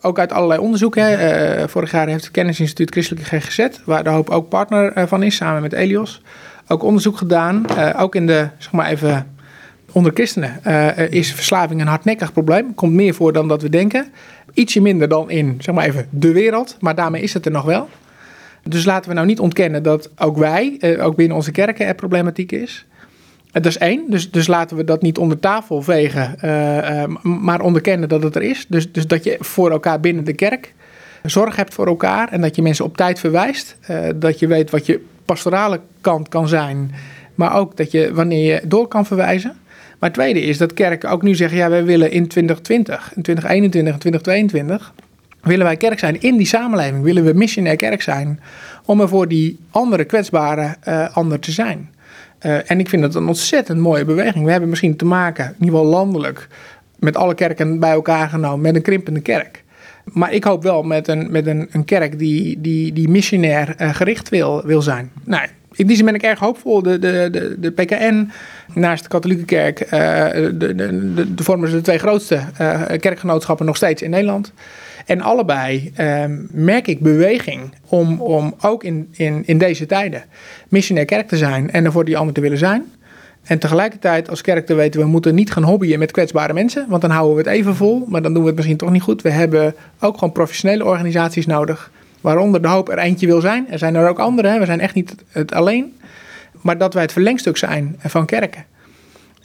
Ook 0.00 0.18
uit 0.18 0.32
allerlei 0.32 0.60
onderzoeken. 0.60 1.20
Uh, 1.20 1.66
vorig 1.66 1.90
jaar 1.90 2.08
heeft 2.08 2.24
het 2.24 2.32
Kennisinstituut 2.32 2.90
Christelijke 2.90 3.40
GGZ, 3.40 3.66
waar 3.84 4.04
de 4.04 4.10
hoop 4.10 4.30
ook 4.30 4.48
partner 4.48 4.98
uh, 4.98 5.04
van 5.06 5.22
is, 5.22 5.36
samen 5.36 5.62
met 5.62 5.72
Elios, 5.72 6.22
ook 6.66 6.82
onderzoek 6.82 7.16
gedaan. 7.16 7.66
ook 7.96 8.14
in 8.14 8.26
de, 8.26 8.48
zeg 8.58 8.72
maar 8.72 8.86
even, 8.86 9.26
onder 9.92 10.12
christenen 10.14 10.64
is 11.10 11.32
verslaving 11.32 11.80
een 11.80 11.86
hardnekkig 11.86 12.32
probleem. 12.32 12.74
Komt 12.74 12.92
meer 12.92 13.14
voor 13.14 13.32
dan 13.32 13.48
dat 13.48 13.62
we 13.62 13.68
denken. 13.68 14.06
Ietsje 14.52 14.80
minder 14.80 15.08
dan 15.08 15.30
in, 15.30 15.56
zeg 15.58 15.74
maar 15.74 15.84
even, 15.84 16.06
de 16.10 16.32
wereld. 16.32 16.76
Maar 16.80 16.94
daarmee 16.94 17.22
is 17.22 17.34
het 17.34 17.46
er 17.46 17.52
nog 17.52 17.64
wel. 17.64 17.88
Dus 18.62 18.84
laten 18.84 19.08
we 19.08 19.14
nou 19.14 19.26
niet 19.26 19.40
ontkennen 19.40 19.82
dat 19.82 20.10
ook 20.18 20.36
wij, 20.36 20.96
ook 21.00 21.16
binnen 21.16 21.36
onze 21.36 21.50
kerken, 21.50 21.86
er 21.86 21.94
problematiek 21.94 22.52
is. 22.52 22.86
Dat 23.62 23.66
is 23.66 23.78
één, 23.78 24.10
dus, 24.10 24.30
dus 24.30 24.46
laten 24.46 24.76
we 24.76 24.84
dat 24.84 25.02
niet 25.02 25.18
onder 25.18 25.40
tafel 25.40 25.82
vegen, 25.82 26.36
uh, 26.44 26.76
uh, 26.76 27.04
maar 27.22 27.60
onderkennen 27.60 28.08
dat 28.08 28.22
het 28.22 28.34
er 28.34 28.42
is. 28.42 28.66
Dus, 28.68 28.92
dus 28.92 29.06
dat 29.06 29.24
je 29.24 29.36
voor 29.40 29.70
elkaar 29.70 30.00
binnen 30.00 30.24
de 30.24 30.32
kerk 30.32 30.74
zorg 31.22 31.56
hebt 31.56 31.74
voor 31.74 31.86
elkaar 31.86 32.28
en 32.32 32.40
dat 32.40 32.56
je 32.56 32.62
mensen 32.62 32.84
op 32.84 32.96
tijd 32.96 33.18
verwijst. 33.20 33.76
Dat 34.16 34.38
je 34.38 34.46
weet 34.46 34.70
wat 34.70 34.86
je 34.86 35.04
pastorale 35.24 35.80
kant 36.00 36.28
kan 36.28 36.48
zijn, 36.48 36.90
maar 37.34 37.56
ook 37.56 37.76
dat 37.76 37.90
je 37.90 38.14
wanneer 38.14 38.52
je 38.52 38.60
door 38.64 38.88
kan 38.88 39.06
verwijzen. 39.06 39.56
Maar 39.98 40.10
het 40.10 40.18
tweede 40.18 40.40
is 40.40 40.58
dat 40.58 40.74
kerken 40.74 41.10
ook 41.10 41.22
nu 41.22 41.34
zeggen, 41.34 41.58
ja, 41.58 41.68
wij 41.68 41.84
willen 41.84 42.10
in 42.10 42.28
2020, 42.28 43.12
in 43.14 43.22
2021 43.22 43.92
en 43.92 43.98
2022 43.98 44.92
willen 45.42 45.66
wij 45.66 45.76
kerk 45.76 45.98
zijn 45.98 46.20
in 46.20 46.36
die 46.36 46.46
samenleving? 46.46 47.02
Willen 47.02 47.24
we 47.24 47.32
missionair 47.32 47.76
kerk 47.76 48.02
zijn 48.02 48.40
om 48.84 49.00
er 49.00 49.08
voor 49.08 49.28
die 49.28 49.58
andere 49.70 50.04
kwetsbare 50.04 50.76
ander 51.12 51.38
te 51.38 51.50
zijn. 51.50 51.93
Uh, 52.46 52.70
en 52.70 52.78
ik 52.78 52.88
vind 52.88 53.02
het 53.02 53.14
een 53.14 53.26
ontzettend 53.26 53.78
mooie 53.78 54.04
beweging. 54.04 54.44
We 54.44 54.50
hebben 54.50 54.68
misschien 54.68 54.96
te 54.96 55.04
maken, 55.04 55.44
in 55.44 55.64
ieder 55.64 55.78
geval 55.78 55.92
landelijk, 55.92 56.48
met 56.98 57.16
alle 57.16 57.34
kerken 57.34 57.78
bij 57.78 57.90
elkaar 57.90 58.28
genomen, 58.28 58.60
met 58.60 58.74
een 58.74 58.82
krimpende 58.82 59.20
kerk. 59.20 59.64
Maar 60.04 60.32
ik 60.32 60.44
hoop 60.44 60.62
wel 60.62 60.82
met 60.82 61.08
een, 61.08 61.30
met 61.30 61.46
een, 61.46 61.68
een 61.70 61.84
kerk 61.84 62.18
die, 62.18 62.60
die, 62.60 62.92
die 62.92 63.08
missionair 63.08 63.74
uh, 63.78 63.94
gericht 63.94 64.28
wil, 64.28 64.62
wil 64.64 64.82
zijn. 64.82 65.10
Nou, 65.24 65.46
in 65.76 65.86
die 65.86 65.96
zin 65.96 66.04
ben 66.04 66.14
ik 66.14 66.22
erg 66.22 66.38
hoopvol. 66.38 66.82
De, 66.82 66.98
de, 66.98 67.28
de, 67.30 67.56
de 67.58 67.70
PKN 67.70 68.30
naast 68.74 69.02
de 69.02 69.08
katholieke 69.08 69.44
kerk, 69.44 69.80
uh, 69.80 69.90
de, 69.90 70.56
de, 70.56 70.74
de, 71.14 71.34
de, 71.34 71.42
vormen 71.42 71.68
ze 71.68 71.76
de 71.76 71.82
twee 71.82 71.98
grootste 71.98 72.40
uh, 72.60 72.82
kerkgenootschappen 73.00 73.66
nog 73.66 73.76
steeds 73.76 74.02
in 74.02 74.10
Nederland. 74.10 74.52
En 75.06 75.20
allebei 75.20 75.92
uh, 76.00 76.24
merk 76.50 76.86
ik 76.86 77.00
beweging 77.00 77.60
om, 77.88 78.20
om 78.20 78.54
ook 78.60 78.84
in, 78.84 79.08
in, 79.12 79.42
in 79.46 79.58
deze 79.58 79.86
tijden 79.86 80.24
missionair 80.68 81.06
kerk 81.06 81.28
te 81.28 81.36
zijn 81.36 81.70
en 81.70 81.84
er 81.84 81.92
voor 81.92 82.04
die 82.04 82.16
ander 82.16 82.34
te 82.34 82.40
willen 82.40 82.58
zijn. 82.58 82.84
En 83.44 83.58
tegelijkertijd 83.58 84.30
als 84.30 84.40
kerk 84.40 84.66
te 84.66 84.74
weten, 84.74 85.00
we 85.00 85.06
moeten 85.06 85.34
niet 85.34 85.52
gaan 85.52 85.62
hobbyen 85.62 85.98
met 85.98 86.10
kwetsbare 86.10 86.52
mensen, 86.52 86.86
want 86.88 87.02
dan 87.02 87.10
houden 87.10 87.36
we 87.36 87.42
het 87.42 87.50
even 87.50 87.76
vol, 87.76 88.04
maar 88.08 88.22
dan 88.22 88.32
doen 88.32 88.42
we 88.42 88.48
het 88.48 88.56
misschien 88.56 88.76
toch 88.76 88.90
niet 88.90 89.02
goed. 89.02 89.22
We 89.22 89.30
hebben 89.30 89.74
ook 90.00 90.14
gewoon 90.14 90.32
professionele 90.32 90.84
organisaties 90.84 91.46
nodig, 91.46 91.90
waaronder 92.24 92.62
de 92.62 92.68
hoop 92.68 92.88
er 92.88 92.98
eentje 92.98 93.26
wil 93.26 93.40
zijn. 93.40 93.70
Er 93.70 93.78
zijn 93.78 93.94
er 93.94 94.08
ook 94.08 94.18
andere, 94.18 94.48
hè? 94.48 94.58
we 94.58 94.64
zijn 94.64 94.80
echt 94.80 94.94
niet 94.94 95.14
het 95.30 95.52
alleen, 95.52 95.96
maar 96.60 96.78
dat 96.78 96.94
wij 96.94 97.02
het 97.02 97.12
verlengstuk 97.12 97.56
zijn 97.56 97.96
van 97.98 98.26
kerken. 98.26 98.64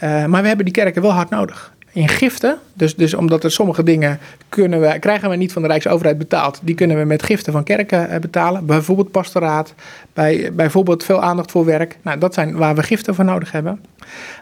Uh, 0.04 0.26
maar 0.26 0.42
we 0.42 0.48
hebben 0.48 0.65
die 0.65 0.74
kerken 0.74 1.02
wel 1.02 1.12
hard 1.12 1.30
nodig 1.30 1.74
in 1.92 2.08
giften. 2.08 2.58
Dus, 2.74 2.96
dus 2.96 3.13
omdat 3.13 3.44
er 3.44 3.52
sommige 3.52 3.84
dingen 3.84 4.20
kunnen 4.50 4.82
we, 4.82 5.00
krijgen 5.00 5.30
we 5.30 5.36
niet 5.36 5.54
van 5.54 5.62
de 5.62 5.68
Rijksoverheid 5.68 6.18
betaald. 6.18 6.60
Die 6.62 6.76
kunnen 6.76 6.98
we 6.98 7.04
met 7.04 7.24
giften 7.24 7.54
van 7.54 7.63
kerken 7.63 8.10
eh, 8.10 8.20
betalen. 8.20 8.65
Bijvoorbeeld 8.65 9.12
pastoraat. 9.12 9.74
Bij, 10.13 10.54
bijvoorbeeld 10.54 11.04
veel 11.04 11.22
aandacht 11.22 11.52
voor 11.52 11.65
werk. 11.65 11.98
Nou, 12.02 12.20
dat 12.20 12.34
zijn 12.34 12.56
waar 12.56 12.76
we 12.76 12.84
giften 12.84 13.15
voor 13.15 13.26
nodig 13.26 13.52
hebben. 13.52 13.86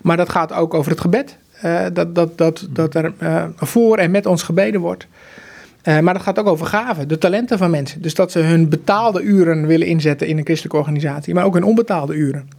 Maar 0.01 0.17
dat 0.17 0.29
gaat 0.29 0.53
ook 0.53 0.73
over 0.73 0.91
het 0.91 1.01
gebed. 1.01 1.37
Uh, 1.65 1.85
dat, 1.93 2.15
dat, 2.15 2.37
dat, 2.37 2.67
dat 2.69 2.95
er 2.95 3.13
voor 3.55 3.97
en 3.97 4.11
met 4.11 4.25
ons 4.25 4.43
gebeden 4.43 4.81
wordt. 4.81 5.07
Uh, 5.87 5.99
maar 5.99 6.13
dat 6.13 6.23
gaat 6.23 6.39
ook 6.39 6.47
over 6.47 6.65
gaven, 6.65 7.07
de 7.07 7.17
talenten 7.17 7.57
van 7.57 7.71
mensen. 7.71 8.01
Dus 8.01 8.13
dat 8.13 8.31
ze 8.31 8.39
hun 8.39 8.69
betaalde 8.69 9.21
uren 9.21 9.67
willen 9.67 9.87
inzetten 9.87 10.27
in 10.27 10.37
een 10.37 10.45
christelijke 10.45 10.77
organisatie, 10.77 11.33
maar 11.33 11.45
ook 11.45 11.53
hun 11.53 11.63
onbetaalde 11.63 12.13
uren. 12.13 12.49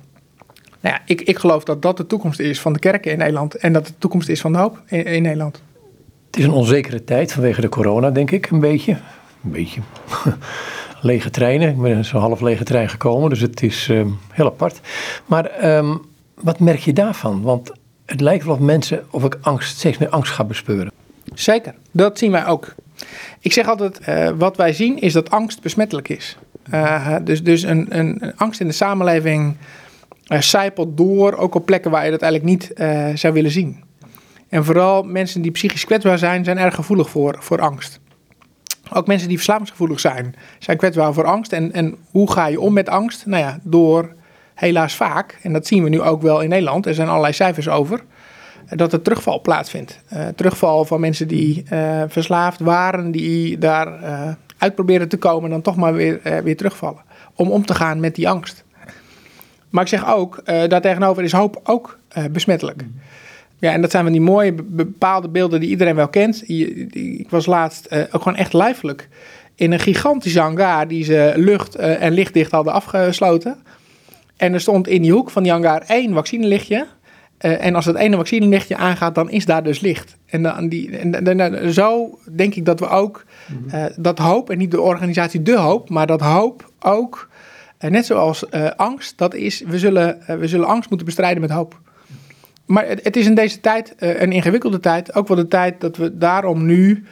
Nou 0.80 0.94
ja, 0.94 1.00
ik, 1.06 1.20
ik 1.20 1.38
geloof 1.38 1.64
dat 1.64 1.82
dat 1.82 1.96
de 1.96 2.06
toekomst 2.06 2.40
is 2.40 2.60
van 2.60 2.72
de 2.72 2.78
kerken 2.78 3.12
in 3.12 3.18
Nederland 3.18 3.54
en 3.54 3.72
dat 3.72 3.86
de 3.86 3.92
toekomst 3.98 4.28
is 4.28 4.40
van 4.40 4.52
de 4.52 4.58
hoop 4.58 4.82
in, 4.86 5.04
in 5.04 5.22
Nederland. 5.22 5.62
Het 6.26 6.36
is 6.38 6.44
een 6.44 6.50
onzekere 6.50 7.04
tijd 7.04 7.32
vanwege 7.32 7.60
de 7.60 7.68
corona, 7.68 8.10
denk 8.10 8.30
ik, 8.30 8.50
een 8.50 8.60
beetje. 8.60 8.92
Een 9.44 9.50
beetje. 9.50 9.80
lege 11.00 11.30
treinen. 11.30 11.68
Ik 11.68 11.80
ben 11.80 12.04
zo 12.04 12.18
half 12.18 12.40
lege 12.40 12.64
trein 12.64 12.88
gekomen, 12.88 13.30
dus 13.30 13.40
het 13.40 13.62
is 13.62 13.88
um, 13.88 14.18
heel 14.30 14.46
apart. 14.46 14.80
Maar 15.26 15.76
um, 15.76 16.00
wat 16.34 16.58
merk 16.58 16.80
je 16.80 16.92
daarvan? 16.92 17.42
Want 17.42 17.72
het 18.06 18.20
lijkt 18.20 18.44
wel 18.44 18.54
of 18.54 18.60
mensen, 18.60 19.04
of 19.10 19.24
ik 19.24 19.38
angst, 19.40 19.76
steeds 19.78 19.98
meer 19.98 20.08
angst 20.08 20.32
ga 20.32 20.44
bespeuren. 20.44 20.92
Zeker, 21.34 21.74
dat 21.90 22.18
zien 22.18 22.30
wij 22.30 22.46
ook. 22.46 22.74
Ik 23.40 23.52
zeg 23.52 23.68
altijd, 23.68 24.00
uh, 24.08 24.30
wat 24.36 24.56
wij 24.56 24.72
zien 24.72 25.00
is 25.00 25.12
dat 25.12 25.30
angst 25.30 25.62
besmettelijk 25.62 26.08
is. 26.08 26.36
Uh, 26.74 27.16
dus 27.22 27.42
dus 27.42 27.62
een, 27.62 27.86
een, 27.98 28.32
angst 28.36 28.60
in 28.60 28.66
de 28.66 28.72
samenleving 28.72 29.56
uh, 30.28 30.40
zijpelt 30.40 30.96
door, 30.96 31.34
ook 31.34 31.54
op 31.54 31.66
plekken 31.66 31.90
waar 31.90 32.04
je 32.04 32.10
dat 32.10 32.22
eigenlijk 32.22 32.52
niet 32.52 32.72
zou 33.18 33.34
willen 33.34 33.50
zien. 33.50 33.82
En 34.48 34.64
vooral 34.64 35.02
mensen 35.02 35.42
die 35.42 35.50
psychisch 35.50 35.84
kwetsbaar 35.84 36.18
zijn, 36.18 36.44
zijn 36.44 36.58
erg 36.58 36.74
gevoelig 36.74 37.10
voor, 37.10 37.36
voor 37.38 37.60
angst. 37.60 38.00
Ook 38.92 39.06
mensen 39.06 39.28
die 39.28 39.36
verslavingsgevoelig 39.36 40.00
zijn, 40.00 40.34
zijn 40.58 40.76
kwetsbaar 40.76 41.12
voor 41.12 41.24
angst. 41.24 41.52
En, 41.52 41.72
en 41.72 41.96
hoe 42.10 42.32
ga 42.32 42.46
je 42.46 42.60
om 42.60 42.72
met 42.72 42.88
angst? 42.88 43.26
Nou 43.26 43.42
ja, 43.42 43.58
door 43.62 44.14
helaas 44.54 44.94
vaak, 44.94 45.38
en 45.42 45.52
dat 45.52 45.66
zien 45.66 45.82
we 45.82 45.88
nu 45.88 46.00
ook 46.00 46.22
wel 46.22 46.40
in 46.40 46.48
Nederland, 46.48 46.86
er 46.86 46.94
zijn 46.94 47.08
allerlei 47.08 47.32
cijfers 47.32 47.68
over, 47.68 48.04
dat 48.68 48.92
er 48.92 49.02
terugval 49.02 49.40
plaatsvindt. 49.40 50.00
Uh, 50.12 50.26
terugval 50.28 50.84
van 50.84 51.00
mensen 51.00 51.28
die 51.28 51.64
uh, 51.72 52.02
verslaafd 52.08 52.60
waren, 52.60 53.10
die 53.10 53.58
daar 53.58 54.02
uh, 54.02 54.28
uit 54.58 54.74
proberen 54.74 55.08
te 55.08 55.16
komen 55.16 55.44
en 55.44 55.50
dan 55.50 55.62
toch 55.62 55.76
maar 55.76 55.94
weer, 55.94 56.20
weer 56.44 56.56
terugvallen. 56.56 57.02
Om 57.34 57.50
om 57.50 57.66
te 57.66 57.74
gaan 57.74 58.00
met 58.00 58.14
die 58.14 58.28
angst. 58.28 58.64
Maar 59.70 59.82
ik 59.82 59.88
zeg 59.88 60.14
ook, 60.14 60.42
daartegenover 60.44 61.22
is 61.22 61.32
hoop 61.32 61.60
ook 61.64 61.98
besmettelijk. 62.30 62.84
Ja, 63.58 63.72
en 63.72 63.80
dat 63.80 63.90
zijn 63.90 64.02
van 64.02 64.12
die 64.12 64.20
mooie 64.20 64.54
bepaalde 64.62 65.28
beelden 65.28 65.60
die 65.60 65.68
iedereen 65.68 65.94
wel 65.94 66.08
kent. 66.08 66.48
Ik 66.48 67.30
was 67.30 67.46
laatst 67.46 67.92
ook 67.92 68.22
gewoon 68.22 68.38
echt 68.38 68.52
lijfelijk 68.52 69.08
in 69.54 69.72
een 69.72 69.78
gigantische 69.78 70.40
hangar 70.40 70.88
die 70.88 71.04
ze 71.04 71.32
lucht- 71.36 71.74
en 71.74 72.12
lichtdicht 72.12 72.50
hadden 72.50 72.72
afgesloten. 72.72 73.56
En 74.36 74.52
er 74.52 74.60
stond 74.60 74.88
in 74.88 75.02
die 75.02 75.12
hoek 75.12 75.30
van 75.30 75.42
die 75.42 75.52
hangar 75.52 75.82
één 75.86 76.14
vaccinelichtje. 76.14 76.86
En 77.38 77.74
als 77.74 77.84
dat 77.84 77.96
ene 77.96 78.16
vaccinelichtje 78.16 78.76
aangaat, 78.76 79.14
dan 79.14 79.30
is 79.30 79.44
daar 79.44 79.62
dus 79.62 79.80
licht. 79.80 80.16
En, 80.26 80.42
dan 80.42 80.68
die, 80.68 80.98
en, 80.98 81.38
en 81.38 81.72
zo 81.72 82.18
denk 82.30 82.54
ik 82.54 82.64
dat 82.64 82.80
we 82.80 82.88
ook 82.88 83.24
dat 83.96 84.18
hoop, 84.18 84.50
en 84.50 84.58
niet 84.58 84.70
de 84.70 84.80
organisatie 84.80 85.42
De 85.42 85.58
Hoop, 85.58 85.90
maar 85.90 86.06
dat 86.06 86.20
hoop 86.20 86.70
ook 86.80 87.28
en 87.78 87.92
net 87.92 88.06
zoals 88.06 88.50
angst, 88.76 89.18
dat 89.18 89.34
is, 89.34 89.62
we 89.66 89.78
zullen, 89.78 90.18
we 90.26 90.48
zullen 90.48 90.66
angst 90.66 90.88
moeten 90.88 91.06
bestrijden 91.06 91.40
met 91.40 91.50
hoop. 91.50 91.80
Maar 92.66 92.86
het, 92.86 93.04
het 93.04 93.16
is 93.16 93.26
in 93.26 93.34
deze 93.34 93.60
tijd 93.60 93.94
een 93.98 94.32
ingewikkelde 94.32 94.80
tijd. 94.80 95.14
Ook 95.14 95.28
wel 95.28 95.36
de 95.36 95.48
tijd 95.48 95.80
dat 95.80 95.96
we 95.96 96.18
daarom 96.18 96.66
nu 96.66 97.04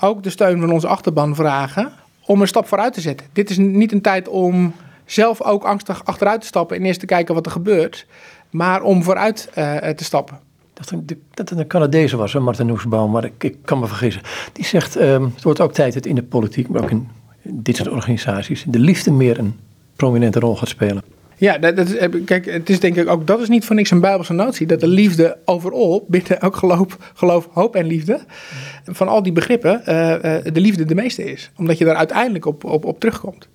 ook 0.00 0.22
de 0.22 0.30
steun 0.30 0.60
van 0.60 0.72
onze 0.72 0.88
achterban 0.88 1.34
vragen. 1.34 1.92
Om 2.26 2.40
een 2.40 2.48
stap 2.48 2.68
vooruit 2.68 2.92
te 2.92 3.00
zetten. 3.00 3.26
Dit 3.32 3.50
is 3.50 3.56
niet 3.58 3.92
een 3.92 4.00
tijd 4.00 4.28
om 4.28 4.74
zelf 5.04 5.42
ook 5.42 5.64
angstig 5.64 6.04
achteruit 6.04 6.40
te 6.40 6.46
stappen 6.46 6.76
en 6.76 6.84
eerst 6.84 7.00
te 7.00 7.06
kijken 7.06 7.34
wat 7.34 7.46
er 7.46 7.52
gebeurt. 7.52 8.06
Maar 8.50 8.82
om 8.82 9.02
vooruit 9.02 9.50
te 9.96 10.04
stappen. 10.04 10.38
Dat 10.74 11.48
het 11.48 11.58
een 11.58 11.66
Canadees 11.66 12.12
was, 12.12 12.34
Martin 12.34 12.66
Noesbaum, 12.66 13.10
maar 13.10 13.24
ik, 13.24 13.44
ik, 13.44 13.56
kan 13.64 13.78
me 13.78 13.86
vergissen. 13.86 14.22
Die 14.52 14.64
zegt, 14.64 15.00
um, 15.00 15.24
het 15.34 15.42
wordt 15.42 15.60
ook 15.60 15.72
tijd 15.72 15.94
dat 15.94 16.06
in 16.06 16.14
de 16.14 16.22
politiek, 16.22 16.68
maar 16.68 16.82
ook 16.82 16.90
in 16.90 17.08
dit 17.42 17.76
soort 17.76 17.88
organisaties, 17.88 18.64
de 18.66 18.78
liefde 18.78 19.10
meer 19.10 19.38
een 19.38 19.56
prominente 19.96 20.40
rol 20.40 20.56
gaat 20.56 20.68
spelen. 20.68 21.02
Ja, 21.36 21.58
dat, 21.58 21.76
dat, 21.76 21.96
kijk, 22.24 22.44
het 22.44 22.70
is 22.70 22.80
denk 22.80 22.96
ik 22.96 23.08
ook, 23.08 23.26
dat 23.26 23.40
is 23.40 23.48
niet 23.48 23.64
voor 23.64 23.76
niks 23.76 23.90
een 23.90 24.00
Bijbelse 24.00 24.32
notie. 24.32 24.66
Dat 24.66 24.80
de 24.80 24.88
liefde 24.88 25.36
overal, 25.44 26.04
binnen 26.08 26.40
ook 26.40 26.56
geloof, 26.56 26.96
geloof 27.14 27.48
hoop 27.52 27.74
en 27.74 27.86
liefde, 27.86 28.20
van 28.84 29.08
al 29.08 29.22
die 29.22 29.32
begrippen, 29.32 29.82
uh, 29.88 29.94
uh, 29.94 30.52
de 30.52 30.60
liefde 30.60 30.84
de 30.84 30.94
meeste 30.94 31.24
is. 31.24 31.50
Omdat 31.56 31.78
je 31.78 31.84
daar 31.84 31.94
uiteindelijk 31.94 32.46
op, 32.46 32.64
op, 32.64 32.84
op 32.84 33.00
terugkomt. 33.00 33.48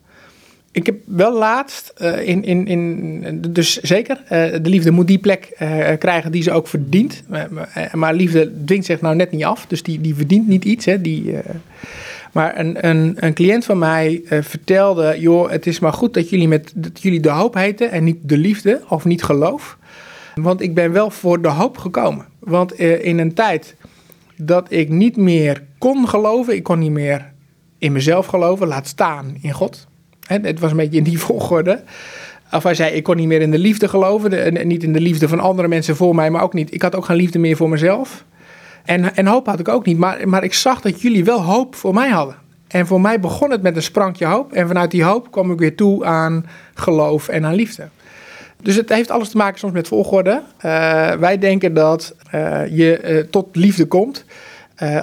Ik 0.74 0.86
heb 0.86 0.96
wel 1.06 1.38
laatst, 1.38 1.94
uh, 2.02 2.28
in, 2.28 2.44
in, 2.44 2.68
in, 2.68 3.42
dus 3.50 3.78
zeker, 3.78 4.24
de 4.62 4.70
liefde 4.70 4.92
moet 4.92 5.08
die 5.08 5.18
plek 5.18 5.56
krijgen 6.00 6.32
die 6.32 6.44
ze 6.44 6.52
ook 6.52 6.68
verdient. 6.68 7.24
maar 7.94 8.14
liefde 8.14 8.52
dwingt 8.66 8.86
zich 8.86 9.02
nou 9.02 9.16
net 9.16 9.32
niet 9.32 9.44
af, 9.44 9.66
dus 9.68 9.84
die, 9.84 10.02
die 10.02 10.16
verdient 10.16 10.48
niet 10.48 10.66
iets. 10.66 10.86
Hè, 10.86 11.02
die, 11.02 11.36
maar 12.32 12.60
een, 12.60 12.88
een, 12.88 13.16
een 13.20 13.34
cliënt 13.34 13.66
van 13.66 13.78
mij 13.78 14.22
vertelde: 14.26 15.16
joh, 15.20 15.50
het 15.50 15.68
is 15.68 15.80
maar 15.80 15.94
goed 15.94 16.14
dat 16.14 16.30
jullie, 16.30 16.48
met, 16.48 16.72
dat 16.76 17.02
jullie 17.02 17.20
de 17.20 17.30
hoop 17.30 17.54
heten 17.54 17.92
en 17.92 18.04
niet 18.04 18.18
de 18.22 18.38
liefde 18.38 18.82
of 18.90 19.06
niet 19.06 19.24
geloof. 19.24 19.78
Want 20.36 20.62
ik 20.62 20.74
ben 20.74 20.92
wel 20.92 21.10
voor 21.10 21.42
de 21.42 21.48
hoop 21.48 21.78
gekomen. 21.78 22.26
Want 22.40 22.74
in 22.80 23.20
een 23.20 23.34
tijd 23.34 23.76
dat 24.38 24.72
ik 24.72 24.90
niet 24.90 25.18
meer 25.18 25.64
kon 25.78 26.08
geloven, 26.08 26.56
ik 26.56 26.64
kon 26.64 26.80
niet 26.80 26.92
meer 26.92 27.32
in 27.78 27.92
mezelf 27.92 28.26
geloven, 28.26 28.68
laat 28.68 28.88
staan 28.88 29.38
in 29.42 29.52
God. 29.52 29.88
Het 30.28 30.60
was 30.60 30.72
een 30.72 30.78
beetje 30.78 30.98
in 30.98 31.04
die 31.04 31.20
volgorde. 31.28 31.84
Of 32.52 32.64
hij 32.64 32.76
zei, 32.76 32.96
ik 32.96 33.04
kon 33.04 33.16
niet 33.16 33.28
meer 33.28 33.42
in 33.42 33.52
de 33.52 33.58
liefde 33.58 33.88
geloven. 33.88 34.68
Niet 34.68 34.84
in 34.84 34.94
de 34.94 35.00
liefde 35.00 35.28
van 35.28 35.40
andere 35.40 35.68
mensen 35.68 35.96
voor 35.96 36.16
mij, 36.16 36.30
maar 36.30 36.44
ook 36.44 36.54
niet. 36.54 36.74
Ik 36.74 36.82
had 36.82 36.96
ook 36.96 37.06
geen 37.06 37.16
liefde 37.16 37.40
meer 37.40 37.56
voor 37.56 37.70
mezelf. 37.70 38.24
En, 38.86 39.16
en 39.16 39.28
hoop 39.28 39.46
had 39.46 39.60
ik 39.60 39.68
ook 39.68 39.86
niet, 39.86 39.98
maar, 39.98 40.30
maar 40.30 40.44
ik 40.44 40.54
zag 40.54 40.82
dat 40.82 41.02
jullie 41.02 41.24
wel 41.24 41.42
hoop 41.42 41.76
voor 41.76 41.94
mij 41.94 42.10
hadden. 42.10 42.36
En 42.68 42.88
voor 42.88 43.02
mij 43.02 43.20
begon 43.20 43.52
het 43.52 43.62
met 43.62 43.76
een 43.76 43.84
sprankje 43.84 44.26
hoop. 44.26 44.54
En 44.54 44.68
vanuit 44.68 44.92
die 44.92 45.04
hoop 45.04 45.32
kwam 45.32 45.52
ik 45.52 45.60
weer 45.60 45.76
toe 45.76 46.06
aan 46.06 46.46
geloof 46.74 47.28
en 47.28 47.46
aan 47.46 47.54
liefde. 47.54 47.88
Dus 48.62 48.76
het 48.76 48.90
heeft 48.90 49.12
alles 49.12 49.30
te 49.30 49.38
maken 49.38 49.60
soms 49.60 49.74
met 49.74 49.88
volgorde. 49.88 50.32
Uh, 50.32 51.12
wij 51.12 51.38
denken 51.38 51.74
dat 51.74 52.16
uh, 52.36 52.78
je 52.78 53.02
uh, 53.04 53.20
tot 53.20 53.56
liefde 53.56 53.86
komt 53.86 54.26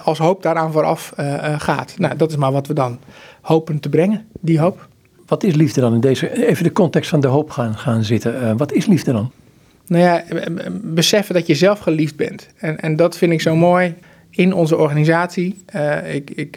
als 0.04 0.18
hoop 0.18 0.42
daaraan 0.42 0.72
vooraf 0.72 1.12
gaat. 1.58 1.94
Nou, 1.98 2.16
dat 2.16 2.30
is 2.30 2.36
maar 2.36 2.52
wat 2.52 2.66
we 2.66 2.74
dan 2.74 2.98
hopen 3.40 3.80
te 3.80 3.88
brengen, 3.88 4.26
die 4.40 4.60
hoop. 4.60 4.88
Wat 5.30 5.44
is 5.44 5.54
liefde 5.54 5.80
dan 5.80 5.94
in 5.94 6.00
deze, 6.00 6.46
even 6.46 6.64
de 6.64 6.72
context 6.72 7.10
van 7.10 7.20
de 7.20 7.26
hoop 7.26 7.50
gaan, 7.50 7.76
gaan 7.76 8.04
zitten. 8.04 8.56
wat 8.56 8.72
is 8.72 8.86
liefde 8.86 9.12
dan? 9.12 9.30
nou 9.86 10.02
ja, 10.02 10.24
beseffen 10.82 11.34
dat 11.34 11.46
je 11.46 11.54
zelf 11.54 11.78
geliefd 11.78 12.16
bent. 12.16 12.48
En, 12.56 12.80
en 12.80 12.96
dat 12.96 13.16
vind 13.16 13.32
ik 13.32 13.40
zo 13.40 13.56
mooi 13.56 13.94
in 14.30 14.54
onze 14.54 14.76
organisatie. 14.76 15.64
Ik 16.12 16.30
ik 16.30 16.54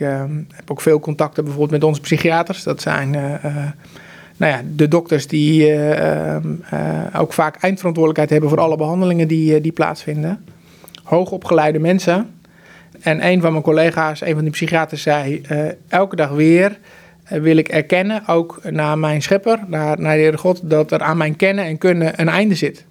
heb 0.55 0.71
ook 0.71 0.81
veel 0.81 0.99
contacten 0.99 1.43
bijvoorbeeld 1.43 1.81
met 1.81 1.89
onze 1.89 2.01
psychiaters. 2.01 2.63
Dat 2.63 2.81
zijn 2.81 3.09
nou 4.37 4.51
ja, 4.51 4.61
de 4.75 4.87
dokters 4.87 5.27
die 5.27 5.73
ook 7.17 7.33
vaak 7.33 7.55
eindverantwoordelijkheid 7.55 8.29
hebben 8.29 8.49
voor 8.49 8.59
alle 8.59 8.77
behandelingen 8.77 9.27
die, 9.27 9.61
die 9.61 9.71
plaatsvinden. 9.71 10.45
Hoogopgeleide 11.03 11.79
mensen. 11.79 12.29
En 13.01 13.27
een 13.27 13.41
van 13.41 13.51
mijn 13.51 13.63
collega's, 13.63 14.21
een 14.21 14.33
van 14.33 14.43
die 14.43 14.51
psychiaters, 14.51 15.01
zei 15.01 15.41
elke 15.87 16.15
dag 16.15 16.29
weer 16.29 16.77
wil 17.27 17.57
ik 17.57 17.67
erkennen, 17.67 18.27
ook 18.27 18.59
naar 18.69 18.97
mijn 18.97 19.21
schepper, 19.21 19.59
naar, 19.67 19.99
naar 19.99 20.15
de 20.15 20.21
Heere 20.21 20.37
God, 20.37 20.69
dat 20.69 20.91
er 20.91 21.01
aan 21.01 21.17
mijn 21.17 21.35
kennen 21.35 21.65
en 21.65 21.77
kunnen 21.77 22.21
een 22.21 22.29
einde 22.29 22.55
zit. 22.55 22.85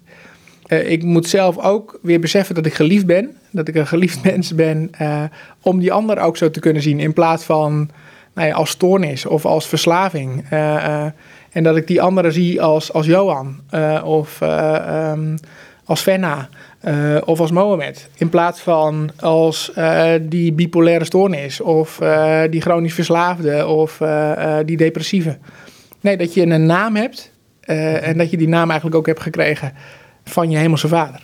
ik 0.67 1.03
moet 1.03 1.27
zelf 1.27 1.57
ook 1.57 1.99
weer 2.01 2.19
beseffen 2.19 2.55
dat 2.55 2.65
ik 2.65 2.73
geliefd 2.73 3.05
ben, 3.05 3.37
dat 3.51 3.67
ik 3.67 3.75
een 3.75 3.87
geliefd 3.87 4.23
mens 4.31 4.55
ben, 4.55 4.89
om 5.61 5.79
die 5.79 5.93
ander 5.93 6.19
ook 6.19 6.37
zo 6.37 6.49
te 6.49 6.59
kunnen 6.59 6.81
zien, 6.81 6.99
in 6.99 7.13
plaats 7.13 7.43
van 7.43 7.89
nou 8.33 8.47
ja, 8.47 8.53
als 8.53 8.69
stoornis 8.69 9.25
of 9.25 9.45
als 9.45 9.67
verslaving. 9.67 10.45
en 11.51 11.63
dat 11.63 11.75
ik 11.75 11.87
die 11.87 12.01
andere 12.01 12.31
zie 12.31 12.61
als, 12.61 12.93
als 12.93 13.05
Johan 13.05 13.61
of 14.03 14.39
um, 14.41 15.35
als 15.85 16.01
Fenna. 16.01 16.49
Uh, 16.87 17.17
of 17.25 17.39
als 17.39 17.51
Mohammed. 17.51 18.09
In 18.15 18.29
plaats 18.29 18.59
van 18.59 19.11
als 19.19 19.71
uh, 19.77 20.11
die 20.21 20.53
bipolaire 20.53 21.05
stoornis 21.05 21.61
of 21.61 21.99
uh, 22.01 22.41
die 22.49 22.61
chronisch 22.61 22.93
verslaafde 22.93 23.67
of 23.67 24.01
die 24.65 24.77
depressieve. 24.77 25.37
Nee, 26.01 26.17
dat 26.17 26.33
je 26.33 26.41
een 26.41 26.65
naam 26.65 26.95
hebt 26.95 27.31
en 27.61 28.17
dat 28.17 28.31
je 28.31 28.37
die 28.37 28.47
naam 28.47 28.67
eigenlijk 28.67 28.95
ook 28.95 29.05
hebt 29.05 29.19
gekregen 29.19 29.73
van 30.23 30.49
je 30.49 30.57
hemelse 30.57 30.87
vader. 30.87 31.21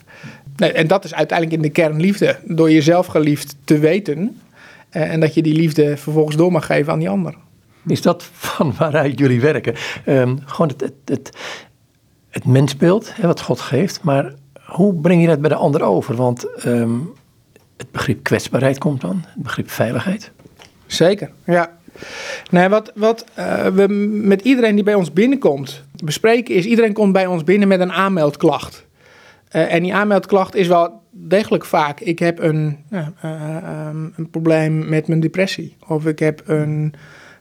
Nee, 0.55 0.72
en 0.72 0.88
dat 0.88 1.03
is 1.03 1.14
uiteindelijk 1.14 1.57
in 1.57 1.64
de 1.68 1.74
kern 1.74 1.99
liefde. 2.01 2.38
Door 2.45 2.72
jezelf 2.72 3.05
geliefd 3.05 3.55
te 3.64 3.80
weten 3.80 4.41
en 4.89 5.20
dat 5.20 5.34
je 5.34 5.41
die 5.41 5.55
liefde 5.55 5.97
vervolgens 5.97 6.36
door 6.36 6.51
mag 6.51 6.66
geven 6.66 6.93
aan 6.93 6.99
die 6.99 7.10
ander. 7.10 7.36
Is 7.88 8.01
dat 8.01 8.30
van 8.34 8.74
waaruit 8.78 9.20
jullie 9.20 9.41
werken? 9.41 9.76
Um, 10.05 10.39
gewoon 10.45 10.68
het, 10.68 10.82
het, 10.82 10.93
het, 11.05 11.38
het 12.30 12.45
mensbeeld 12.45 13.12
hè, 13.16 13.28
wat 13.28 13.41
God 13.41 13.60
geeft, 13.60 14.03
maar 14.03 14.34
hoe 14.70 14.93
breng 14.93 15.22
je 15.22 15.28
dat 15.28 15.41
bij 15.41 15.49
de 15.49 15.55
ander 15.55 15.82
over? 15.82 16.15
Want 16.15 16.53
ehm, 16.53 16.97
het 17.78 17.91
begrip 17.91 18.24
kwetsbaarheid 18.24 18.78
komt 18.78 19.01
dan, 19.01 19.24
het 19.26 19.43
begrip 19.43 19.70
veiligheid. 19.70 20.32
Zeker, 20.86 21.32
ja. 21.45 21.78
Nee, 22.49 22.70
wat, 22.70 22.91
wat 22.95 23.26
uh, 23.39 23.65
we 23.65 23.88
met 24.11 24.41
iedereen 24.41 24.76
die 24.76 24.84
bij 24.84 24.93
ons 24.93 25.13
binnenkomt 25.13 25.84
bespreken 26.03 26.55
is, 26.55 26.65
iedereen 26.65 26.93
komt 26.93 27.13
bij 27.13 27.26
ons 27.26 27.43
binnen 27.43 27.67
met 27.67 27.80
een 27.80 27.91
aanmeldklacht. 27.91 28.86
Uh, 29.51 29.74
en 29.74 29.84
die 29.84 29.93
aanmeldklacht 29.95 30.55
is 30.55 30.67
wel 30.67 31.01
degelijk 31.11 31.65
vaak, 31.65 31.99
ik 31.99 32.20
heb 32.20 32.39
een, 32.39 32.78
uh, 32.89 33.07
um, 33.88 34.13
een 34.15 34.30
probleem 34.32 34.89
met 34.89 35.07
mijn 35.07 35.20
depressie. 35.20 35.76
Of 35.88 36.05
ik 36.05 36.20
heb 36.20 36.41
een 36.45 36.93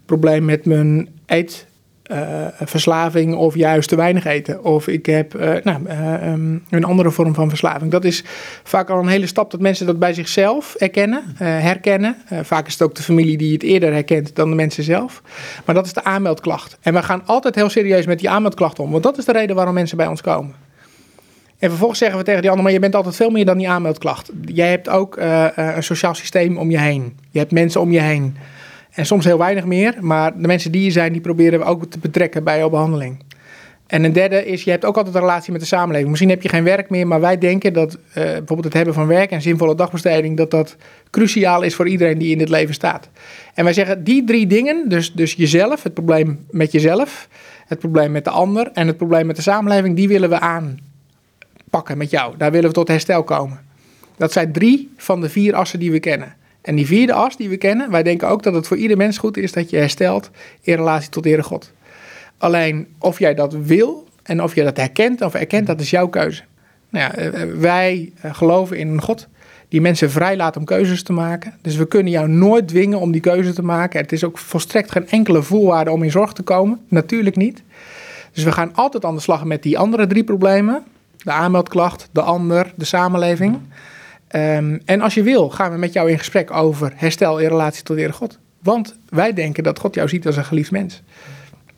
probleem 0.05 0.45
met 0.45 0.64
mijn 0.64 1.09
eet, 1.26 1.66
uh, 2.11 2.46
verslaving 2.61 3.34
of 3.34 3.54
juist 3.54 3.88
te 3.88 3.96
weinig 3.96 4.24
eten. 4.24 4.64
Of 4.64 4.88
ik 4.88 5.06
heb 5.06 5.34
uh, 5.34 5.54
nou, 5.62 5.82
uh, 5.86 6.32
um, 6.32 6.64
een 6.70 6.84
andere 6.84 7.11
vorm 7.11 7.34
van 7.34 7.48
verslaving. 7.48 7.90
Dat 7.90 8.04
is 8.04 8.24
vaak 8.62 8.90
al 8.90 8.98
een 8.98 9.09
hele 9.09 9.26
stap 9.26 9.50
dat 9.50 9.61
mensen 9.61 9.86
dat 9.86 9.98
bij 9.98 10.14
zichzelf 10.14 10.74
erkennen, 10.74 11.22
herkennen. 11.36 12.16
vaak 12.42 12.66
is 12.66 12.72
het 12.72 12.82
ook 12.82 12.94
de 12.94 13.02
familie 13.02 13.36
die 13.36 13.52
het 13.52 13.62
eerder 13.62 13.92
herkent 13.92 14.36
dan 14.36 14.50
de 14.50 14.56
mensen 14.56 14.82
zelf. 14.82 15.22
Maar 15.64 15.74
dat 15.74 15.86
is 15.86 15.92
de 15.92 16.04
aanmeldklacht. 16.04 16.78
En 16.80 16.94
we 16.94 17.02
gaan 17.02 17.22
altijd 17.26 17.54
heel 17.54 17.68
serieus 17.70 18.06
met 18.06 18.18
die 18.18 18.30
aanmeldklacht 18.30 18.78
om. 18.78 18.90
Want 18.90 19.02
dat 19.02 19.18
is 19.18 19.24
de 19.24 19.32
reden 19.32 19.56
waarom 19.56 19.74
mensen 19.74 19.96
bij 19.96 20.06
ons 20.06 20.20
komen. 20.20 20.54
En 21.59 21.68
vervolgens 21.68 21.98
zeggen 21.98 22.18
we 22.18 22.24
tegen 22.24 22.40
die 22.40 22.50
ander, 22.50 22.64
maar 22.64 22.74
je 22.74 22.80
bent 22.80 22.94
altijd 22.94 23.16
veel 23.16 23.30
meer 23.30 23.44
dan 23.44 23.59
die 23.59 23.70
aanmeldklacht. 23.70 24.30
Jij 24.44 24.70
hebt 24.70 24.88
ook 24.88 25.16
een 25.54 25.82
sociaal 25.82 26.14
systeem 26.14 26.59
om 26.59 26.70
je 26.70 26.78
heen. 26.78 27.16
Je 27.30 27.38
hebt 27.38 27.52
mensen 27.52 27.80
om 27.80 27.92
je 27.92 28.00
heen. 28.00 28.36
En 28.99 29.07
soms 29.07 29.24
heel 29.24 29.38
weinig 29.38 29.64
meer, 29.64 29.94
maar 30.01 30.40
de 30.40 30.46
mensen 30.46 30.72
die 30.72 30.80
hier 30.80 30.92
zijn, 30.92 31.12
die 31.12 31.20
proberen 31.20 31.59
we 31.59 31.64
ook 31.64 31.84
te 31.84 31.99
betrekken 31.99 32.44
bij 32.44 32.59
jouw 32.59 32.70
behandeling. 32.70 33.22
En 33.86 34.05
een 34.05 34.12
derde 34.12 34.46
is, 34.46 34.64
je 34.64 34.70
hebt 34.70 34.84
ook 34.84 34.96
altijd 34.96 35.14
een 35.14 35.20
relatie 35.20 35.53
met 35.53 35.61
de 35.61 35.66
samenleving. 35.66 36.09
Misschien 36.09 36.30
heb 36.30 36.42
je 36.42 36.49
geen 36.49 36.64
werk 36.64 36.90
meer, 36.90 37.07
maar 37.07 37.20
wij 37.20 37.38
denken 37.38 37.72
dat 37.72 37.94
uh, 37.94 37.99
bijvoorbeeld 38.14 38.64
het 38.64 38.72
hebben 38.72 38.94
van 38.94 39.07
werk 39.07 39.30
en 39.30 39.42
zinvolle 39.42 39.74
dagbesteding, 39.74 40.36
dat 40.36 40.51
dat 40.51 40.76
cruciaal 41.11 41.62
is 41.62 41.74
voor 41.74 41.88
iedereen 41.88 42.18
die 42.18 42.30
in 42.30 42.38
dit 42.38 42.49
leven 42.49 42.74
staat. 42.74 43.09
En 43.55 43.64
wij 43.64 43.72
zeggen, 43.72 44.05
die 44.05 44.24
drie 44.24 44.46
dingen, 44.46 44.88
dus, 44.88 45.12
dus 45.12 45.32
jezelf, 45.32 45.82
het 45.82 45.94
probleem 45.94 46.46
met 46.51 46.72
jezelf, 46.72 47.28
het 47.66 47.78
probleem 47.78 48.12
met 48.12 48.24
de 48.24 48.30
ander 48.30 48.70
en 48.72 48.86
het 48.86 48.96
probleem 48.96 49.26
met 49.26 49.36
de 49.36 49.42
samenleving, 49.42 49.96
die 49.96 50.09
willen 50.09 50.28
we 50.28 50.40
aanpakken 50.40 51.99
met 51.99 52.11
jou. 52.11 52.34
Daar 52.36 52.51
willen 52.51 52.68
we 52.68 52.74
tot 52.74 52.88
herstel 52.88 53.22
komen. 53.22 53.61
Dat 54.16 54.32
zijn 54.32 54.53
drie 54.53 54.92
van 54.96 55.20
de 55.20 55.28
vier 55.28 55.55
assen 55.55 55.78
die 55.78 55.90
we 55.90 56.01
kennen. 56.01 56.36
En 56.69 56.75
die 56.75 56.87
vierde 56.87 57.12
as 57.12 57.37
die 57.37 57.49
we 57.49 57.57
kennen, 57.57 57.91
wij 57.91 58.03
denken 58.03 58.29
ook 58.29 58.43
dat 58.43 58.55
het 58.55 58.66
voor 58.66 58.77
ieder 58.77 58.97
mens 58.97 59.19
goed 59.19 59.37
is 59.37 59.53
dat 59.53 59.71
je 59.71 59.77
herstelt 59.77 60.31
in 60.61 60.75
relatie 60.75 61.11
tot 61.11 61.25
Heere 61.25 61.43
God. 61.43 61.73
Alleen 62.39 62.87
of 62.99 63.19
jij 63.19 63.35
dat 63.35 63.53
wil 63.53 64.07
en 64.23 64.43
of 64.43 64.55
jij 64.55 64.64
dat 64.64 64.77
herkent 64.77 65.21
of 65.21 65.35
erkent, 65.35 65.66
dat 65.66 65.81
is 65.81 65.91
jouw 65.91 66.09
keuze. 66.09 66.43
Nou 66.89 67.05
ja, 67.05 67.14
eh, 67.14 67.43
eh, 67.43 67.49
wij 67.59 68.12
eh, 68.21 68.35
geloven 68.35 68.79
in 68.79 68.89
een 68.89 69.03
God 69.03 69.29
die 69.69 69.81
mensen 69.81 70.11
vrij 70.11 70.37
laat 70.37 70.57
om 70.57 70.64
keuzes 70.64 71.03
te 71.03 71.12
maken. 71.12 71.55
Dus 71.62 71.77
we 71.77 71.89
kunnen 71.89 72.12
jou 72.12 72.29
nooit 72.29 72.69
dwingen 72.69 73.01
om 73.01 73.12
die 73.12 73.21
keuze 73.21 73.53
te 73.53 73.64
maken. 73.64 74.01
Het 74.01 74.12
is 74.12 74.25
ook 74.25 74.39
volstrekt 74.39 74.91
geen 74.91 75.09
enkele 75.09 75.43
voorwaarde 75.43 75.91
om 75.91 76.03
in 76.03 76.11
zorg 76.11 76.33
te 76.33 76.43
komen. 76.43 76.81
Natuurlijk 76.89 77.37
niet. 77.37 77.62
Dus 78.33 78.45
we 78.45 78.53
gaan 78.53 78.75
altijd 78.75 79.05
aan 79.05 79.14
de 79.14 79.21
slag 79.21 79.45
met 79.45 79.62
die 79.62 79.79
andere 79.79 80.07
drie 80.07 80.25
problemen. 80.25 80.85
De 81.16 81.33
aanmeldklacht, 81.33 82.09
de 82.12 82.23
ander, 82.23 82.73
de 82.77 82.85
samenleving. 82.85 83.59
Um, 84.37 84.81
en 84.85 85.01
als 85.01 85.14
je 85.14 85.22
wil, 85.22 85.51
gaan 85.51 85.72
we 85.72 85.79
met 85.79 85.93
jou 85.93 86.11
in 86.11 86.18
gesprek 86.18 86.51
over 86.51 86.93
herstel 86.97 87.39
in 87.39 87.49
relatie 87.49 87.83
tot 87.83 87.97
de 87.97 88.03
Heer 88.03 88.12
God. 88.12 88.39
Want 88.62 88.99
wij 89.09 89.33
denken 89.33 89.62
dat 89.62 89.79
God 89.79 89.95
jou 89.95 90.09
ziet 90.09 90.26
als 90.26 90.37
een 90.37 90.45
geliefd 90.45 90.70
mens. 90.70 91.03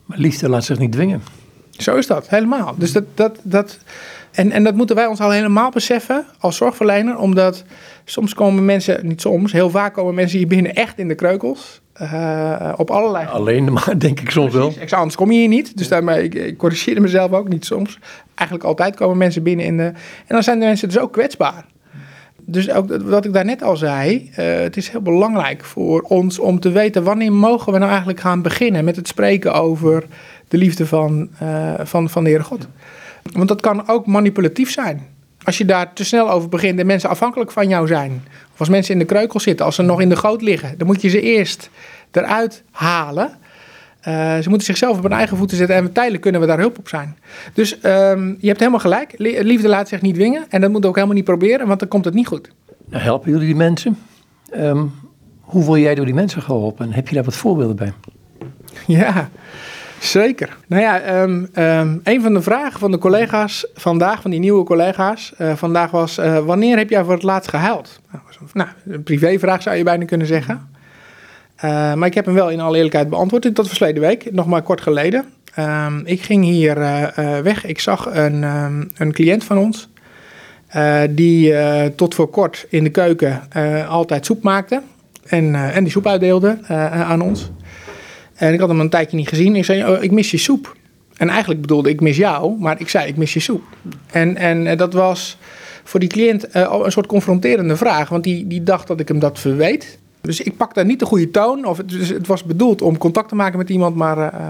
Maar 0.05 0.19
liefde 0.19 0.49
laat 0.49 0.65
zich 0.65 0.79
niet 0.79 0.93
dwingen. 0.93 1.23
Zo 1.71 1.97
is 1.97 2.07
dat, 2.07 2.29
helemaal. 2.29 2.75
Dus 2.77 2.93
dat, 2.93 3.05
dat, 3.15 3.39
dat, 3.43 3.79
en, 4.31 4.51
en 4.51 4.65
dat 4.65 4.75
moeten 4.75 4.97
wij 4.97 5.07
ons 5.07 5.21
al 5.21 5.31
helemaal 5.31 5.71
beseffen 5.71 6.27
als 6.39 6.57
zorgverlener, 6.57 7.19
omdat 7.19 7.65
soms 8.05 8.35
komen 8.35 8.65
mensen, 8.65 9.07
niet 9.07 9.21
soms, 9.21 9.53
heel 9.53 9.71
vaak 9.71 9.95
komen 9.95 10.15
mensen 10.15 10.39
hier 10.39 10.47
binnen 10.47 10.75
echt 10.75 10.99
in 10.99 11.09
de 11.09 11.15
kreukels. 11.15 11.81
Uh, 12.03 12.73
op 12.77 12.91
allerlei. 12.91 13.27
Alleen 13.27 13.73
maar, 13.73 13.99
denk 13.99 14.21
ik 14.21 14.31
soms 14.31 14.53
Precies. 14.53 14.91
wel. 14.91 14.99
Anders 14.99 15.17
kom 15.17 15.33
je 15.33 15.39
hier 15.39 15.49
niet. 15.49 15.77
Dus 15.77 15.89
daarmee, 15.89 16.25
ik, 16.25 16.35
ik 16.35 16.57
corrigeer 16.59 17.01
mezelf 17.01 17.33
ook 17.33 17.49
niet 17.49 17.65
soms. 17.65 17.99
Eigenlijk 18.35 18.69
altijd 18.69 18.97
komen 18.97 19.17
mensen 19.17 19.43
binnen 19.43 19.67
in 19.67 19.77
de. 19.77 19.85
En 19.85 19.95
dan 20.27 20.43
zijn 20.43 20.59
de 20.59 20.67
mensen 20.67 20.89
dus 20.89 20.99
ook 20.99 21.13
kwetsbaar 21.13 21.65
dus 22.51 22.71
ook 22.71 23.03
wat 23.03 23.25
ik 23.25 23.33
daarnet 23.33 23.63
al 23.63 23.77
zei, 23.77 24.31
uh, 24.31 24.37
het 24.37 24.77
is 24.77 24.89
heel 24.89 25.01
belangrijk 25.01 25.65
voor 25.65 26.01
ons 26.01 26.39
om 26.39 26.61
te 26.61 26.71
weten 26.71 27.03
wanneer 27.03 27.33
mogen 27.33 27.73
we 27.73 27.79
nou 27.79 27.91
eigenlijk 27.91 28.21
gaan 28.21 28.43
beginnen 28.43 28.85
met 28.85 28.97
het 28.97 29.09
spreken 29.09 29.55
over 29.55 30.05
de 30.49 30.57
liefde 30.57 30.87
van, 30.87 31.29
uh, 31.43 31.73
van, 31.79 32.11
van 32.11 32.25
de 32.25 32.29
Heere 32.29 32.45
God. 32.45 32.67
Want 33.33 33.49
dat 33.49 33.61
kan 33.61 33.89
ook 33.89 34.07
manipulatief 34.07 34.71
zijn. 34.71 35.07
Als 35.43 35.59
je 35.59 35.65
daar 35.65 35.93
te 35.93 36.05
snel 36.05 36.31
over 36.31 36.49
begint 36.49 36.79
en 36.79 36.87
mensen 36.87 37.11
afhankelijk 37.11 37.51
van 37.51 37.69
jou 37.69 37.87
zijn, 37.87 38.23
of 38.53 38.59
als 38.59 38.69
mensen 38.69 38.93
in 38.93 38.99
de 38.99 39.05
kreukel 39.05 39.41
zitten, 39.41 39.67
als 39.67 39.75
ze 39.75 39.83
nog 39.83 40.01
in 40.01 40.09
de 40.09 40.17
goot 40.17 40.43
liggen, 40.43 40.79
dan 40.79 40.87
moet 40.87 41.03
je 41.03 41.09
ze 41.09 41.21
eerst 41.21 41.71
eruit 42.11 42.63
halen. 42.71 43.39
Uh, 44.09 44.39
ze 44.39 44.49
moeten 44.49 44.67
zichzelf 44.67 44.97
op 44.97 45.03
hun 45.03 45.13
eigen 45.13 45.37
voeten 45.37 45.57
zetten 45.57 45.77
en 45.77 45.93
tijdelijk 45.93 46.23
kunnen 46.23 46.41
we 46.41 46.47
daar 46.47 46.59
hulp 46.59 46.79
op 46.79 46.89
zijn. 46.89 47.17
Dus 47.55 47.73
um, 47.73 48.37
je 48.41 48.47
hebt 48.47 48.59
helemaal 48.59 48.81
gelijk. 48.81 49.15
Liefde 49.17 49.69
laat 49.69 49.89
zich 49.89 50.01
niet 50.01 50.15
dwingen 50.15 50.45
en 50.49 50.61
dat 50.61 50.71
moet 50.71 50.87
ook 50.87 50.95
helemaal 50.95 51.17
niet 51.17 51.25
proberen, 51.25 51.67
want 51.67 51.81
dan 51.81 51.89
komt 51.89 52.05
het 52.05 52.15
niet 52.15 52.27
goed. 52.27 52.51
Nou, 52.85 53.03
helpen 53.03 53.31
jullie 53.31 53.47
die 53.47 53.57
mensen? 53.57 53.99
Um, 54.57 54.93
hoe 55.41 55.65
word 55.65 55.81
jij 55.81 55.95
door 55.95 56.05
die 56.05 56.15
mensen 56.15 56.43
geholpen? 56.43 56.93
Heb 56.93 57.09
je 57.09 57.15
daar 57.15 57.25
wat 57.25 57.37
voorbeelden 57.37 57.77
bij? 57.77 57.93
Ja, 58.87 59.29
zeker. 59.99 60.57
Nou 60.67 60.83
ja, 60.83 61.23
um, 61.23 61.51
een 62.03 62.23
van 62.23 62.35
de 62.35 62.43
vragen 62.43 62.81
van 62.81 62.91
de 62.91 62.99
collega's 62.99 63.67
vandaag, 63.75 64.21
van 64.21 64.31
die 64.31 64.41
nieuwe 64.41 64.65
collega's, 64.65 65.33
uh, 65.39 65.53
vandaag 65.55 65.91
was: 65.91 66.19
uh, 66.19 66.39
Wanneer 66.39 66.77
heb 66.77 66.91
jij 66.91 67.05
voor 67.05 67.13
het 67.13 67.23
laatst 67.23 67.51
gehuild? 67.51 68.01
Nou, 68.13 68.23
nou, 68.53 68.69
een 68.87 69.03
privévraag 69.03 69.63
zou 69.63 69.77
je 69.77 69.85
bijna 69.85 70.05
kunnen 70.05 70.27
zeggen. 70.27 70.70
Uh, 71.65 71.95
maar 71.95 72.07
ik 72.07 72.15
heb 72.15 72.25
hem 72.25 72.35
wel 72.35 72.51
in 72.51 72.61
alle 72.61 72.77
eerlijkheid 72.77 73.09
beantwoord. 73.09 73.43
Dat 73.43 73.57
was 73.57 73.69
verleden 73.69 74.03
week, 74.03 74.33
nog 74.33 74.47
maar 74.47 74.63
kort 74.63 74.81
geleden. 74.81 75.25
Um, 75.59 76.03
ik 76.05 76.23
ging 76.23 76.45
hier 76.45 76.79
uh, 76.79 77.03
uh, 77.19 77.39
weg. 77.39 77.67
Ik 77.67 77.81
zag 77.81 78.09
een, 78.13 78.43
um, 78.43 78.91
een 78.97 79.13
cliënt 79.13 79.45
van 79.45 79.59
ons. 79.59 79.89
die 81.11 81.55
tot 81.95 82.15
voor 82.15 82.29
kort 82.29 82.67
in 82.69 82.85
de 82.85 82.91
keuken 82.91 83.43
altijd 83.89 84.27
soep 84.27 84.43
maakte. 84.43 84.83
En, 85.27 85.55
en 85.55 85.83
die 85.83 85.93
soep 85.93 86.07
uitdeelde 86.07 86.59
aan 86.93 87.21
ons. 87.21 87.51
En 88.35 88.53
ik 88.53 88.61
had 88.61 88.69
hem 88.69 88.81
een 88.81 88.91
tijdje 88.91 89.17
niet 89.17 89.29
gezien. 89.29 89.57
Ik 89.57 89.65
zei, 89.65 89.85
oh, 89.85 90.03
ik 90.03 90.11
mis 90.11 90.31
je 90.31 90.39
soep. 90.39 90.77
En 91.17 91.29
eigenlijk 91.29 91.61
bedoelde 91.61 91.89
ik 91.89 92.01
mis 92.01 92.17
jou, 92.17 92.59
maar 92.59 92.81
ik 92.81 92.89
zei 92.89 93.09
ik 93.09 93.17
mis 93.17 93.33
je 93.33 93.41
soep. 93.41 93.63
En, 94.11 94.37
en 94.37 94.77
dat 94.77 94.93
was 94.93 95.39
voor 95.85 96.01
die 96.01 96.09
cliënt 96.09 96.55
een 96.55 96.93
soort 96.93 97.07
confronterende 97.07 97.77
vraag. 97.77 98.09
Want 98.09 98.25
die, 98.25 98.47
die 98.47 98.63
dacht 98.63 98.87
dat 98.87 99.01
ik 99.01 99.09
hem 99.09 99.19
dat 99.19 99.39
verweet. 99.39 99.99
Dus 100.21 100.41
ik 100.41 100.57
pakte 100.57 100.85
niet 100.85 100.99
de 100.99 101.05
goede 101.05 101.31
toon. 101.31 101.65
Of 101.65 101.77
het, 101.77 101.89
dus 101.89 102.09
het 102.09 102.27
was 102.27 102.45
bedoeld 102.45 102.83
om 102.83 102.99
contact 102.99 103.29
te 103.29 103.35
maken 103.35 103.59
met 103.59 103.71
iemand, 103.71 103.97
maar. 103.97 104.19
Uh, 104.19 104.47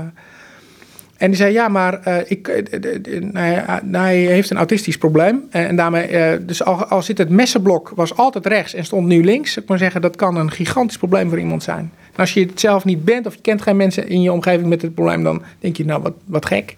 en 1.16 1.26
die 1.26 1.36
zei: 1.36 1.52
Ja, 1.52 1.68
maar 1.68 2.00
uh, 2.08 2.16
ik, 2.26 2.48
uh, 2.48 3.78
hij, 3.92 4.16
heeft 4.16 4.50
een 4.50 4.56
autistisch 4.56 4.98
probleem. 4.98 5.42
En, 5.50 5.76
daarmee, 5.76 6.44
dus 6.44 6.64
al, 6.64 7.02
zit 7.02 7.18
het 7.18 7.28
messenblok 7.28 7.92
was 7.94 8.16
altijd 8.16 8.46
rechts 8.46 8.74
en 8.74 8.84
stond 8.84 9.06
nu 9.06 9.24
links. 9.24 9.56
Ik 9.56 9.68
maar 9.68 9.78
zeggen, 9.78 10.00
dat 10.00 10.16
kan 10.16 10.36
een 10.36 10.50
gigantisch 10.50 10.98
probleem 10.98 11.28
voor 11.28 11.38
iemand 11.38 11.62
zijn. 11.62 11.92
Als 12.16 12.34
je 12.34 12.40
het 12.40 12.60
zelf 12.60 12.84
niet 12.84 13.04
bent 13.04 13.26
of 13.26 13.34
je 13.34 13.40
kent 13.40 13.62
geen 13.62 13.76
mensen 13.76 14.08
in 14.08 14.22
je 14.22 14.32
omgeving 14.32 14.68
met 14.68 14.82
het 14.82 14.94
probleem, 14.94 15.22
dan 15.22 15.42
denk 15.58 15.76
je: 15.76 15.84
Nou, 15.84 16.02
wat, 16.02 16.14
wat 16.24 16.46
gek. 16.46 16.76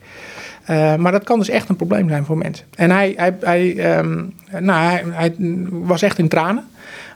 maar 0.99 1.13
dat 1.13 1.25
kan 1.25 1.39
dus 1.39 1.49
echt 1.49 1.69
een 1.69 1.77
probleem 1.77 2.09
zijn 2.09 2.25
voor 2.25 2.39
mensen. 2.39 2.67
En 2.75 2.91
hij, 2.91 3.13
hij, 3.17 3.37
hij, 3.41 3.77
ehm, 3.77 4.25
nou, 4.59 5.11
hij, 5.11 5.35
was 5.71 6.03
echt 6.03 6.19
in 6.19 6.29
tranen. 6.29 6.65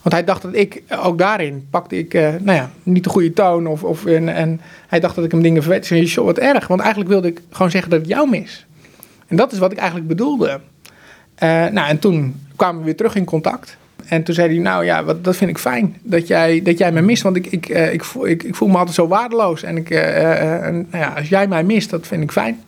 Want 0.06 0.18
hij 0.18 0.26
dacht 0.26 0.42
dat 0.42 0.54
ik, 0.54 0.82
ook 1.02 1.18
daarin 1.18 1.66
pakte 1.70 1.98
ik, 1.98 2.12
nou 2.12 2.52
ja, 2.52 2.70
niet 2.82 3.04
de 3.04 3.10
goede 3.10 3.32
toon. 3.32 3.66
Of, 3.66 3.84
of, 3.84 4.04
en, 4.04 4.28
en 4.28 4.60
hij 4.88 5.00
dacht 5.00 5.14
dat 5.14 5.24
ik 5.24 5.30
hem 5.30 5.42
dingen 5.42 5.62
verwet. 5.62 5.90
Ik 5.90 6.08
zei, 6.08 6.26
wat 6.26 6.38
erg. 6.38 6.66
Want 6.66 6.80
eigenlijk 6.80 7.10
wilde 7.10 7.28
ik 7.28 7.40
gewoon 7.50 7.70
zeggen 7.70 7.90
dat 7.90 8.00
ik 8.00 8.06
jou 8.06 8.28
mis. 8.28 8.66
En 9.26 9.36
dat 9.36 9.52
is 9.52 9.58
wat 9.58 9.72
ik 9.72 9.78
eigenlijk 9.78 10.08
bedoelde. 10.08 10.60
nou, 11.38 11.88
en 11.88 11.98
toen 11.98 12.40
kwamen 12.56 12.78
we 12.78 12.84
weer 12.84 12.96
terug 12.96 13.14
in 13.14 13.24
contact. 13.24 13.76
En 14.08 14.22
toen 14.22 14.34
zei 14.34 14.48
hij, 14.48 14.58
nou 14.58 14.84
ja, 14.84 15.02
dat 15.02 15.36
vind 15.36 15.50
ik 15.50 15.58
fijn 15.58 15.96
dat 16.02 16.26
jij, 16.26 16.62
dat 16.62 16.78
jij 16.78 16.92
me 16.92 17.00
mist. 17.00 17.22
Want 17.22 17.36
ik, 17.36 17.46
ik, 17.46 17.68
ik, 17.68 18.04
voel, 18.04 18.26
ik, 18.26 18.54
voel 18.54 18.68
me 18.68 18.76
altijd 18.76 18.96
zo 18.96 19.08
waardeloos. 19.08 19.62
En, 19.62 19.76
ik, 19.76 19.90
nou 19.90 20.86
ja, 20.90 21.12
als 21.16 21.28
jij 21.28 21.48
mij 21.48 21.64
mist, 21.64 21.90
dat 21.90 22.06
vind 22.06 22.22
ik 22.22 22.32
fijn. 22.32 22.60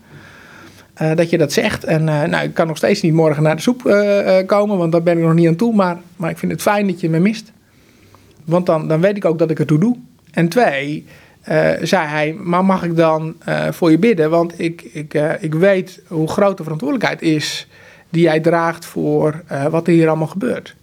Dat 1.15 1.31
je 1.31 1.39
dat 1.39 1.53
zegt. 1.53 1.85
En 1.85 2.05
nou, 2.05 2.37
ik 2.37 2.55
kan 2.55 2.67
nog 2.67 2.77
steeds 2.77 3.03
niet 3.03 3.13
morgen 3.13 3.43
naar 3.43 3.57
de 3.57 3.63
soep 3.63 3.83
komen, 4.47 4.79
want 4.79 4.93
daar 4.93 5.03
ben 5.03 5.19
ik 5.19 5.25
nog 5.25 5.35
niet 5.35 5.49
aan 5.49 5.57
toe. 5.57 5.75
Maar, 5.75 5.97
maar 6.17 6.31
ik 6.31 6.39
vind 6.39 6.53
het 6.53 6.63
fijn 6.63 6.87
dat 6.87 7.01
je 7.01 7.11
me 7.11 7.19
mist. 7.19 7.53
Want 8.45 8.67
dan, 8.67 8.89
dan 8.89 9.01
weet 9.01 9.17
ik 9.17 9.25
ook 9.25 9.39
dat 9.39 9.51
ik 9.51 9.59
het 9.59 9.69
toe 9.69 9.79
doe. 9.79 9.97
En 10.31 10.49
twee, 10.49 11.07
zei 11.81 12.07
hij, 12.07 12.37
maar 12.39 12.65
mag 12.65 12.85
ik 12.85 12.97
dan 12.97 13.37
voor 13.71 13.91
je 13.91 13.99
bidden? 13.99 14.31
Want 14.31 14.61
ik, 14.61 14.83
ik, 14.83 15.15
ik 15.41 15.55
weet 15.55 16.03
hoe 16.07 16.29
groot 16.29 16.57
de 16.57 16.63
verantwoordelijkheid 16.63 17.23
is 17.23 17.69
die 18.11 18.23
jij 18.23 18.41
draagt 18.41 18.85
voor 18.85 19.43
wat 19.71 19.87
er 19.87 19.93
hier 19.93 20.09
allemaal 20.09 20.27
gebeurt. 20.27 20.77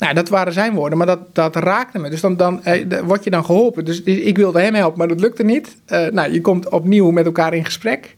Nou, 0.00 0.14
dat 0.14 0.28
waren 0.28 0.52
zijn 0.52 0.74
woorden, 0.74 0.98
maar 0.98 1.06
dat, 1.06 1.34
dat 1.34 1.56
raakte 1.56 1.98
me. 1.98 2.10
Dus 2.10 2.20
dan, 2.20 2.36
dan 2.36 2.64
eh, 2.64 3.00
word 3.04 3.24
je 3.24 3.30
dan 3.30 3.44
geholpen. 3.44 3.84
Dus 3.84 4.02
ik 4.02 4.36
wilde 4.36 4.60
hem 4.60 4.74
helpen, 4.74 4.98
maar 4.98 5.08
dat 5.08 5.20
lukte 5.20 5.42
niet. 5.42 5.76
Nou, 5.86 6.32
je 6.32 6.40
komt 6.40 6.68
opnieuw 6.68 7.10
met 7.10 7.26
elkaar 7.26 7.54
in 7.54 7.64
gesprek. 7.64 8.16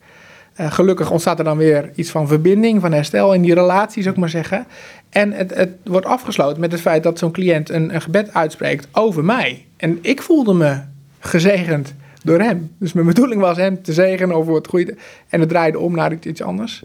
Uh, 0.61 0.73
gelukkig 0.73 1.11
ontstaat 1.11 1.39
er 1.39 1.45
dan 1.45 1.57
weer 1.57 1.91
iets 1.95 2.11
van 2.11 2.29
verbinding, 2.29 2.81
van 2.81 2.93
herstel 2.93 3.35
in 3.35 3.43
die 3.43 3.55
relatie, 3.55 4.03
zou 4.03 4.15
ik 4.15 4.21
maar 4.21 4.29
zeggen. 4.29 4.67
En 5.11 5.33
het, 5.33 5.55
het 5.55 5.71
wordt 5.85 6.07
afgesloten 6.07 6.61
met 6.61 6.73
het 6.73 6.81
feit 6.81 7.03
dat 7.03 7.19
zo'n 7.19 7.33
cliënt 7.33 7.71
een, 7.71 7.95
een 7.95 8.01
gebed 8.01 8.35
uitspreekt 8.35 8.89
over 8.93 9.25
mij. 9.25 9.65
En 9.77 9.99
ik 10.01 10.23
voelde 10.23 10.55
me 10.55 10.81
gezegend 11.19 11.95
door 12.25 12.41
hem. 12.41 12.71
Dus 12.79 12.93
mijn 12.93 13.07
bedoeling 13.07 13.41
was 13.41 13.57
hem 13.57 13.83
te 13.83 13.93
zegenen 13.93 14.37
over 14.37 14.55
het 14.55 14.69
goede. 14.69 14.97
En 15.29 15.41
het 15.41 15.49
draaide 15.49 15.79
om 15.79 15.95
naar 15.95 16.13
iets 16.21 16.43
anders. 16.43 16.83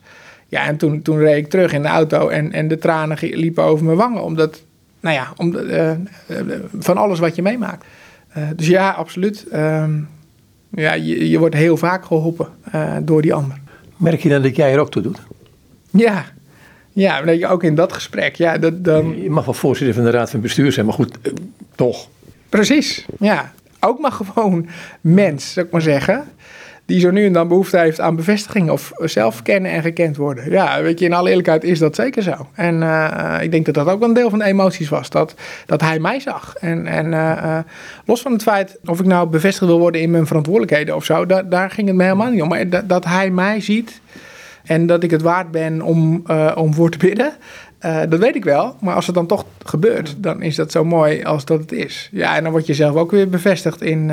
Ja, 0.47 0.65
en 0.65 0.78
toen, 0.78 1.01
toen 1.01 1.18
reed 1.18 1.38
ik 1.38 1.49
terug 1.49 1.74
in 1.74 1.82
de 1.82 1.88
auto 1.88 2.28
en, 2.28 2.51
en 2.51 2.68
de 2.68 2.78
tranen 2.78 3.18
liepen 3.22 3.63
over 3.63 3.86
mijn 3.86 3.97
wangen. 3.97 4.24
Omdat 4.24 4.63
nou 4.99 5.15
ja, 5.15 5.34
om, 5.38 5.55
uh, 5.55 5.91
van 6.80 6.97
alles 6.97 7.20
wat 7.20 7.36
je 7.36 7.41
meemaakt. 7.41 7.86
Dus 8.55 8.68
ja, 8.68 8.91
absoluut. 8.91 9.45
Uh, 9.53 9.84
ja, 10.70 10.93
je, 10.93 11.30
je 11.30 11.39
wordt 11.39 11.55
heel 11.55 11.78
vaak 11.78 12.05
geholpen 12.05 12.47
door 13.01 13.22
die 13.22 13.34
ander. 13.34 13.59
Merk 13.97 14.22
je 14.22 14.30
dan 14.30 14.41
dat 14.41 14.55
jij 14.55 14.74
er 14.74 14.80
ook 14.80 14.91
toe 14.91 15.01
doet? 15.01 15.20
Ja, 15.91 16.26
ja, 16.93 17.22
dat 17.22 17.39
je 17.39 17.47
ook 17.47 17.63
in 17.63 17.76
dat 17.76 17.93
gesprek. 17.93 18.36
Ja, 18.36 18.57
dat, 18.57 18.84
dan... 18.84 19.22
Je 19.22 19.30
mag 19.30 19.45
wel 19.45 19.53
voorzitter 19.53 19.95
van 19.95 20.03
de 20.03 20.09
Raad 20.09 20.30
van 20.30 20.41
Bestuur 20.41 20.72
zijn, 20.72 20.86
maar 20.86 20.95
goed, 20.95 21.18
toch. 21.76 22.07
Precies, 22.49 23.05
ja. 23.20 23.53
Ook 23.80 23.99
maar 23.99 24.11
gewoon 24.11 24.68
mens, 25.01 25.53
zou 25.53 25.65
ik 25.65 25.72
maar 25.72 25.82
zeggen 25.82 26.26
die 26.88 27.00
zo 27.00 27.12
nu 27.12 27.26
en 27.26 27.34
dan 27.34 27.48
behoefte 27.48 27.78
heeft 27.78 28.00
aan 28.00 28.16
bevestiging 28.16 28.70
of 28.70 28.92
zelf 29.00 29.42
kennen 29.42 29.72
en 29.72 29.82
gekend 29.82 30.18
worden. 30.18 30.52
Ja, 30.52 30.82
weet 30.82 31.00
je, 31.00 31.06
in 31.06 31.14
alle 31.14 31.30
eerlijkheid 31.30 31.64
is 31.64 31.80
dat 31.80 31.96
zeker 31.96 32.24
zo. 32.24 32.48
En 32.54 32.82
uh, 32.82 33.38
ik 33.42 33.52
denk 33.52 33.66
dat 33.66 33.74
dat 33.74 33.88
ook 33.88 34.04
een 34.04 34.14
deel 34.14 34.30
van 34.30 34.40
de 34.40 34.46
emoties 34.46 34.90
was, 34.90 35.10
dat, 35.10 35.36
dat 35.66 35.82
hij 35.82 36.00
mij 36.00 36.20
zag. 36.20 36.56
En, 36.60 36.86
en 36.86 37.06
uh, 37.12 37.58
los 38.06 38.22
van 38.22 38.32
het 38.32 38.44
feit 38.44 38.78
of 38.86 39.00
ik 39.00 39.06
nou 39.06 39.30
bevestigd 39.30 39.70
wil 39.70 39.80
worden 39.80 40.02
in 40.02 40.12
mijn 40.12 40.28
verantwoordelijkheden 40.28 40.96
of 40.96 41.06
zo, 41.06 41.26
da 41.26 41.44
daar 41.44 41.72
ging 41.72 41.88
het 41.88 41.96
me 41.96 42.04
helemaal 42.04 42.32
niet 42.32 42.42
om. 42.42 42.48
Maar 42.48 42.70
dat, 42.70 42.90
dat 42.90 43.06
hij 43.06 43.30
mij 43.30 43.62
ziet 43.62 44.02
en 44.64 44.86
dat 44.86 45.04
ik 45.04 45.12
het 45.12 45.22
waard 45.22 45.52
ben 45.52 45.82
om, 45.82 46.24
om 46.56 46.74
voor 46.74 46.90
te 46.90 46.98
bidden. 46.98 47.34
Dat 48.10 48.20
weet 48.20 48.36
ik 48.36 48.44
wel, 48.44 48.76
maar 48.82 48.96
als 48.96 49.06
het 49.06 49.16
dan 49.16 49.28
toch 49.28 49.46
gebeurt, 49.66 50.16
dan 50.18 50.42
is 50.42 50.56
dat 50.56 50.72
zo 50.72 50.86
mooi 50.86 51.24
als 51.24 51.46
dat 51.46 51.60
het 51.60 51.72
is. 51.72 52.10
Ja, 52.12 52.36
en 52.36 52.44
dan 52.44 52.52
word 52.52 52.66
je 52.66 52.74
zelf 52.74 52.96
ook 52.96 53.12
weer 53.12 53.30
bevestigd 53.30 53.82
in, 53.82 54.12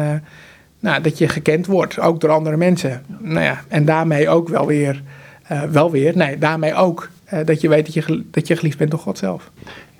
nou, 0.85 1.03
dat 1.03 1.19
je 1.19 1.29
gekend 1.29 1.67
wordt, 1.67 1.99
ook 1.99 2.21
door 2.21 2.31
andere 2.31 2.57
mensen. 2.57 3.03
Nou 3.19 3.45
ja, 3.45 3.61
en 3.69 3.85
daarmee 3.85 4.29
ook 4.29 4.49
wel 4.49 4.67
weer, 4.67 5.03
uh, 5.53 5.63
wel 5.63 5.91
weer, 5.91 6.17
nee, 6.17 6.39
daarmee 6.39 6.75
ook 6.75 7.09
uh, 7.33 7.39
dat 7.45 7.61
je 7.61 7.69
weet 7.69 7.85
dat 7.85 7.95
je, 7.95 8.25
dat 8.31 8.47
je 8.47 8.57
geliefd 8.57 8.79
bent 8.79 8.91
door 8.91 9.01
God 9.01 9.19
zelf. 9.19 9.51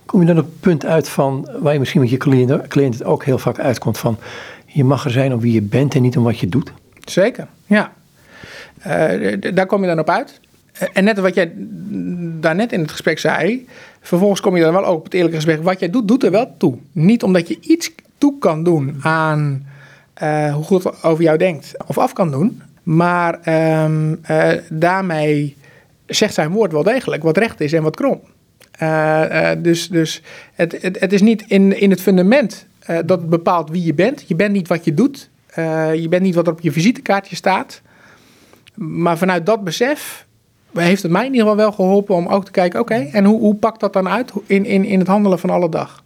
Kom 0.05 0.21
je 0.21 0.27
dan 0.27 0.39
op 0.39 0.45
het 0.45 0.61
punt 0.61 0.87
uit 0.87 1.09
van, 1.09 1.49
waar 1.61 1.73
je 1.73 1.79
misschien 1.79 2.01
met 2.01 2.11
je 2.11 2.17
cliënt, 2.17 2.69
cliënt 2.69 2.95
het 2.95 3.05
ook 3.05 3.25
heel 3.25 3.39
vaak 3.39 3.59
uitkomt 3.59 3.99
van, 3.99 4.19
je 4.67 4.85
mag 4.85 5.05
er 5.05 5.11
zijn 5.11 5.33
om 5.33 5.41
wie 5.41 5.53
je 5.53 5.63
bent 5.63 5.95
en 5.95 6.03
niet 6.03 6.17
om 6.17 6.25
wat 6.25 6.39
je 6.39 6.49
doet? 6.49 6.73
Zeker, 7.05 7.47
ja. 7.67 7.93
Uh, 8.87 9.37
daar 9.55 9.67
kom 9.67 9.81
je 9.81 9.87
dan 9.87 9.99
op 9.99 10.11
uit. 10.11 10.41
En 10.93 11.05
net 11.05 11.19
wat 11.19 11.35
jij 11.35 11.53
daarnet 12.41 12.73
in 12.73 12.81
het 12.81 12.91
gesprek 12.91 13.19
zei, 13.19 13.67
vervolgens 14.01 14.41
kom 14.41 14.57
je 14.57 14.63
dan 14.63 14.73
wel 14.73 14.85
ook 14.85 14.99
op 14.99 15.05
het 15.05 15.15
eerlijke 15.15 15.37
gesprek. 15.37 15.63
Wat 15.63 15.81
jij 15.81 15.91
doet, 15.91 16.09
doet 16.09 16.25
er 16.25 16.31
wel 16.31 16.55
toe. 16.59 16.79
Niet 16.93 17.23
omdat 17.23 17.49
je 17.49 17.59
iets 17.61 17.93
toe 18.19 18.39
kan 18.39 18.65
doen 18.65 18.97
aan 19.03 19.73
uh, 20.23 20.55
hoe 20.55 20.65
goed 20.65 21.03
over 21.03 21.25
jou 21.25 21.39
denkt 21.39 21.73
of 21.87 21.99
af 21.99 22.13
kan 22.13 22.31
doen. 22.31 22.63
Maar 22.83 23.35
um, 23.85 24.21
uh, 24.31 24.49
daarmee 24.71 25.57
zegt 26.07 26.35
zijn 26.35 26.51
woord 26.51 26.73
wel 26.73 26.83
degelijk 26.83 27.23
wat 27.23 27.37
recht 27.37 27.61
is 27.61 27.73
en 27.73 27.83
wat 27.83 27.97
krom. 27.97 28.21
Uh, 28.83 29.51
dus 29.59 29.89
dus 29.89 30.23
het, 30.55 30.83
het, 30.83 31.01
het, 31.01 31.13
is 31.13 31.23
niet 31.23 31.45
in, 31.47 31.81
in 31.81 31.91
het 31.91 32.01
fundament 32.01 32.67
dat 33.05 33.29
bepaalt 33.29 33.71
wie 33.71 33.85
je 33.85 33.95
bent. 33.95 34.25
Je 34.27 34.35
bent 34.35 34.53
niet 34.53 34.69
wat 34.69 34.85
je 34.85 34.95
doet. 34.95 35.31
je 35.95 36.07
bent 36.11 36.23
niet 36.23 36.35
wat 36.35 36.47
er 36.47 36.53
op 36.53 36.61
je 36.61 36.73
visitekaartje 36.73 37.37
staat. 37.37 37.83
Maar 38.75 39.19
vanuit 39.19 39.47
dat 39.47 39.65
besef 39.65 40.27
heeft 40.83 41.03
het 41.03 41.13
mij 41.13 41.27
in 41.27 41.33
ieder 41.33 41.49
geval 41.49 41.63
wel 41.63 41.73
geholpen 41.73 42.15
om 42.15 42.27
ook 42.27 42.45
te 42.45 42.51
kijken: 42.51 42.81
oké, 42.81 42.95
en 42.95 43.25
hoe, 43.25 43.41
hoe 43.41 43.55
pakt 43.55 43.81
dat 43.81 43.93
dan 43.93 44.09
uit 44.09 44.33
in, 44.47 44.65
in, 44.65 44.85
in 44.85 44.99
het 44.99 45.09
handelen 45.09 45.39
van 45.39 45.51
alle 45.51 45.69
dag? 45.69 46.04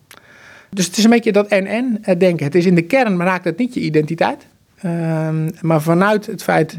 Dus 0.71 0.87
het 0.87 0.97
is 0.97 1.05
een 1.05 1.11
beetje 1.11 1.33
dat 1.33 1.47
en-en 1.47 1.99
eh, 2.03 2.19
denken. 2.19 2.45
Het 2.45 2.55
is 2.55 2.66
in 2.66 2.75
de 2.75 2.83
kern, 2.83 3.16
maar 3.16 3.27
raakt 3.27 3.45
het 3.45 3.59
niet 3.59 3.75
je 3.75 3.81
identiteit. 3.81 4.47
Um, 4.85 5.51
maar 5.61 5.83
vanuit 5.83 6.27
het 6.27 6.43
feit 6.43 6.79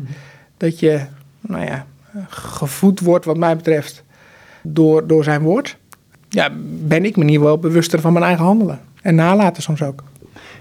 dat 0.57 0.79
je, 0.79 1.01
nou 1.41 1.65
ja, 1.65 1.85
gevoed 2.27 2.99
wordt, 2.99 3.25
wat 3.25 3.37
mij 3.37 3.55
betreft, 3.55 4.03
door, 4.61 5.07
door 5.07 5.23
zijn 5.23 5.41
woord, 5.41 5.77
ja, 6.29 6.49
ben 6.83 7.05
ik 7.05 7.15
me 7.15 7.23
niet 7.23 7.39
wel 7.39 7.57
bewuster 7.57 7.99
van 7.99 8.13
mijn 8.13 8.25
eigen 8.25 8.45
handelen. 8.45 8.79
En 9.01 9.15
nalaten 9.15 9.63
soms 9.63 9.81
ook. 9.81 10.03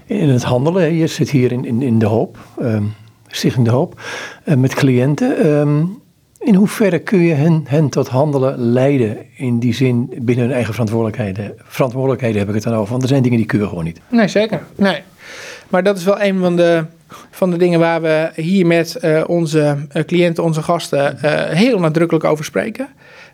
In 0.05 0.29
het 0.29 0.43
handelen, 0.43 0.93
je 0.93 1.07
zit 1.07 1.29
hier 1.29 1.51
in, 1.51 1.65
in, 1.65 1.81
in 1.81 1.99
De 1.99 2.05
Hoop, 2.05 2.37
um, 2.61 2.93
Stichting 3.27 3.65
De 3.65 3.71
Hoop, 3.71 4.01
uh, 4.45 4.55
met 4.55 4.73
cliënten. 4.73 5.47
Um, 5.47 5.98
in 6.39 6.55
hoeverre 6.55 6.99
kun 6.99 7.19
je 7.19 7.33
hen, 7.33 7.63
hen 7.67 7.89
tot 7.89 8.07
handelen 8.07 8.59
leiden 8.59 9.17
in 9.35 9.59
die 9.59 9.73
zin 9.73 10.13
binnen 10.21 10.45
hun 10.45 10.53
eigen 10.53 10.73
verantwoordelijkheden? 10.73 11.53
Verantwoordelijkheden 11.63 12.37
heb 12.39 12.47
ik 12.47 12.53
het 12.53 12.63
dan 12.63 12.73
over, 12.73 12.91
want 12.91 13.03
er 13.03 13.09
zijn 13.09 13.23
dingen 13.23 13.37
die 13.37 13.47
kun 13.47 13.59
je 13.59 13.67
gewoon 13.67 13.83
niet. 13.83 13.99
Nee, 14.09 14.27
zeker. 14.27 14.63
Nee. 14.75 15.01
Maar 15.69 15.83
dat 15.83 15.97
is 15.97 16.03
wel 16.03 16.21
een 16.21 16.39
van 16.39 16.55
de, 16.55 16.83
van 17.31 17.51
de 17.51 17.57
dingen 17.57 17.79
waar 17.79 18.01
we 18.01 18.31
hier 18.35 18.65
met 18.65 18.97
uh, 19.01 19.23
onze 19.27 19.87
uh, 19.93 20.03
cliënten, 20.03 20.43
onze 20.43 20.61
gasten, 20.61 21.17
uh, 21.25 21.43
heel 21.43 21.79
nadrukkelijk 21.79 22.25
over 22.25 22.45
spreken. 22.45 22.87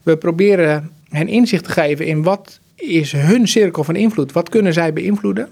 We 0.03 0.17
proberen 0.17 0.91
hen 1.09 1.27
inzicht 1.27 1.63
te 1.63 1.71
geven 1.71 2.05
in 2.05 2.23
wat 2.23 2.59
is 2.75 3.11
hun 3.11 3.47
cirkel 3.47 3.83
van 3.83 3.95
invloed, 3.95 4.31
wat 4.31 4.49
kunnen 4.49 4.73
zij 4.73 4.93
beïnvloeden. 4.93 5.49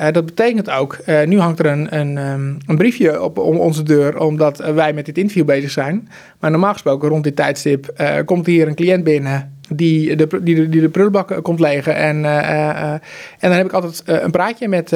Uh, 0.00 0.06
dat 0.12 0.26
betekent 0.26 0.70
ook, 0.70 0.98
uh, 1.06 1.22
nu 1.22 1.38
hangt 1.38 1.58
er 1.58 1.66
een, 1.66 1.98
een, 1.98 2.16
um, 2.16 2.58
een, 2.66 2.76
briefje 2.76 3.22
op 3.22 3.38
om 3.38 3.56
onze 3.56 3.82
deur, 3.82 4.18
omdat 4.18 4.58
wij 4.58 4.92
met 4.92 5.06
dit 5.06 5.18
interview 5.18 5.44
bezig 5.44 5.70
zijn. 5.70 6.08
Maar 6.38 6.50
normaal 6.50 6.72
gesproken, 6.72 7.08
rond 7.08 7.24
dit 7.24 7.36
tijdstip, 7.36 7.92
uh, 8.00 8.14
komt 8.24 8.46
hier 8.46 8.68
een 8.68 8.74
cliënt 8.74 9.04
binnen 9.04 9.58
die 9.68 10.16
de, 10.16 10.42
die 10.42 10.68
de, 10.68 10.88
prullenbak 10.88 11.42
komt 11.42 11.60
legen. 11.60 11.96
En, 11.96 12.24
en 12.24 13.00
dan 13.40 13.52
heb 13.52 13.66
ik 13.66 13.72
altijd 13.72 14.02
een 14.04 14.30
praatje 14.30 14.68
met, 14.68 14.92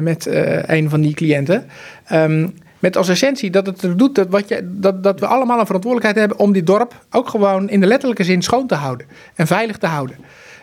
met 0.00 0.28
een 0.66 0.90
van 0.90 1.00
die 1.00 1.14
cliënten. 1.14 1.64
Um, 2.12 2.54
met 2.78 2.96
als 2.96 3.08
essentie 3.08 3.50
dat 3.50 3.66
het 3.66 3.82
er 3.82 3.96
doet 3.96 4.14
dat, 4.14 4.28
wat 4.28 4.62
dat, 4.64 5.02
dat 5.02 5.20
we 5.20 5.26
allemaal 5.26 5.60
een 5.60 5.66
verantwoordelijkheid 5.66 6.26
hebben 6.26 6.46
om 6.46 6.52
dit 6.52 6.66
dorp 6.66 7.04
ook 7.10 7.28
gewoon 7.28 7.68
in 7.68 7.80
de 7.80 7.86
letterlijke 7.86 8.24
zin 8.24 8.42
schoon 8.42 8.66
te 8.66 8.74
houden 8.74 9.06
en 9.34 9.46
veilig 9.46 9.78
te 9.78 9.86
houden. 9.86 10.16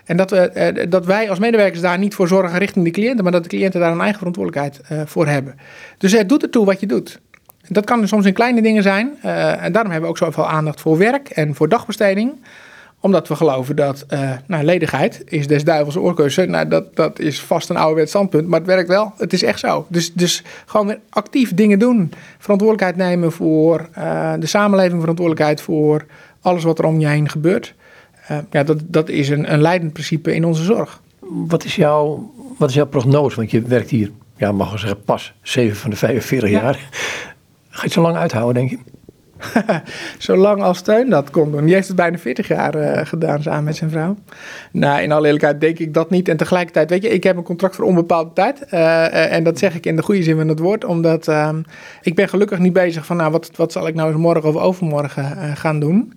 En 0.10 0.18
dat, 0.18 0.32
we, 0.32 0.38
eh, 0.38 0.86
dat 0.90 1.06
wij 1.06 1.30
als 1.30 1.40
medewerkers 1.40 1.82
daar 1.82 1.98
niet 1.98 2.16
voor 2.16 2.28
zorgen 2.28 2.58
richting 2.58 2.86
de 2.86 2.92
cliënten, 2.92 3.24
maar 3.24 3.32
dat 3.32 3.44
de 3.44 3.50
cliënten 3.50 3.80
daar 3.80 3.92
een 3.92 4.00
eigen 4.00 4.18
verantwoordelijkheid 4.18 4.82
uh, 4.92 5.02
voor 5.06 5.28
hebben. 5.28 5.56
Dus 5.98 6.12
het 6.12 6.30
doet 6.30 6.44
ertoe 6.44 6.66
wat 6.66 6.80
je 6.80 6.86
doet. 6.86 7.20
Dat 7.68 7.86
kan 7.86 8.08
soms 8.08 8.26
in 8.26 8.34
kleine 8.34 8.62
dingen 8.62 8.84
zijn. 8.84 9.18
Uh, 9.26 9.64
en 9.64 9.72
daarom 9.72 9.92
hebben 9.92 10.02
we 10.02 10.08
ook 10.08 10.18
zoveel 10.18 10.48
aandacht 10.48 10.82
voor 10.82 10.98
werk 10.98 11.30
en 11.30 11.56
voor 11.56 11.70
dagbesteding 11.70 12.34
omdat 13.02 13.28
we 13.28 13.36
geloven 13.36 13.76
dat 13.76 14.06
nou, 14.48 14.64
ledigheid 14.64 15.22
is 15.26 15.48
des 15.48 15.64
duivels. 15.64 16.36
Nou, 16.36 16.68
dat, 16.68 16.96
dat 16.96 17.20
is 17.20 17.42
vast 17.42 17.70
een 17.70 17.78
ouderwets 17.78 18.10
standpunt, 18.10 18.48
maar 18.48 18.60
het 18.60 18.68
werkt 18.68 18.88
wel. 18.88 19.14
Het 19.18 19.34
is 19.34 19.44
echt 19.44 19.60
zo. 19.60 19.86
Dus, 19.90 20.14
dus 20.14 20.44
gewoon 20.66 20.88
weer 20.88 21.00
actief 21.10 21.54
dingen 21.54 21.80
doen. 21.80 22.12
Verantwoordelijkheid 22.38 23.10
nemen 23.10 23.32
voor 23.32 23.90
de 24.40 24.46
samenleving, 24.46 25.00
verantwoordelijkheid 25.00 25.62
voor 25.62 26.06
alles 26.42 26.64
wat 26.64 26.80
er 26.80 26.86
om 26.86 27.00
je 27.00 27.08
heen 27.08 27.30
gebeurt. 27.30 27.74
Uh, 28.32 28.38
ja, 28.52 28.64
dat, 28.64 28.78
dat 28.84 29.10
is 29.10 29.30
een, 29.30 29.54
een 29.54 29.62
leidend 29.62 29.94
principe 29.94 30.36
in 30.36 30.46
onze 30.46 30.64
zorg. 30.64 31.02
Wat 31.20 31.64
is, 31.64 31.76
jouw, 31.76 32.32
wat 32.58 32.70
is 32.70 32.76
jouw 32.76 32.88
prognose? 32.88 33.36
Want 33.36 33.52
je 33.52 33.62
werkt 33.62 33.90
hier, 33.90 34.12
ja, 34.38 34.52
mag 34.52 34.74
ik 34.74 34.80
zeggen, 34.80 35.04
pas 35.04 35.34
7 35.42 35.78
van 35.78 35.90
de 35.90 35.96
45 35.96 36.50
ja. 36.50 36.62
jaar. 36.62 36.74
Ga 37.70 37.78
je 37.78 37.82
het 37.82 37.92
zo 37.92 38.02
lang 38.02 38.16
uithouden, 38.16 38.54
denk 38.54 38.70
je? 38.70 38.98
Zolang 40.18 40.62
als 40.62 40.78
Steun 40.78 41.10
dat 41.10 41.30
kon 41.30 41.52
doen. 41.52 41.66
Die 41.66 41.74
heeft 41.74 41.88
het 41.88 41.96
bijna 41.96 42.18
40 42.18 42.48
jaar 42.48 42.76
uh, 42.76 43.06
gedaan 43.06 43.42
samen 43.42 43.64
met 43.64 43.76
zijn 43.76 43.90
vrouw. 43.90 44.16
Nou, 44.72 45.02
in 45.02 45.12
alle 45.12 45.26
eerlijkheid 45.26 45.62
denk 45.62 45.80
ik 45.80 45.94
dat 45.94 46.10
niet. 46.10 46.28
En 46.28 46.38
tegelijkertijd, 46.38 46.90
weet 46.90 47.04
je, 47.04 47.10
ik 47.10 47.24
heb 47.24 47.38
een 47.38 47.44
contract 47.44 47.76
voor 47.76 47.86
onbepaalde 47.86 48.34
tijd. 48.34 48.66
Uh, 48.74 49.34
en 49.34 49.44
dat 49.44 49.60
zeg 49.60 49.76
ik 49.76 49.86
in 49.86 49.96
de 49.96 50.02
goede 50.02 50.24
zin 50.24 50.38
van 50.38 50.48
het 50.48 50.60
woord. 50.60 50.86
Omdat 50.86 51.28
uh, 51.28 51.50
ik 52.02 52.16
ben 52.16 52.30
gelukkig 52.30 52.60
niet 52.60 52.74
bezig 52.74 53.06
van, 53.06 53.18
nou, 53.18 53.32
wat, 53.32 53.52
wat 53.56 53.72
zal 53.72 53.88
ik 53.88 53.96
nou 53.96 54.10
eens 54.12 54.20
morgen 54.20 54.50
of 54.50 54.56
overmorgen 54.56 55.58
gaan 55.58 55.80
doen. 55.80 56.14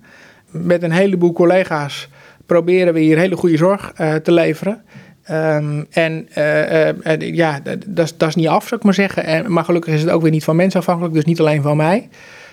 Met 0.53 0.83
een 0.83 0.91
heleboel 0.91 1.33
collega's 1.33 2.09
proberen 2.45 2.93
we 2.93 2.99
hier 2.99 3.17
hele 3.17 3.35
goede 3.35 3.57
zorg 3.57 3.91
te 4.23 4.31
leveren. 4.31 4.83
Um, 5.31 5.85
en 5.89 6.27
uh, 6.37 7.33
ja, 7.35 7.59
dat 7.87 8.27
is 8.27 8.35
niet 8.35 8.47
af, 8.47 8.67
zou 8.67 8.75
ik 8.75 8.83
maar 8.83 8.93
zeggen. 8.93 9.25
En, 9.25 9.51
maar 9.51 9.63
gelukkig 9.63 9.93
is 9.93 10.01
het 10.01 10.09
ook 10.09 10.21
weer 10.21 10.31
niet 10.31 10.43
van 10.43 10.55
mensen 10.55 10.79
afhankelijk, 10.79 11.13
dus 11.13 11.25
niet 11.25 11.39
alleen 11.39 11.61
van 11.61 11.77
mij. 11.77 12.09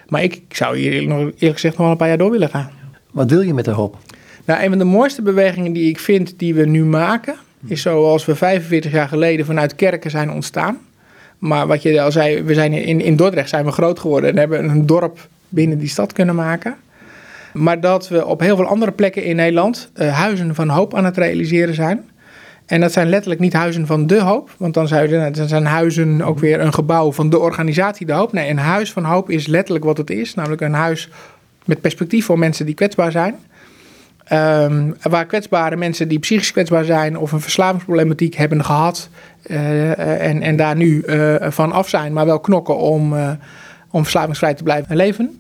Maar 0.09 0.23
ik, 0.23 0.35
ik 0.35 0.57
zou 0.57 0.77
hier 0.77 0.93
eerlijk 0.93 1.37
gezegd 1.39 1.63
nog 1.63 1.77
wel 1.77 1.91
een 1.91 1.97
paar 1.97 2.09
jaar 2.09 2.19
door 2.19 2.31
willen 2.31 2.49
gaan. 2.49 2.71
Wat 3.11 3.31
wil 3.31 3.41
je 3.41 3.55
met 3.55 3.65
de 3.65 3.71
hoop? 3.71 3.99
Nou, 4.45 4.63
een 4.63 4.69
van 4.69 4.79
de 4.79 4.85
mooiste 4.85 5.23
bewegingen 5.23 5.73
die 5.73 5.89
ik 5.89 5.99
vind 5.99 6.39
die 6.39 6.55
we 6.55 6.67
nu 6.67 6.85
maken, 6.85 7.35
is 7.67 7.83
zoals 7.83 8.25
we 8.25 8.35
45 8.35 8.93
jaar 8.93 9.09
geleden 9.09 9.47
vanuit 9.47 9.75
kerken 9.75 10.11
zijn 10.11 10.31
ontstaan. 10.31 10.79
Maar 11.39 11.67
wat 11.67 11.83
je 11.83 12.01
al 12.01 12.13
zei, 12.13 12.43
we 12.43 12.55
zijn 12.55 12.73
in, 12.73 13.01
in 13.01 13.17
Dordrecht 13.17 13.49
zijn 13.49 13.65
we 13.65 13.71
groot 13.71 13.99
geworden 13.99 14.31
en 14.31 14.37
hebben 14.37 14.69
een 14.69 14.87
dorp 14.87 15.29
binnen 15.49 15.79
die 15.79 15.89
stad 15.89 16.13
kunnen 16.13 16.35
maken. 16.35 16.77
Maar 17.53 17.81
dat 17.81 18.09
we 18.09 18.27
op 18.27 18.41
heel 18.41 18.57
veel 18.57 18.67
andere 18.67 18.93
plekken 18.93 19.25
in 19.25 19.37
Nederland 19.37 19.91
uh, 19.95 20.19
huizen 20.19 20.55
van 20.55 20.69
hoop 20.69 20.95
aan 20.95 21.05
het 21.05 21.17
realiseren 21.17 21.75
zijn. 21.75 22.05
En 22.67 22.81
dat 22.81 22.93
zijn 22.93 23.09
letterlijk 23.09 23.41
niet 23.41 23.53
huizen 23.53 23.87
van 23.87 24.07
de 24.07 24.21
hoop, 24.21 24.51
want 24.59 24.75
dan 24.75 24.89
zijn 25.33 25.65
huizen 25.65 26.23
ook 26.23 26.39
weer 26.39 26.61
een 26.61 26.75
gebouw 26.75 27.13
van 27.13 27.31
de 27.31 27.39
organisatie 27.39 28.07
De 28.07 28.13
Hoop. 28.13 28.33
Nee, 28.33 28.51
een 28.51 28.59
huis 28.59 28.93
van 28.93 29.05
hoop 29.05 29.31
is 29.31 29.47
letterlijk 29.47 29.85
wat 29.85 29.97
het 29.97 30.11
is, 30.11 30.35
namelijk 30.35 30.61
een 30.61 30.73
huis 30.73 31.09
met 31.65 31.81
perspectief 31.81 32.25
voor 32.25 32.39
mensen 32.39 32.67
die 32.67 32.75
kwetsbaar 32.75 33.11
zijn. 33.11 33.35
Um, 34.33 34.97
waar 35.03 35.27
kwetsbare 35.27 35.77
mensen 35.77 36.09
die 36.09 36.19
psychisch 36.19 36.53
kwetsbaar 36.53 36.85
zijn 36.85 37.19
of 37.19 37.33
een 37.33 37.41
verslavingsproblematiek 37.41 38.35
hebben 38.35 38.65
gehad 38.65 39.09
uh, 39.47 40.29
en, 40.29 40.43
en 40.43 40.57
daar 40.57 40.77
nu 40.77 41.03
uh, 41.07 41.35
van 41.41 41.73
af 41.73 41.89
zijn, 41.89 42.13
maar 42.13 42.27
wel 42.27 42.41
knokken 42.41 42.77
om, 42.77 43.15
om 43.91 44.03
verslavingsvrij 44.03 44.55
te 44.55 44.63
blijven 44.63 44.97
leven. 44.97 45.40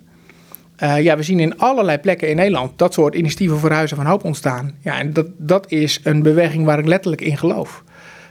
Uh, 0.82 1.02
ja, 1.02 1.16
we 1.16 1.22
zien 1.22 1.40
in 1.40 1.58
allerlei 1.58 1.98
plekken 1.98 2.28
in 2.28 2.36
Nederland 2.36 2.78
dat 2.78 2.94
soort 2.94 3.14
initiatieven 3.14 3.58
voor 3.58 3.70
Huizen 3.70 3.96
van 3.96 4.06
Hoop 4.06 4.24
ontstaan. 4.24 4.74
Ja, 4.80 4.98
en 4.98 5.12
dat, 5.12 5.26
dat 5.36 5.70
is 5.70 6.00
een 6.04 6.22
beweging 6.22 6.64
waar 6.64 6.78
ik 6.78 6.86
letterlijk 6.86 7.22
in 7.22 7.36
geloof. 7.36 7.84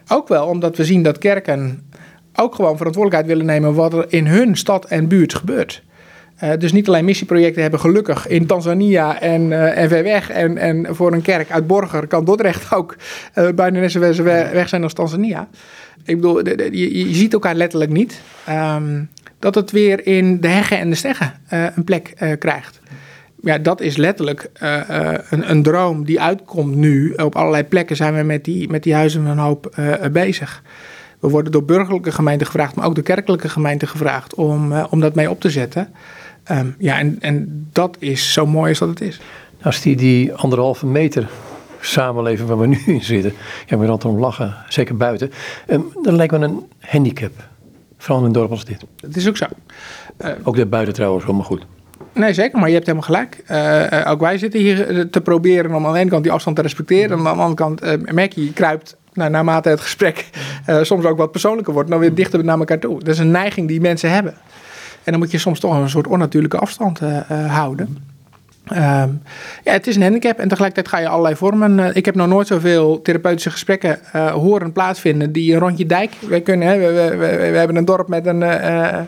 Ook 0.07 0.27
wel 0.27 0.47
omdat 0.47 0.77
we 0.77 0.85
zien 0.85 1.03
dat 1.03 1.17
kerken 1.17 1.89
ook 2.35 2.55
gewoon 2.55 2.77
verantwoordelijkheid 2.77 3.37
willen 3.37 3.53
nemen 3.53 3.73
wat 3.73 3.93
er 3.93 4.05
in 4.09 4.27
hun 4.27 4.57
stad 4.57 4.85
en 4.85 5.07
buurt 5.07 5.33
gebeurt. 5.33 5.83
Uh, 6.43 6.51
dus 6.59 6.71
niet 6.71 6.87
alleen 6.87 7.05
missieprojecten 7.05 7.61
hebben 7.61 7.79
gelukkig 7.79 8.27
in 8.27 8.45
Tanzania 8.45 9.21
en, 9.21 9.41
uh, 9.41 9.77
en 9.77 9.89
ver 9.89 10.03
weg. 10.03 10.29
En, 10.29 10.57
en 10.57 10.95
voor 10.95 11.13
een 11.13 11.21
kerk 11.21 11.51
uit 11.51 11.67
Borger 11.67 12.07
kan 12.07 12.25
Dordrecht 12.25 12.73
ook 12.73 12.95
uh, 13.35 13.49
bijna 13.55 13.79
net 13.79 13.91
zo 13.91 14.23
weg 14.23 14.69
zijn 14.69 14.83
als 14.83 14.93
Tanzania. 14.93 15.47
Ik 16.05 16.15
bedoel, 16.15 16.45
je, 16.47 17.07
je 17.07 17.15
ziet 17.15 17.33
elkaar 17.33 17.55
letterlijk 17.55 17.91
niet. 17.91 18.21
Um, 18.49 19.09
dat 19.39 19.55
het 19.55 19.71
weer 19.71 20.07
in 20.07 20.41
de 20.41 20.47
heggen 20.47 20.79
en 20.79 20.89
de 20.89 20.95
steggen 20.95 21.33
uh, 21.53 21.65
een 21.75 21.83
plek 21.83 22.13
uh, 22.19 22.31
krijgt. 22.39 22.79
Ja, 23.41 23.57
dat 23.57 23.81
is 23.81 23.97
letterlijk 23.97 24.49
uh, 24.63 24.81
een, 25.29 25.49
een, 25.49 25.63
droom 25.63 26.05
die 26.05 26.21
uitkomt 26.21 26.75
nu. 26.75 27.13
Op 27.13 27.35
allerlei 27.35 27.63
plekken 27.63 27.95
zijn 27.95 28.15
we 28.15 28.23
met 28.23 28.43
die, 28.45 28.69
met 28.69 28.83
die 28.83 28.93
huizen 28.93 29.25
een 29.25 29.37
hoop 29.37 29.75
bezig. 30.11 30.63
We 31.19 31.29
worden 31.29 31.51
door 31.51 31.63
burgerlijke 31.63 32.11
gemeenten 32.11 32.47
gevraagd, 32.47 32.75
maar 32.75 32.85
ook 32.85 32.95
door 32.95 33.03
kerkelijke 33.03 33.49
gemeenten 33.49 33.87
gevraagd 33.87 34.35
om, 34.35 34.73
om 34.73 34.99
dat 34.99 35.15
mee 35.15 35.29
op 35.29 35.41
te 35.41 35.49
zetten. 35.49 35.93
Um, 36.51 36.75
ja, 36.77 36.99
en, 36.99 37.17
en 37.19 37.67
dat 37.71 37.95
is 37.99 38.33
zo 38.33 38.45
mooi 38.45 38.69
als 38.69 38.79
dat 38.79 38.89
het 38.89 39.01
is. 39.01 39.19
Als 39.61 39.81
die, 39.81 39.95
die 39.95 40.33
anderhalve 40.33 40.85
meter 40.85 41.29
samenleving 41.79 42.47
waar 42.47 42.59
we 42.59 42.67
nu 42.67 42.81
in 42.85 43.01
zitten, 43.01 43.33
ja, 43.65 43.77
we 43.77 43.87
altijd 43.87 44.13
om 44.13 44.19
lachen, 44.19 44.55
zeker 44.67 44.97
buiten, 44.97 45.31
um, 45.67 45.85
dan 46.01 46.15
lijkt 46.15 46.37
me 46.37 46.39
een 46.39 46.63
handicap. 46.79 47.31
Vooral 48.01 48.19
in 48.19 48.25
een 48.27 48.33
dorp 48.33 48.51
als 48.51 48.65
dit. 48.65 48.85
Dat 48.95 49.15
is 49.15 49.27
ook 49.27 49.37
zo. 49.37 49.45
Uh, 50.21 50.31
ook 50.43 50.55
daarbuiten 50.55 50.93
trouwens, 50.93 51.23
helemaal 51.23 51.45
goed. 51.45 51.65
Nee, 52.13 52.33
zeker, 52.33 52.59
maar 52.59 52.67
je 52.67 52.73
hebt 52.73 52.85
helemaal 52.85 53.07
gelijk. 53.07 53.43
Uh, 53.51 54.11
ook 54.11 54.19
wij 54.19 54.37
zitten 54.37 54.59
hier 54.59 55.09
te 55.09 55.21
proberen 55.21 55.75
om 55.75 55.85
aan 55.85 55.93
de 55.93 55.99
ene 55.99 56.09
kant 56.09 56.23
die 56.23 56.31
afstand 56.31 56.55
te 56.55 56.61
respecteren. 56.61 57.11
En 57.11 57.17
aan 57.17 57.23
de 57.23 57.29
andere 57.29 57.53
kant 57.53 57.83
uh, 57.83 57.93
merk 58.13 58.33
je, 58.33 58.43
je 58.43 58.53
kruipt 58.53 58.97
nou, 59.13 59.29
naarmate 59.29 59.69
het 59.69 59.79
gesprek 59.79 60.29
soms 60.81 61.05
ook 61.05 61.17
wat 61.17 61.31
persoonlijker 61.31 61.73
wordt, 61.73 61.89
dan 61.89 61.99
weer 61.99 62.13
dichter 62.13 62.43
naar 62.43 62.59
elkaar 62.59 62.79
toe. 62.79 62.99
Dat 62.99 63.07
is 63.07 63.19
een 63.19 63.31
neiging 63.31 63.67
die 63.67 63.81
mensen 63.81 64.11
hebben. 64.11 64.33
En 65.03 65.11
dan 65.11 65.19
moet 65.19 65.31
je 65.31 65.37
soms 65.37 65.59
toch 65.59 65.73
een 65.73 65.89
soort 65.89 66.07
onnatuurlijke 66.07 66.57
afstand 66.57 66.99
houden. 67.47 67.97
Um, 68.71 69.21
ja, 69.63 69.71
het 69.71 69.87
is 69.87 69.95
een 69.95 70.01
handicap 70.01 70.39
en 70.39 70.47
tegelijkertijd 70.47 70.87
ga 70.87 70.99
je 70.99 71.07
allerlei 71.07 71.35
vormen. 71.35 71.77
Uh, 71.77 71.89
ik 71.93 72.05
heb 72.05 72.15
nog 72.15 72.27
nooit 72.27 72.47
zoveel 72.47 73.01
therapeutische 73.01 73.51
gesprekken 73.51 73.99
uh, 74.15 74.31
horen 74.31 74.71
plaatsvinden 74.71 75.31
die 75.31 75.53
een 75.53 75.59
rondje 75.59 75.85
dijk. 75.85 76.11
Wij 76.27 76.41
kunnen, 76.41 76.67
hè, 76.67 76.77
we, 76.77 77.17
we, 77.17 77.51
we, 77.51 77.57
hebben 77.57 77.75
een 77.75 77.85
dorp 77.85 78.07
met 78.07 78.25
een. 78.25 78.41
Uh, 78.41 78.99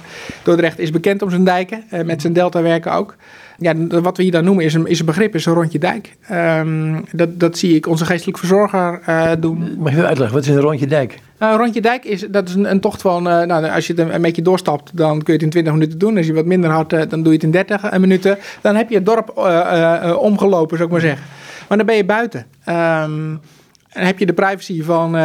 Dordrecht 0.43 0.80
is 0.80 0.89
bekend 0.89 1.22
om 1.22 1.30
zijn 1.30 1.43
dijken, 1.43 1.84
met 2.05 2.22
zijn 2.22 2.34
deltawerken 2.34 2.91
ook. 2.91 3.16
Ja, 3.62 3.74
wat 4.01 4.18
we 4.18 4.24
hier 4.24 4.32
dan 4.32 4.43
noemen 4.43 4.66
is 4.66 4.74
een, 4.74 4.88
is 4.88 4.99
een 4.99 5.05
begrip, 5.05 5.36
is 5.36 5.45
een 5.45 5.53
rondje 5.53 5.80
dijk. 5.80 6.16
Um, 6.32 7.03
dat, 7.12 7.39
dat 7.39 7.57
zie 7.57 7.76
ik 7.76 7.88
onze 7.88 8.05
geestelijk 8.05 8.38
verzorger 8.38 9.01
doen. 9.39 9.76
Mag 9.78 9.91
je 9.91 9.97
even 9.97 10.07
uitleggen, 10.07 10.38
wat 10.38 10.47
is 10.47 10.55
een 10.55 10.62
rondje 10.62 10.88
dijk? 10.88 11.20
Nou, 11.39 11.57
rondje 11.57 11.82
dijk 11.82 12.05
is, 12.05 12.26
dat 12.30 12.47
is 12.47 12.55
een, 12.55 12.72
een 12.72 12.80
tocht 12.80 13.01
van, 13.01 13.28
uh, 13.28 13.43
nou, 13.43 13.70
als 13.70 13.88
je 13.88 13.93
het 13.93 14.14
een, 14.14 14.22
beetje 14.22 14.41
doorstapt, 14.41 14.97
dan 14.97 15.09
kun 15.09 15.26
je 15.26 15.32
het 15.34 15.41
in 15.41 15.49
20 15.49 15.74
minuten 15.74 15.99
doen. 15.99 16.18
Als 16.18 16.26
je 16.26 16.34
wat 16.34 16.45
minder 16.45 16.70
hard, 16.70 16.93
uh, 16.93 17.01
dan 17.09 17.24
doe 17.24 17.34
je 17.34 17.34
het 17.34 17.43
in 17.43 17.51
30 17.51 17.97
minuten. 17.97 18.38
Dan 18.62 18.76
heb 18.76 18.89
je 18.89 18.95
het 18.95 19.05
dorp 19.05 19.38
omgelopen, 20.18 20.78
zou 20.78 20.88
ik 20.88 20.93
maar 20.93 21.01
zeggen. 21.01 21.26
Maar 21.68 21.78
dan 21.78 21.88
ben 21.88 21.95
je 21.95 22.05
buiten. 22.05 22.45
Um, 22.70 23.39
en 23.89 24.05
heb 24.05 24.20
je 24.20 24.26
de 24.26 24.34
privacy 24.34 24.84
van 24.84 25.16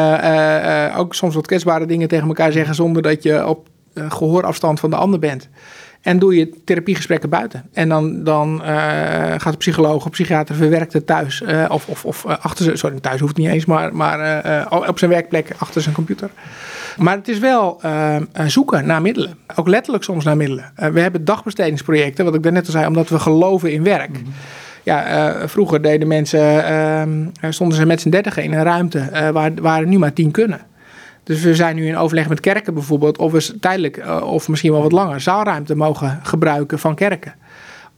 ook 0.96 1.14
soms 1.14 1.34
wat 1.34 1.46
kwetsbare 1.46 1.86
dingen 1.86 2.08
tegen 2.08 2.26
elkaar 2.26 2.52
zeggen 2.52 2.74
zonder 2.74 3.02
dat 3.02 3.22
je 3.22 3.46
op 3.46 3.68
gehoorafstand 4.08 4.80
van 4.80 4.90
de 4.90 4.96
ander 4.96 5.18
bent. 5.18 5.48
En 6.06 6.18
doe 6.18 6.36
je 6.36 6.50
therapiegesprekken 6.64 7.28
buiten. 7.28 7.62
En 7.72 7.88
dan, 7.88 8.24
dan 8.24 8.62
uh, 8.62 8.68
gaat 9.36 9.52
de 9.52 9.56
psycholoog 9.58 10.04
of 10.04 10.10
psychiater 10.10 10.54
verwerkt 10.54 10.92
het 10.92 11.06
thuis. 11.06 11.40
Uh, 11.40 11.64
of 11.68 11.88
of, 11.88 12.04
of 12.04 12.24
uh, 12.24 12.36
achter 12.40 12.64
zijn, 12.64 12.78
sorry, 12.78 13.00
thuis 13.00 13.20
hoeft 13.20 13.36
niet 13.36 13.48
eens, 13.48 13.64
maar, 13.64 13.96
maar 13.96 14.88
op 14.88 14.98
zijn 14.98 15.10
werkplek 15.10 15.50
achter 15.58 15.82
zijn 15.82 15.94
computer. 15.94 16.30
Maar 16.96 17.16
het 17.16 17.28
is 17.28 17.38
wel 17.38 17.80
zoeken 18.46 18.86
naar 18.86 19.02
middelen. 19.02 19.38
Ook 19.54 19.68
letterlijk 19.68 20.04
soms 20.04 20.24
naar 20.24 20.36
middelen. 20.36 20.72
we 20.92 21.00
hebben 21.00 21.24
dagbestedingsprojecten, 21.24 22.24
wat 22.24 22.34
ik 22.34 22.42
daarnet 22.42 22.66
al 22.66 22.72
zei, 22.72 22.86
omdat 22.86 23.08
we 23.08 23.18
geloven 23.18 23.72
in 23.72 23.82
werk. 23.82 24.08
Mm 24.08 24.14
-hmm. 24.14 24.32
Ja, 24.82 25.34
vroeger 25.48 25.82
deden 25.82 26.08
mensen, 26.08 26.64
ehm, 26.64 27.52
stonden 27.52 27.78
ze 27.78 27.86
met 27.86 28.00
z'n 28.00 28.10
dertigen 28.10 28.42
in 28.42 28.52
een 28.52 28.62
ruimte 28.62 29.30
waar, 29.32 29.50
waar 29.54 29.80
er 29.80 29.86
nu 29.86 29.98
maar 29.98 30.12
tien 30.12 30.30
kunnen. 30.30 30.60
Dus 31.26 31.42
we 31.42 31.54
zijn 31.54 31.76
nu 31.76 31.86
in 31.86 31.96
overleg 31.96 32.28
met 32.28 32.40
kerken 32.40 32.74
bijvoorbeeld, 32.74 33.18
of 33.18 33.32
we 33.32 33.58
tijdelijk 33.60 33.96
uh, 33.96 34.32
of 34.32 34.48
misschien 34.48 34.72
wel 34.72 34.82
wat 34.82 34.92
langer 34.92 35.20
zaalruimte 35.20 35.74
mogen 35.74 36.20
gebruiken 36.22 36.78
van 36.78 36.94
kerken. 36.94 37.34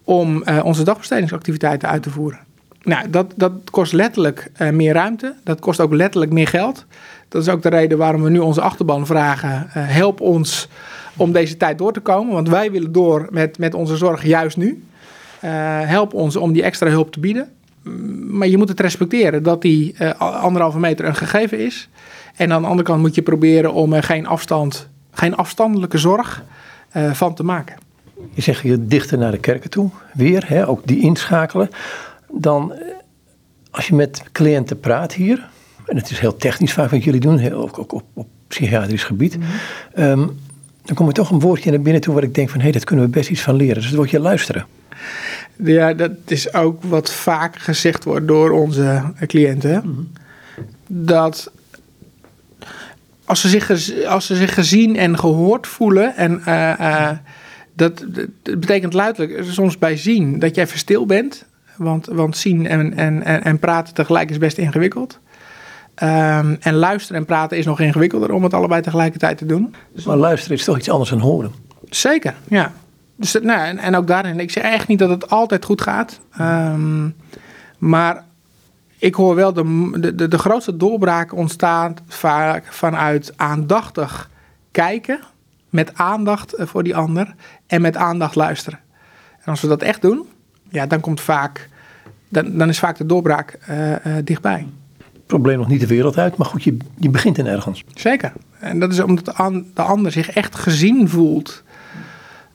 Om 0.05 0.43
uh, 0.45 0.65
onze 0.65 0.85
dagbestedingsactiviteiten 0.85 1.89
uit 1.89 2.03
te 2.03 2.11
voeren. 2.11 2.39
Nou, 2.83 3.11
dat, 3.11 3.33
dat 3.37 3.53
kost 3.71 3.93
letterlijk 3.93 4.51
uh, 4.59 4.71
meer 4.71 4.93
ruimte. 4.93 5.35
Dat 5.45 5.61
kost 5.61 5.81
ook 5.81 5.93
letterlijk 5.93 6.33
meer 6.33 6.47
geld. 6.47 6.87
Dat 7.29 7.43
is 7.43 7.49
ook 7.49 7.63
de 7.63 7.69
reden 7.69 7.99
waarom 7.99 8.23
we 8.23 8.31
nu 8.31 8.39
onze 8.39 8.61
achterban 8.61 9.07
vragen: 9.07 9.67
help 9.71 10.21
ons 10.21 10.69
om 11.17 11.33
deze 11.33 11.57
tijd 11.57 11.79
door 11.79 11.93
te 11.93 12.01
komen. 12.01 12.33
Want 12.33 12.49
wij 12.49 12.71
willen 12.71 12.93
door 12.93 13.27
met, 13.31 13.59
met 13.59 13.75
onze 13.75 13.97
zorg 13.97 14.25
juist 14.25 14.57
nu. 14.57 14.85
help 15.41 16.15
ons 16.15 16.37
om 16.37 16.53
die 16.53 16.63
extra 16.63 16.89
hulp 16.89 17.13
te 17.13 17.21
bieden. 17.21 17.49
Maar 18.31 18.49
je 18.49 18.57
moet 18.57 18.69
het 18.69 18.81
respecteren 18.81 19.43
dat 19.43 19.63
die 19.63 19.95
anderhalve 20.19 20.79
meter 20.79 21.05
een 21.05 21.17
gegeven 21.17 21.59
is. 21.59 21.89
En 22.39 22.53
aan 22.53 22.63
de 22.63 22.69
andere 22.69 22.89
kant 22.89 23.01
moet 23.01 23.15
je 23.15 23.23
proberen 23.23 23.73
om 23.73 23.93
er 23.93 24.03
geen 24.03 24.27
afstand, 24.27 24.89
geen 25.11 25.37
afstandelijke 25.37 25.99
zorg 25.99 26.45
uh, 26.97 27.13
van 27.13 27.35
te 27.35 27.43
maken. 27.43 27.77
Je 28.33 28.43
zegt 28.43 28.63
je 28.63 28.87
dichter 28.87 29.19
naar 29.19 29.31
de 29.31 29.39
kerken 29.39 29.71
toe, 29.71 29.91
weer, 30.15 30.45
hè, 30.47 30.69
ook 30.69 30.87
die 30.87 31.01
inschakelen. 31.01 31.71
Dan, 32.33 32.73
eh, 32.73 32.81
als 33.71 33.87
je 33.87 33.95
met 33.95 34.23
cliënten 34.33 34.81
praat 34.81 35.13
hier, 35.13 35.49
en 35.87 35.97
het 35.97 36.11
is 36.11 36.19
heel 36.19 36.37
technisch 36.37 36.73
vaak 36.73 36.91
wat 36.91 37.05
jullie 37.05 37.21
doen, 37.21 37.53
ook, 37.53 37.79
ook 37.79 37.93
op, 37.93 38.05
op 38.15 38.27
psychiatrisch 38.47 39.05
gebied. 39.05 39.37
Mm 39.37 39.43
-hmm. 39.95 40.05
um, 40.05 40.39
dan 40.85 40.97
kom 40.97 41.07
je 41.07 41.13
toch 41.13 41.31
een 41.31 41.41
woordje 41.41 41.71
naar 41.71 41.81
binnen 41.81 42.03
toe 42.03 42.15
waar 42.15 42.23
ik 42.23 42.35
denk 42.35 42.49
van 42.49 42.59
hé, 42.59 42.65
hey, 42.65 42.73
dat 42.73 42.85
kunnen 42.85 43.05
we 43.05 43.11
best 43.11 43.31
iets 43.31 43.43
van 43.43 43.55
leren. 43.55 43.75
Dus 43.75 43.87
het 43.87 43.95
wordt 43.95 44.11
je 44.11 44.21
luisteren. 44.21 44.67
Ja, 45.57 45.95
dat 45.95 46.11
is 46.27 46.55
ook 46.55 46.83
wat 46.83 47.13
vaak 47.13 47.59
gezegd 47.59 48.05
wordt 48.05 48.29
door 48.29 48.51
onze 48.51 49.03
cliënten. 49.27 49.83
Mm 49.85 49.95
-hmm. 49.95 50.13
Dat 50.87 51.51
als 53.29 53.41
ze, 53.41 53.49
zich, 53.49 53.71
als 54.07 54.27
ze 54.27 54.37
zich 54.37 54.55
gezien 54.55 54.97
en 54.97 55.19
gehoord 55.19 55.67
voelen. 55.67 56.17
En 56.17 56.43
uh, 56.49 56.73
uh, 56.81 57.11
dat, 57.75 58.05
dat, 58.43 58.61
betekent 58.61 58.93
luidelijk 58.93 59.45
soms 59.45 59.79
bij 59.79 59.97
zien 59.97 60.39
dat 60.39 60.55
jij 60.55 60.65
even 60.65 60.79
stil 60.79 61.07
bent. 61.07 61.45
Want, 61.77 62.07
want 62.07 62.37
zien 62.37 62.67
en, 62.67 62.97
en, 62.97 63.45
en 63.45 63.59
praten 63.59 63.95
tegelijk 63.95 64.31
is 64.31 64.39
best 64.39 64.59
ingewikkeld. 64.59 65.19
Um, 66.03 66.57
en 66.61 66.75
luisteren 66.75 67.21
en 67.21 67.27
praten 67.27 67.59
is 67.59 67.65
nog 67.65 67.81
ingewikkelder 67.81 68.33
om 68.33 68.43
het 68.43 68.55
allebei 68.55 68.83
tegelijkertijd 68.83 69.39
te 69.39 69.47
doen. 69.47 69.75
Dus 69.95 70.05
maar 70.05 70.17
luisteren 70.17 70.57
is 70.57 70.65
toch 70.65 70.79
iets 70.79 70.91
anders 70.91 71.11
dan 71.11 71.19
horen? 71.19 71.53
Zeker, 71.89 72.35
ja. 72.49 72.73
Dus 73.17 73.33
nou, 73.33 73.67
en, 73.67 73.79
en 73.79 73.97
ook 73.97 74.07
daarin, 74.07 74.41
ik 74.41 74.51
zeg 74.51 74.63
echt 74.63 74.89
niet 74.89 74.99
dat 74.99 75.09
het 75.09 75.31
altijd 75.31 75.65
goed 75.65 75.83
gaat. 75.83 76.21
Ehm, 76.37 77.09
maar 77.79 78.25
ik 78.99 79.15
hoor 79.15 79.35
wel, 79.35 79.53
de, 79.53 80.15
de, 80.15 80.29
de 80.29 80.39
grootste 80.39 80.77
doorbraak 80.77 81.35
ontstaat 81.35 82.01
vaak 82.07 82.73
vanuit 82.73 83.33
aandachtig 83.37 84.31
kijken. 84.71 85.21
Met 85.69 85.95
aandacht 85.95 86.55
voor 86.57 86.83
die 86.83 86.97
ander 86.97 87.35
en 87.67 87.81
met 87.81 87.97
aandacht 87.97 88.35
luisteren. 88.35 88.79
En 89.39 89.45
als 89.45 89.61
we 89.61 89.69
dat 89.69 89.83
echt 89.83 90.03
doen, 90.03 90.27
ja, 90.69 90.87
dan 90.87 91.01
komt 91.01 91.21
vaak, 91.21 91.69
dan, 92.29 92.57
dan 92.57 92.69
is 92.69 92.79
vaak 92.79 92.97
de 92.97 93.07
doorbraak 93.07 93.59
uh, 93.71 93.91
uh, 93.91 93.97
dichtbij. 94.25 94.67
Probleem 95.27 95.59
nog 95.59 95.69
niet 95.69 95.81
de 95.81 95.87
wereld 95.87 96.19
uit, 96.19 96.37
maar 96.37 96.47
goed, 96.47 96.65
je, 96.65 96.77
je 96.99 97.11
begint 97.11 97.39
in 97.39 97.47
ergens. 97.47 97.85
Zeker. 97.95 98.33
En 98.59 98.79
dat 98.79 98.93
is 98.93 99.01
omdat 99.01 99.25
de 99.75 99.83
ander 99.83 100.13
zich 100.13 100.31
echt 100.31 100.55
gezien 100.55 101.09
voelt 101.09 101.63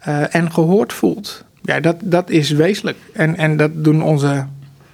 uh, 0.07 0.35
en 0.35 0.51
gehoord 0.51 0.93
voelt. 0.93 1.43
Ja, 1.61 1.79
dat, 1.79 1.95
dat 2.03 2.29
is 2.29 2.49
wezenlijk. 2.49 2.97
En, 3.13 3.35
en 3.35 3.57
dat 3.57 3.83
doen 3.83 4.03
onze 4.03 4.45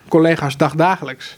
collega's 0.09 0.57
dagdagelijks. 0.57 1.37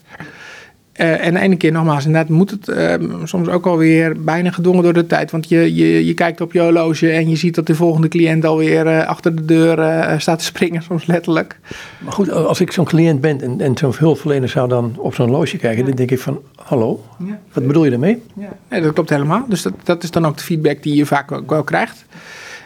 Uh, 0.95 1.25
en 1.25 1.33
de 1.33 1.39
ene 1.39 1.55
keer 1.55 1.71
nogmaals, 1.71 2.05
inderdaad 2.05 2.29
moet 2.29 2.51
het 2.51 2.67
uh, 2.67 2.93
soms 3.23 3.47
ook 3.47 3.65
alweer 3.65 4.21
bijna 4.23 4.51
gedwongen 4.51 4.83
door 4.83 4.93
de 4.93 5.07
tijd. 5.07 5.31
Want 5.31 5.49
je, 5.49 5.75
je, 5.75 6.05
je 6.05 6.13
kijkt 6.13 6.41
op 6.41 6.53
je 6.53 6.59
horloge 6.59 7.11
en 7.11 7.29
je 7.29 7.35
ziet 7.35 7.55
dat 7.55 7.67
de 7.67 7.75
volgende 7.75 8.07
cliënt 8.07 8.45
alweer 8.45 8.85
uh, 8.85 9.07
achter 9.07 9.35
de 9.35 9.45
deur 9.45 10.05
staat 10.19 10.39
te 10.39 10.45
springen, 10.45 10.83
soms 10.89 11.05
letterlijk. 11.05 11.59
Maar 11.97 12.13
goed, 12.13 12.31
als 12.31 12.59
ik 12.59 12.71
zo'n 12.71 12.85
cliënt 12.85 13.21
ben 13.21 13.41
en, 13.41 13.61
en 13.61 13.77
zo'n 13.77 13.93
hulpverlener 13.97 14.49
zou 14.49 14.69
dan 14.69 14.95
op 14.97 15.15
zo'n 15.15 15.27
horloge 15.27 15.57
kijken, 15.57 15.79
ja. 15.79 15.85
dan 15.85 15.95
denk 15.95 16.11
ik 16.11 16.19
van, 16.19 16.41
hallo, 16.55 17.03
ja. 17.25 17.39
wat 17.53 17.67
bedoel 17.67 17.83
je 17.83 17.89
daarmee? 17.89 18.23
Ja. 18.33 18.49
Nee, 18.69 18.81
dat 18.81 18.93
klopt 18.93 19.09
helemaal. 19.09 19.45
Dus 19.47 19.61
dat, 19.61 19.73
dat 19.83 20.03
is 20.03 20.11
dan 20.11 20.25
ook 20.25 20.37
de 20.37 20.43
feedback 20.43 20.83
die 20.83 20.95
je 20.95 21.05
vaak 21.05 21.31
ook 21.31 21.49
wel 21.49 21.63
krijgt. 21.63 22.05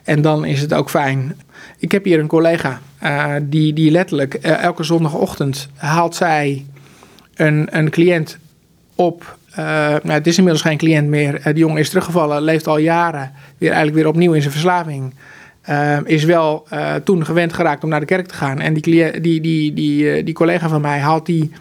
En 0.06 0.22
dan 0.22 0.45
is 0.45 0.62
het 0.62 0.74
ook 0.74 0.89
fijn. 0.89 1.36
Ik 1.80 1.91
heb 1.91 2.03
hier 2.03 2.20
een 2.20 2.28
collega 2.28 2.82
die, 3.41 3.74
die 3.74 3.91
letterlijk 3.91 4.34
elke 4.34 4.84
zondagochtend 4.84 5.70
haalt 5.76 6.16
zij 6.16 6.66
een, 7.36 7.68
een 7.78 7.89
cliënt 7.89 8.38
op. 8.95 9.38
Uh, 9.51 9.66
nou, 9.88 10.12
het 10.12 10.28
is 10.28 10.38
inmiddels 10.38 10.66
geen 10.66 10.78
cliënt 10.78 11.08
meer. 11.08 11.41
Die 11.43 11.53
jongen 11.53 11.78
is 11.78 11.89
teruggevallen, 11.89 12.41
leeft 12.41 12.68
al 12.68 12.78
jaren 12.78 13.32
weer 13.58 13.70
eigenlijk 13.70 13.97
weer 13.97 14.08
opnieuw 14.08 14.34
in 14.34 14.41
zijn 14.41 14.53
verslaving. 14.53 15.14
Is 16.03 16.24
wel 16.24 16.68
toen 17.03 17.26
gewend 17.26 17.53
geraakt 17.53 17.84
om 17.84 17.89
naar 17.89 17.99
de 17.99 18.06
kerk 18.06 18.28
te 18.28 18.34
gaan. 18.34 18.60
En 18.60 18.74
die, 18.74 18.82
die, 19.22 19.41
die, 19.41 19.74
die, 19.74 20.24
die 20.24 20.34
collega 20.34 20.68
van 20.68 20.82
mij 20.82 20.99
haalt 20.99 21.26
die 21.26 21.51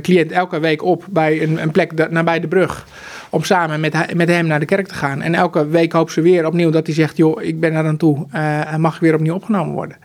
cliënt 0.00 0.32
elke 0.32 0.60
week 0.60 0.82
op 0.82 1.06
bij 1.10 1.42
een, 1.42 1.62
een 1.62 1.70
plek 1.70 2.10
nabij 2.10 2.40
de 2.40 2.48
brug. 2.48 2.86
Om 3.30 3.44
samen 3.44 3.80
met, 3.80 4.14
met 4.14 4.28
hem 4.28 4.46
naar 4.46 4.60
de 4.60 4.66
kerk 4.66 4.86
te 4.86 4.94
gaan. 4.94 5.22
En 5.22 5.34
elke 5.34 5.68
week 5.68 5.92
hoopt 5.92 6.12
ze 6.12 6.20
weer 6.20 6.46
opnieuw 6.46 6.70
dat 6.70 6.86
hij 6.86 6.94
zegt: 6.94 7.16
Joh, 7.16 7.42
ik 7.42 7.60
ben 7.60 7.72
daar 7.72 7.86
aan 7.86 7.96
toe. 7.96 8.26
en 8.30 8.80
mag 8.80 8.94
ik 8.94 9.00
weer 9.00 9.14
opnieuw 9.14 9.34
opgenomen 9.34 9.74
worden. 9.74 9.96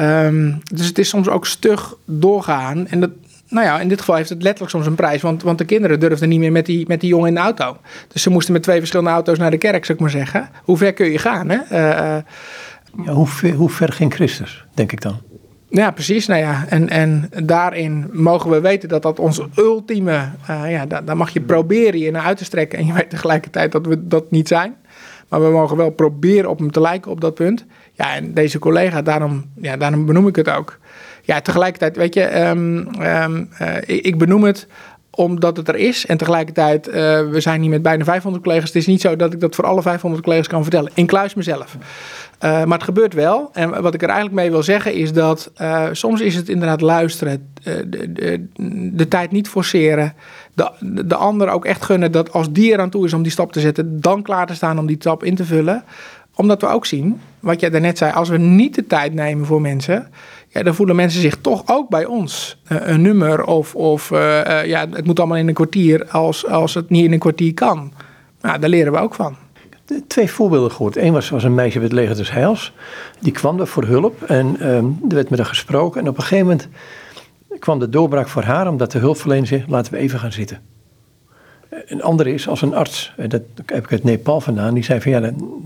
Um, 0.00 0.60
dus 0.72 0.86
het 0.86 0.98
is 0.98 1.08
soms 1.08 1.28
ook 1.28 1.46
stug 1.46 1.96
doorgaan. 2.04 2.86
En 2.86 3.00
dat, 3.00 3.10
nou 3.48 3.66
ja, 3.66 3.80
in 3.80 3.88
dit 3.88 3.98
geval 3.98 4.14
heeft 4.14 4.28
het 4.28 4.42
letterlijk 4.42 4.72
soms 4.72 4.86
een 4.86 4.94
prijs. 4.94 5.22
Want, 5.22 5.42
want 5.42 5.58
de 5.58 5.64
kinderen 5.64 6.00
durfden 6.00 6.28
niet 6.28 6.38
meer 6.38 6.52
met 6.52 6.66
die, 6.66 6.84
met 6.88 7.00
die 7.00 7.08
jongen 7.08 7.28
in 7.28 7.34
de 7.34 7.40
auto. 7.40 7.76
Dus 8.08 8.22
ze 8.22 8.30
moesten 8.30 8.52
met 8.52 8.62
twee 8.62 8.78
verschillende 8.78 9.10
auto's 9.10 9.38
naar 9.38 9.50
de 9.50 9.58
kerk, 9.58 9.84
zou 9.84 9.98
ik 9.98 10.04
maar 10.04 10.12
zeggen. 10.12 10.48
Hoe 10.62 10.76
ver 10.76 10.92
kun 10.92 11.10
je 11.10 11.18
gaan, 11.18 11.48
hè? 11.48 11.58
Ja, 11.76 13.12
hoe, 13.12 13.26
ver, 13.26 13.52
hoe 13.52 13.70
ver 13.70 13.92
ging 13.92 14.14
Christus, 14.14 14.64
denk 14.74 14.92
ik 14.92 15.00
dan? 15.00 15.20
Ja, 15.74 15.90
precies. 15.90 16.26
Nou 16.26 16.40
ja, 16.40 16.64
en, 16.68 16.88
en 16.88 17.30
daarin 17.44 18.10
mogen 18.12 18.50
we 18.50 18.60
weten 18.60 18.88
dat 18.88 19.02
dat 19.02 19.18
onze 19.18 19.48
ultieme... 19.56 20.28
Uh, 20.50 20.70
ja, 20.70 20.86
daar, 20.86 21.04
daar 21.04 21.16
mag 21.16 21.30
je 21.30 21.40
proberen 21.40 22.00
je 22.00 22.10
naar 22.10 22.24
uit 22.24 22.36
te 22.36 22.44
strekken. 22.44 22.78
En 22.78 22.86
je 22.86 22.92
weet 22.92 23.10
tegelijkertijd 23.10 23.72
dat 23.72 23.86
we 23.86 24.06
dat 24.06 24.30
niet 24.30 24.48
zijn. 24.48 24.76
Maar 25.28 25.42
we 25.42 25.50
mogen 25.50 25.76
wel 25.76 25.90
proberen 25.90 26.50
op 26.50 26.58
hem 26.58 26.70
te 26.70 26.80
lijken 26.80 27.10
op 27.10 27.20
dat 27.20 27.34
punt. 27.34 27.64
Ja, 27.92 28.14
en 28.14 28.34
deze 28.34 28.58
collega, 28.58 29.02
daarom, 29.02 29.44
ja, 29.60 29.76
daarom 29.76 30.06
benoem 30.06 30.28
ik 30.28 30.36
het 30.36 30.50
ook 30.50 30.78
ja, 31.22 31.40
tegelijkertijd, 31.40 31.96
weet 31.96 32.14
je, 32.14 32.46
um, 32.46 32.88
um, 33.02 33.48
uh, 33.62 33.76
ik 33.86 34.18
benoem 34.18 34.44
het 34.44 34.66
omdat 35.10 35.56
het 35.56 35.68
er 35.68 35.76
is. 35.76 36.06
En 36.06 36.16
tegelijkertijd, 36.16 36.88
uh, 36.88 36.94
we 37.30 37.40
zijn 37.40 37.60
hier 37.60 37.70
met 37.70 37.82
bijna 37.82 38.04
500 38.04 38.44
collega's. 38.44 38.66
Het 38.66 38.76
is 38.76 38.86
niet 38.86 39.00
zo 39.00 39.16
dat 39.16 39.32
ik 39.32 39.40
dat 39.40 39.54
voor 39.54 39.64
alle 39.64 39.82
500 39.82 40.22
collega's 40.22 40.46
kan 40.48 40.62
vertellen. 40.62 40.90
Inkluis 40.94 41.34
mezelf. 41.34 41.76
Uh, 42.44 42.50
maar 42.50 42.78
het 42.78 42.82
gebeurt 42.82 43.14
wel. 43.14 43.50
En 43.52 43.82
wat 43.82 43.94
ik 43.94 44.02
er 44.02 44.08
eigenlijk 44.08 44.40
mee 44.40 44.50
wil 44.50 44.62
zeggen 44.62 44.94
is 44.94 45.12
dat 45.12 45.50
uh, 45.60 45.86
soms 45.92 46.20
is 46.20 46.34
het 46.34 46.48
inderdaad 46.48 46.80
luisteren. 46.80 47.48
De, 47.62 48.12
de, 48.12 48.46
de, 48.92 49.08
tijd 49.08 49.30
niet 49.30 49.48
forceren. 49.48 50.14
De, 50.54 50.70
de 51.06 51.14
ander 51.14 51.48
ook 51.48 51.64
echt 51.64 51.84
gunnen 51.84 52.12
dat 52.12 52.32
als 52.32 52.52
die 52.52 52.72
eraan 52.72 52.90
toe 52.90 53.04
is 53.04 53.12
om 53.12 53.22
die 53.22 53.32
stap 53.32 53.52
te 53.52 53.60
zetten, 53.60 54.00
dan 54.00 54.22
klaar 54.22 54.46
te 54.46 54.54
staan 54.54 54.78
om 54.78 54.86
die 54.86 54.96
stap 54.98 55.24
in 55.24 55.34
te 55.34 55.44
vullen. 55.44 55.84
Omdat 56.34 56.60
we 56.60 56.66
ook 56.66 56.86
zien, 56.86 57.20
wat 57.40 57.60
jij 57.60 57.70
daarnet 57.70 57.98
zei, 57.98 58.12
als 58.12 58.28
we 58.28 58.38
niet 58.38 58.74
de 58.74 58.86
tijd 58.86 59.14
nemen 59.14 59.46
voor 59.46 59.60
mensen, 59.60 60.08
ja, 60.48 60.62
dan 60.62 60.74
voelen 60.74 60.96
mensen 60.96 61.20
zich 61.20 61.36
toch 61.40 61.62
ook 61.66 61.88
bij 61.88 62.04
ons 62.04 62.62
een 62.68 63.02
nummer 63.02 63.44
of, 63.44 63.74
of 63.74 64.10
ja, 64.64 64.86
het 64.90 65.06
moet 65.06 65.18
allemaal 65.18 65.38
in 65.38 65.48
een 65.48 65.54
kwartier 65.54 66.08
als, 66.08 66.46
als 66.46 66.74
het 66.74 66.90
niet 66.90 67.04
in 67.04 67.12
een 67.12 67.18
kwartier 67.18 67.54
kan. 67.54 67.92
Nou, 68.40 68.58
daar 68.58 68.70
leren 68.70 68.92
we 68.92 68.98
ook 68.98 69.14
van. 69.14 69.43
Twee 70.06 70.30
voorbeelden 70.30 70.70
gehoord. 70.70 70.96
Eén 70.96 71.12
was, 71.12 71.28
was 71.28 71.44
een 71.44 71.54
meisje 71.54 71.78
bij 71.78 71.86
het 71.86 71.96
leger 71.96 72.34
Heils. 72.34 72.72
Die 73.20 73.32
kwam 73.32 73.60
er 73.60 73.66
voor 73.66 73.84
hulp 73.84 74.22
en 74.22 74.68
um, 74.68 74.98
er 75.08 75.14
werd 75.14 75.30
met 75.30 75.38
haar 75.38 75.48
gesproken. 75.48 76.00
En 76.00 76.08
op 76.08 76.16
een 76.16 76.22
gegeven 76.22 76.46
moment 76.46 76.68
kwam 77.58 77.78
de 77.78 77.88
doorbraak 77.88 78.28
voor 78.28 78.42
haar, 78.42 78.68
omdat 78.68 78.92
de 78.92 78.98
hulpverlener 78.98 79.46
zei, 79.46 79.64
laten 79.68 79.92
we 79.92 79.98
even 79.98 80.18
gaan 80.18 80.32
zitten. 80.32 80.60
Een 81.86 82.02
andere 82.02 82.32
is 82.32 82.48
als 82.48 82.62
een 82.62 82.74
arts, 82.74 83.12
dat 83.16 83.42
heb 83.66 83.84
ik 83.84 83.92
uit 83.92 84.04
Nepal 84.04 84.40
vandaan, 84.40 84.74
die 84.74 84.84
zei 84.84 85.00
van 85.00 85.10
ja, 85.10 85.20
dan, 85.20 85.62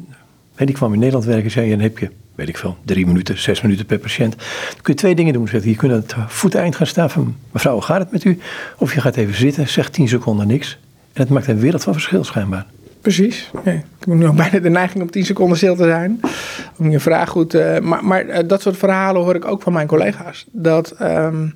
die 0.55 0.75
kwam 0.75 0.93
in 0.93 0.99
Nederland 0.99 1.25
werken, 1.25 1.51
zei 1.51 1.71
dan 1.71 1.81
heb 1.81 1.99
je 1.99 2.11
weet 2.39 2.49
ik 2.49 2.59
veel, 2.59 2.77
drie 2.85 3.07
minuten, 3.07 3.39
zes 3.39 3.61
minuten 3.61 3.87
per 3.87 3.99
patiënt. 3.99 4.37
Dan 4.37 4.83
kun 4.83 4.93
je 4.93 4.99
twee 4.99 5.15
dingen 5.15 5.33
doen. 5.33 5.49
Je 5.63 5.77
kunt 5.77 5.93
aan 5.93 5.99
het 5.99 6.15
voeteind 6.27 6.77
gaan 6.77 6.87
staan 6.87 7.11
van 7.11 7.37
mevrouw, 7.51 7.73
hoe 7.73 7.83
gaat 7.83 7.99
het 7.99 8.11
met 8.11 8.25
u? 8.25 8.39
Of 8.77 8.95
je 8.95 9.01
gaat 9.01 9.17
even 9.17 9.35
zitten, 9.35 9.69
zegt 9.69 9.93
tien 9.93 10.09
seconden 10.09 10.47
niks. 10.47 10.79
En 11.13 11.23
het 11.23 11.31
maakt 11.31 11.47
een 11.47 11.59
wereld 11.59 11.83
van 11.83 11.93
verschil 11.93 12.25
schijnbaar. 12.25 12.67
Precies. 13.01 13.51
Ik 13.65 13.83
heb 13.99 14.07
nu 14.07 14.27
ook 14.27 14.37
bijna 14.37 14.59
de 14.59 14.71
neiging 14.71 15.03
om 15.03 15.11
tien 15.11 15.25
seconden 15.25 15.57
stil 15.57 15.77
te 15.77 15.85
zijn. 15.85 16.21
Om 16.79 16.91
je 16.91 17.01
vraag 17.01 17.29
goed... 17.29 17.55
Uh, 17.55 17.79
maar 17.79 18.05
maar 18.05 18.27
uh, 18.27 18.39
dat 18.47 18.63
soort 18.63 18.77
verhalen 18.77 19.23
hoor 19.23 19.35
ik 19.35 19.45
ook 19.45 19.63
van 19.63 19.73
mijn 19.73 19.87
collega's. 19.87 20.47
Dat 20.51 20.97
um, 21.03 21.55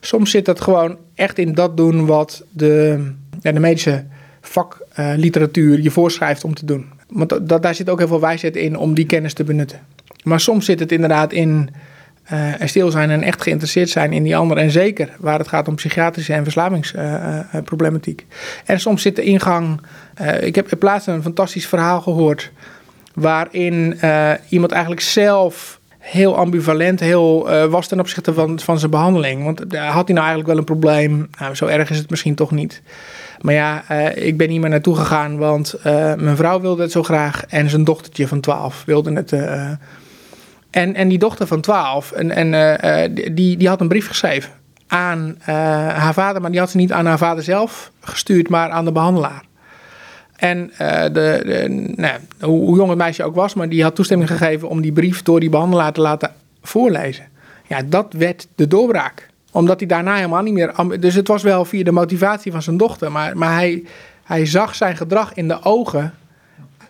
soms 0.00 0.30
zit 0.30 0.44
dat 0.44 0.60
gewoon 0.60 0.96
echt 1.14 1.38
in 1.38 1.54
dat 1.54 1.76
doen 1.76 2.06
wat 2.06 2.44
de, 2.50 3.04
ja, 3.40 3.52
de 3.52 3.60
medische 3.60 4.04
vakliteratuur 4.40 5.80
je 5.80 5.90
voorschrijft 5.90 6.44
om 6.44 6.54
te 6.54 6.64
doen. 6.64 6.86
Want 7.08 7.48
dat, 7.48 7.62
daar 7.62 7.74
zit 7.74 7.90
ook 7.90 7.98
heel 7.98 8.08
veel 8.08 8.20
wijsheid 8.20 8.56
in 8.56 8.76
om 8.76 8.94
die 8.94 9.06
kennis 9.06 9.34
te 9.34 9.44
benutten. 9.44 9.80
Maar 10.22 10.40
soms 10.40 10.64
zit 10.64 10.80
het 10.80 10.92
inderdaad 10.92 11.32
in 11.32 11.70
uh, 12.32 12.52
stil 12.64 12.90
zijn 12.90 13.10
en 13.10 13.22
echt 13.22 13.42
geïnteresseerd 13.42 13.88
zijn 13.88 14.12
in 14.12 14.22
die 14.22 14.36
ander. 14.36 14.56
En 14.56 14.70
zeker 14.70 15.08
waar 15.18 15.38
het 15.38 15.48
gaat 15.48 15.68
om 15.68 15.74
psychiatrische 15.74 16.32
en 16.32 16.42
verslavingsproblematiek. 16.42 18.26
Uh, 18.28 18.36
en 18.64 18.80
soms 18.80 19.02
zit 19.02 19.16
de 19.16 19.22
ingang. 19.22 19.80
Uh, 20.20 20.42
ik 20.42 20.54
heb 20.54 20.72
in 20.72 20.78
plaats 20.78 21.06
een 21.06 21.22
fantastisch 21.22 21.66
verhaal 21.66 22.00
gehoord. 22.00 22.50
Waarin 23.14 24.00
iemand 24.48 24.72
eigenlijk 24.72 25.02
zelf 25.02 25.80
heel 25.98 26.36
ambivalent 26.36 27.00
heel, 27.00 27.48
was 27.68 27.88
ten 27.88 28.00
opzichte 28.00 28.34
van, 28.34 28.60
van 28.60 28.78
zijn 28.78 28.90
behandeling. 28.90 29.44
Want 29.44 29.58
had 29.58 30.06
hij 30.06 30.14
nou 30.14 30.18
eigenlijk 30.18 30.46
wel 30.46 30.56
een 30.56 30.64
probleem? 30.64 31.28
Nou, 31.38 31.54
zo 31.54 31.66
erg 31.66 31.90
is 31.90 31.98
het 31.98 32.10
misschien 32.10 32.34
toch 32.34 32.50
niet. 32.50 32.82
Maar 33.40 33.54
ja, 33.54 33.90
ik 34.14 34.36
ben 34.36 34.50
hier 34.50 34.60
maar 34.60 34.70
naartoe 34.70 34.96
gegaan, 34.96 35.38
want 35.38 35.74
mijn 36.16 36.36
vrouw 36.36 36.60
wilde 36.60 36.82
het 36.82 36.92
zo 36.92 37.02
graag. 37.02 37.44
En 37.48 37.70
zijn 37.70 37.84
dochtertje 37.84 38.28
van 38.28 38.40
12 38.40 38.82
wilde 38.86 39.12
het 39.12 39.32
en, 40.72 40.94
en 40.94 41.08
die 41.08 41.18
dochter 41.18 41.46
van 41.46 41.60
12, 41.60 42.12
en, 42.12 42.30
en, 42.30 42.52
uh, 42.52 43.24
die, 43.34 43.56
die 43.56 43.68
had 43.68 43.80
een 43.80 43.88
brief 43.88 44.06
geschreven 44.06 44.52
aan 44.86 45.36
uh, 45.40 45.46
haar 45.88 46.14
vader, 46.14 46.40
maar 46.40 46.50
die 46.50 46.60
had 46.60 46.70
ze 46.70 46.76
niet 46.76 46.92
aan 46.92 47.06
haar 47.06 47.18
vader 47.18 47.44
zelf 47.44 47.90
gestuurd, 48.00 48.48
maar 48.48 48.70
aan 48.70 48.84
de 48.84 48.92
behandelaar. 48.92 49.42
En 50.36 50.70
de, 50.76 51.10
de, 51.12 51.92
nou, 51.96 52.20
hoe, 52.40 52.76
jong 52.76 52.88
het 52.88 52.98
meisje 52.98 53.24
ook 53.24 53.34
was, 53.34 53.54
maar 53.54 53.68
die 53.68 53.82
had 53.82 53.94
toestemming 53.94 54.30
gegeven 54.30 54.68
om 54.68 54.80
die 54.80 54.92
brief 54.92 55.22
door 55.22 55.40
die 55.40 55.50
behandelaar 55.50 55.92
te 55.92 56.00
laten 56.00 56.32
voorlezen. 56.62 57.24
Ja, 57.68 57.82
dat 57.86 58.12
werd 58.12 58.48
de 58.54 58.66
doorbraak. 58.66 59.28
Omdat 59.50 59.78
hij 59.78 59.88
daarna 59.88 60.14
helemaal 60.14 60.42
niet 60.42 60.54
meer. 60.54 60.74
Dus 61.00 61.14
het 61.14 61.28
was 61.28 61.42
wel 61.42 61.64
via 61.64 61.84
de 61.84 61.92
motivatie 61.92 62.52
van 62.52 62.62
zijn 62.62 62.76
dochter, 62.76 63.12
maar, 63.12 63.36
maar 63.36 63.52
hij, 63.52 63.84
hij 64.24 64.46
zag 64.46 64.74
zijn 64.74 64.96
gedrag 64.96 65.34
in 65.34 65.48
de 65.48 65.62
ogen. 65.62 66.14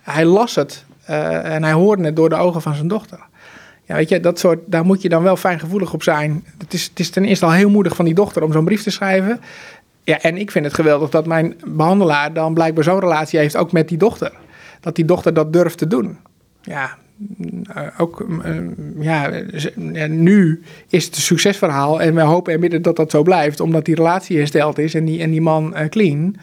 Hij 0.03 0.24
las 0.24 0.55
het 0.55 0.85
en 1.05 1.62
hij 1.62 1.72
hoorde 1.72 2.05
het 2.05 2.16
door 2.16 2.28
de 2.28 2.37
ogen 2.37 2.62
van 2.62 2.74
zijn 2.74 2.89
dochter. 2.89 3.18
Ja, 3.85 3.95
weet 3.95 4.09
je, 4.09 4.20
dat 4.20 4.39
soort, 4.39 4.59
daar 4.66 4.85
moet 4.85 5.03
je 5.03 5.09
dan 5.09 5.22
wel 5.22 5.37
fijngevoelig 5.37 5.93
op 5.93 6.03
zijn. 6.03 6.45
Het 6.59 6.74
is, 6.74 6.85
het 6.85 6.99
is 6.99 7.11
ten 7.11 7.24
eerste 7.24 7.45
al 7.45 7.53
heel 7.53 7.70
moedig 7.70 7.97
van 7.97 8.05
die 8.05 8.14
dochter 8.14 8.43
om 8.43 8.53
zo'n 8.53 8.64
brief 8.64 8.83
te 8.83 8.91
schrijven. 8.91 9.41
Ja, 10.05 10.20
en 10.20 10.37
ik 10.37 10.51
vind 10.51 10.64
het 10.64 10.74
geweldig 10.74 11.11
dat 11.11 11.26
mijn 11.26 11.55
behandelaar 11.66 12.33
dan 12.33 12.55
blijkbaar 12.55 12.85
zo'n 12.85 13.01
relatie 13.01 13.39
heeft 13.39 13.57
ook 13.57 13.72
met 13.72 13.89
die 13.89 13.99
dochter. 13.99 14.33
Dat 14.80 14.97
die 14.97 15.05
dochter 15.05 15.35
dat 15.35 15.53
durft 15.53 15.78
te 15.78 15.87
doen. 15.87 16.18
Ja, 16.62 16.97
eh, 17.74 17.87
ook 17.99 18.26
eh, 18.43 18.55
ja, 19.01 19.30
nu 20.09 20.62
is 20.89 21.05
het 21.05 21.16
een 21.16 21.22
succesverhaal 21.22 22.01
en 22.01 22.14
we 22.14 22.20
hopen 22.20 22.62
en 22.62 22.83
dat 22.83 22.97
dat 22.97 23.11
zo 23.11 23.22
blijft, 23.22 23.61
omdat 23.61 23.85
die 23.85 23.95
relatie 23.95 24.39
hersteld 24.39 24.78
is 24.78 24.95
en 24.95 25.05
die, 25.05 25.20
en 25.20 25.30
die 25.30 25.41
man 25.41 25.74
uh, 25.76 25.89
clean. 25.89 26.37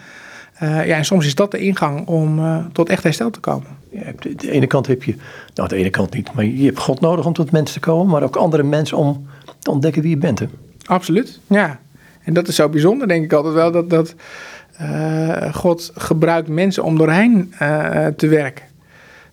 Ja, 0.60 0.84
en 0.84 1.06
soms 1.06 1.26
is 1.26 1.36
dat 1.36 1.52
de 1.52 1.58
ingang 1.58 2.08
om 2.08 2.42
tot 2.74 2.90
echt 2.90 3.04
herstel 3.04 3.30
te 3.30 3.40
komen. 3.40 3.79
Je 3.90 3.98
hebt, 3.98 4.42
de, 4.42 4.52
ene 4.52 4.68
kant 4.68 4.88
heb 4.88 5.04
je, 5.04 5.16
nou 5.56 5.70
de 5.70 5.76
ene 5.76 5.90
kant 5.90 6.14
niet, 6.14 6.34
maar 6.34 6.46
je 6.46 6.66
hebt 6.66 6.80
God 6.80 7.00
nodig 7.00 7.26
om 7.26 7.34
tot 7.34 7.52
mensen 7.52 7.82
te 7.82 7.88
komen, 7.88 8.12
maar 8.12 8.24
ook 8.24 8.36
andere 8.36 8.64
mensen 8.64 8.98
om 8.98 9.28
te 9.60 9.72
ontdekken 9.72 10.02
wie 10.02 10.12
je 10.12 10.18
bent. 10.18 10.40
Hè? 10.40 10.46
Absoluut, 10.86 11.40
ja. 11.48 11.80
En 12.24 12.34
dat 12.34 12.48
is 12.48 12.56
zo 12.56 12.70
bijzonder, 12.70 13.08
denk 13.08 13.24
ik 13.24 13.34
altijd 13.34 13.54
wel, 13.54 13.72
dat, 13.72 13.90
dat 13.90 14.16
uh, 14.82 15.54
God 15.54 15.92
gebruikt 15.96 16.48
mensen 16.48 16.84
om 16.84 16.98
doorheen 16.98 17.54
uh, 17.62 18.08
te 18.08 18.28
werken. 18.28 18.66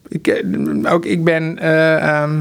Ik, 0.08 0.26
eh, 0.26 0.92
ook 0.92 1.04
ik 1.04 1.24
ben, 1.24 1.58
uh, 1.62 2.34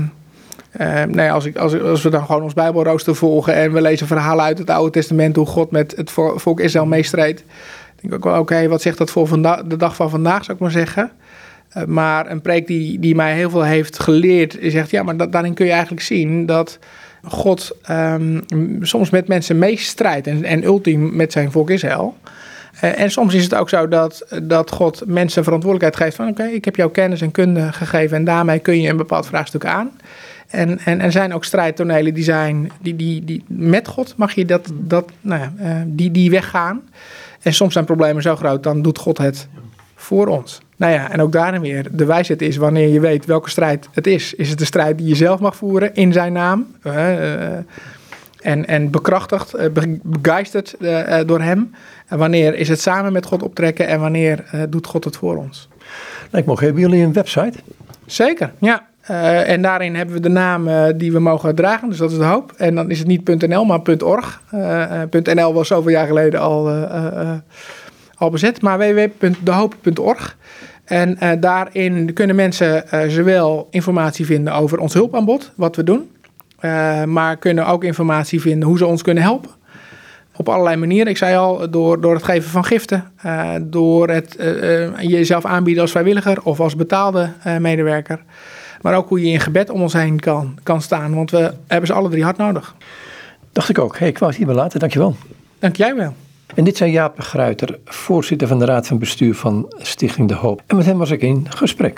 als, 1.32 1.46
ik, 1.46 1.58
als, 1.58 2.02
we 2.02 2.10
dan 2.10 2.26
gewoon 2.26 2.44
ons 2.44 2.54
Bijbelrooster 2.54 3.16
volgen 3.16 3.54
en 3.54 3.74
we 3.74 3.82
lezen 3.82 4.08
verhalen 4.08 4.46
uit 4.46 4.58
het 4.58 4.70
Oude 4.70 4.92
Testament 4.92 5.36
hoe 5.36 5.46
God 5.46 5.72
met 5.72 5.96
het 5.96 6.12
volk 6.36 6.60
Israël 6.60 6.86
meestreed, 6.86 7.44
denk 8.02 8.14
ik 8.14 8.14
ook 8.14 8.24
wel, 8.24 8.40
oké, 8.40 8.68
wat 8.68 8.82
zegt 8.82 8.98
dat 8.98 9.12
voor 9.12 9.42
de 9.68 9.78
dag 9.78 9.96
van 9.96 10.10
vandaag, 10.10 10.44
zou 10.44 10.58
ik 10.58 10.64
maar 10.64 10.72
zeggen. 10.72 11.12
Maar 11.88 12.32
een 12.32 12.42
preek 12.42 12.68
die, 12.68 13.00
die 13.00 13.16
mij 13.16 13.36
heel 13.36 13.50
veel 13.50 13.64
heeft 13.64 14.00
geleerd, 14.00 14.58
zegt 14.62 14.90
ja, 14.90 15.04
maar 15.04 15.30
daarin 15.30 15.54
kun 15.54 15.66
je 15.66 15.72
eigenlijk 15.72 16.02
zien 16.02 16.46
dat 16.46 16.80
God 17.24 17.78
um, 17.90 18.44
soms 18.82 19.10
met 19.10 19.28
mensen 19.28 19.60
meestrijdt 19.60 20.28
en, 20.28 20.44
en 20.44 20.64
ultiem 20.64 21.16
met 21.16 21.32
zijn 21.32 21.52
volk 21.52 21.70
Israël. 21.70 22.18
Uh, 22.84 23.00
en 23.00 23.12
soms 23.12 23.34
is 23.34 23.44
het 23.44 23.56
ook 23.56 23.70
zo 23.70 23.88
dat, 23.88 24.26
dat 24.44 24.72
God 24.72 25.04
mensen 25.06 25.44
verantwoordelijkheid 25.44 26.04
geeft 26.04 26.16
van 26.16 26.28
oké, 26.28 26.44
ik 26.44 26.66
heb 26.66 26.76
jouw 26.76 26.90
kennis 26.90 27.22
en 27.22 27.32
kunde 27.32 27.72
gegeven 27.72 28.18
en 28.18 28.24
daarmee 28.24 28.60
kun 28.60 28.82
je 28.82 28.90
een 28.90 28.98
bepaald 28.98 29.26
vraagstuk 29.26 29.66
aan. 29.66 29.92
En, 30.48 30.80
en 30.80 31.02
er 31.02 31.12
zijn 31.12 31.34
ook 31.34 31.44
strijdtonelen 31.44 32.14
die 32.14 32.24
zijn, 32.24 32.72
die, 32.82 32.96
die, 32.96 33.24
die 33.24 33.44
met 33.48 33.88
God 33.88 34.14
mag 34.18 34.34
je 34.34 34.46
dat, 34.46 34.72
dat 34.74 35.12
nou 35.22 35.42
ja, 35.42 35.54
uh, 35.62 35.82
die, 35.86 36.12
die 36.12 36.30
weggaan. 36.30 36.82
En 37.42 37.54
soms 37.54 37.74
zijn 37.74 37.86
problemen 37.86 38.22
zo 38.22 38.36
groot, 38.36 38.64
dan 38.64 38.82
doet 38.82 38.98
God 38.98 39.18
het 39.18 39.48
voor 39.96 40.28
ons. 40.28 40.62
Nou 40.76 40.94
ja, 40.94 41.12
en 41.12 41.22
ook 41.22 41.32
daarin 41.32 41.62
weer, 41.62 41.88
de 41.92 42.06
wijsheid 42.06 42.42
is 42.42 42.58
wanneer 42.58 42.88
je 42.88 43.00
weet 43.00 43.26
welke 43.26 43.50
strijd 43.50 43.88
het 43.92 44.08
is. 44.08 44.34
Is 44.34 44.50
het 44.50 44.60
de 44.60 44.66
strijd 44.66 44.98
die 44.98 45.08
je 45.08 45.16
zelf 45.16 45.40
mag 45.40 45.56
voeren 45.56 45.96
in 45.96 46.14
zijn 46.14 46.34
naam? 46.34 46.68
Uh, 46.84 47.56
en, 48.42 48.66
en 48.66 48.92
bekrachtigd, 48.92 49.56
begeisterd 50.04 50.76
door 51.26 51.42
hem. 51.42 51.72
En 52.08 52.18
wanneer 52.18 52.56
is 52.56 52.70
het 52.70 52.82
samen 52.82 53.14
met 53.14 53.26
God 53.26 53.44
optrekken 53.44 53.88
en 53.88 54.00
wanneer 54.00 54.44
doet 54.70 54.88
God 54.88 55.04
het 55.04 55.18
voor 55.18 55.38
ons? 55.38 55.70
Lijkt 56.30 56.48
me 56.48 56.56
hebben 56.60 56.82
jullie 56.82 57.04
een 57.04 57.14
website? 57.14 57.58
Zeker, 58.06 58.52
ja. 58.60 58.86
Uh, 59.12 59.50
en 59.50 59.62
daarin 59.62 59.96
hebben 59.96 60.16
we 60.16 60.22
de 60.22 60.30
naam 60.30 60.68
uh, 60.68 60.86
die 60.96 61.12
we 61.12 61.20
mogen 61.20 61.56
dragen, 61.56 61.90
dus 61.90 61.98
dat 61.98 62.12
is 62.12 62.18
de 62.18 62.24
hoop. 62.24 62.54
En 62.58 62.76
dan 62.76 62.90
is 62.90 63.00
het 63.00 63.08
niet 63.08 63.48
.nl, 63.48 63.66
maar 63.66 63.80
.org. 64.04 64.42
Uh, 64.54 65.02
.nl 65.24 65.54
was 65.54 65.68
zoveel 65.68 65.92
jaar 65.92 66.08
geleden 66.08 66.40
al, 66.40 66.68
al 68.16 68.30
bezet, 68.30 68.62
maar 68.62 68.78
www.dehoop.org. 68.78 70.38
En 70.86 71.40
daarin 71.40 72.14
kunnen 72.14 72.36
mensen 72.36 72.84
zowel 73.08 73.68
informatie 73.72 74.26
vinden 74.26 74.54
over 74.54 74.80
ons 74.80 74.94
hulpaanbod, 74.94 75.52
wat 75.56 75.76
we 75.76 75.84
doen, 75.84 76.10
maar 77.06 77.38
kunnen 77.38 77.66
ook 77.66 77.84
informatie 77.84 78.42
vinden 78.42 78.68
hoe 78.68 78.78
ze 78.78 78.86
ons 78.86 79.02
kunnen 79.02 79.24
helpen. 79.24 79.50
Op 80.36 80.50
allerlei 80.50 80.76
manieren. 80.76 81.08
Ik 81.08 81.18
zei 81.18 81.36
al, 81.36 81.70
door, 81.70 82.02
door 82.02 82.14
het 82.14 82.24
geven 82.24 82.50
van 82.50 82.66
giften, 82.66 83.12
door 83.62 84.10
het 84.10 84.36
jezelf 85.00 85.46
aanbieden 85.46 85.82
als 85.82 85.92
vrijwilliger 85.92 86.42
of 86.44 86.60
als 86.60 86.76
betaalde 86.76 87.30
medewerker. 87.60 88.20
Maar 88.82 88.96
ook 88.96 89.10
hoe 89.10 89.22
je 89.22 89.32
in 89.32 89.40
gebed 89.40 89.70
om 89.70 89.82
ons 89.82 89.94
heen 89.94 90.20
kan, 90.20 90.58
kan 90.64 90.82
staan. 90.82 91.16
Want 91.16 91.32
we 91.32 91.54
hebben 91.68 91.88
ze 91.88 91.94
alle 91.94 92.10
drie 92.10 92.24
hard 92.24 92.38
nodig. 92.38 92.76
Dacht 93.52 93.70
ik 93.70 93.80
ook. 93.80 93.98
Hey, 93.98 94.08
ik 94.08 94.18
wou 94.18 94.32
het 94.32 94.40
hierbij 94.40 94.56
laten. 94.56 94.80
Dankjewel. 94.80 95.16
Dank 95.60 95.76
jij 95.76 95.96
wel. 95.96 96.14
En 96.56 96.64
dit 96.64 96.78
zijn 96.78 96.92
Jaap 96.92 97.20
Gruiter, 97.20 97.80
voorzitter 97.86 98.48
van 98.48 98.60
de 98.60 98.66
Raad 98.66 98.88
van 98.88 99.00
Bestuur 99.00 99.36
van 99.36 99.74
Stichting 99.78 100.28
De 100.28 100.34
Hoop. 100.34 100.62
En 100.68 100.76
met 100.76 100.86
hem 100.86 100.98
was 100.98 101.12
ik 101.12 101.22
in 101.22 101.46
gesprek. 101.50 101.94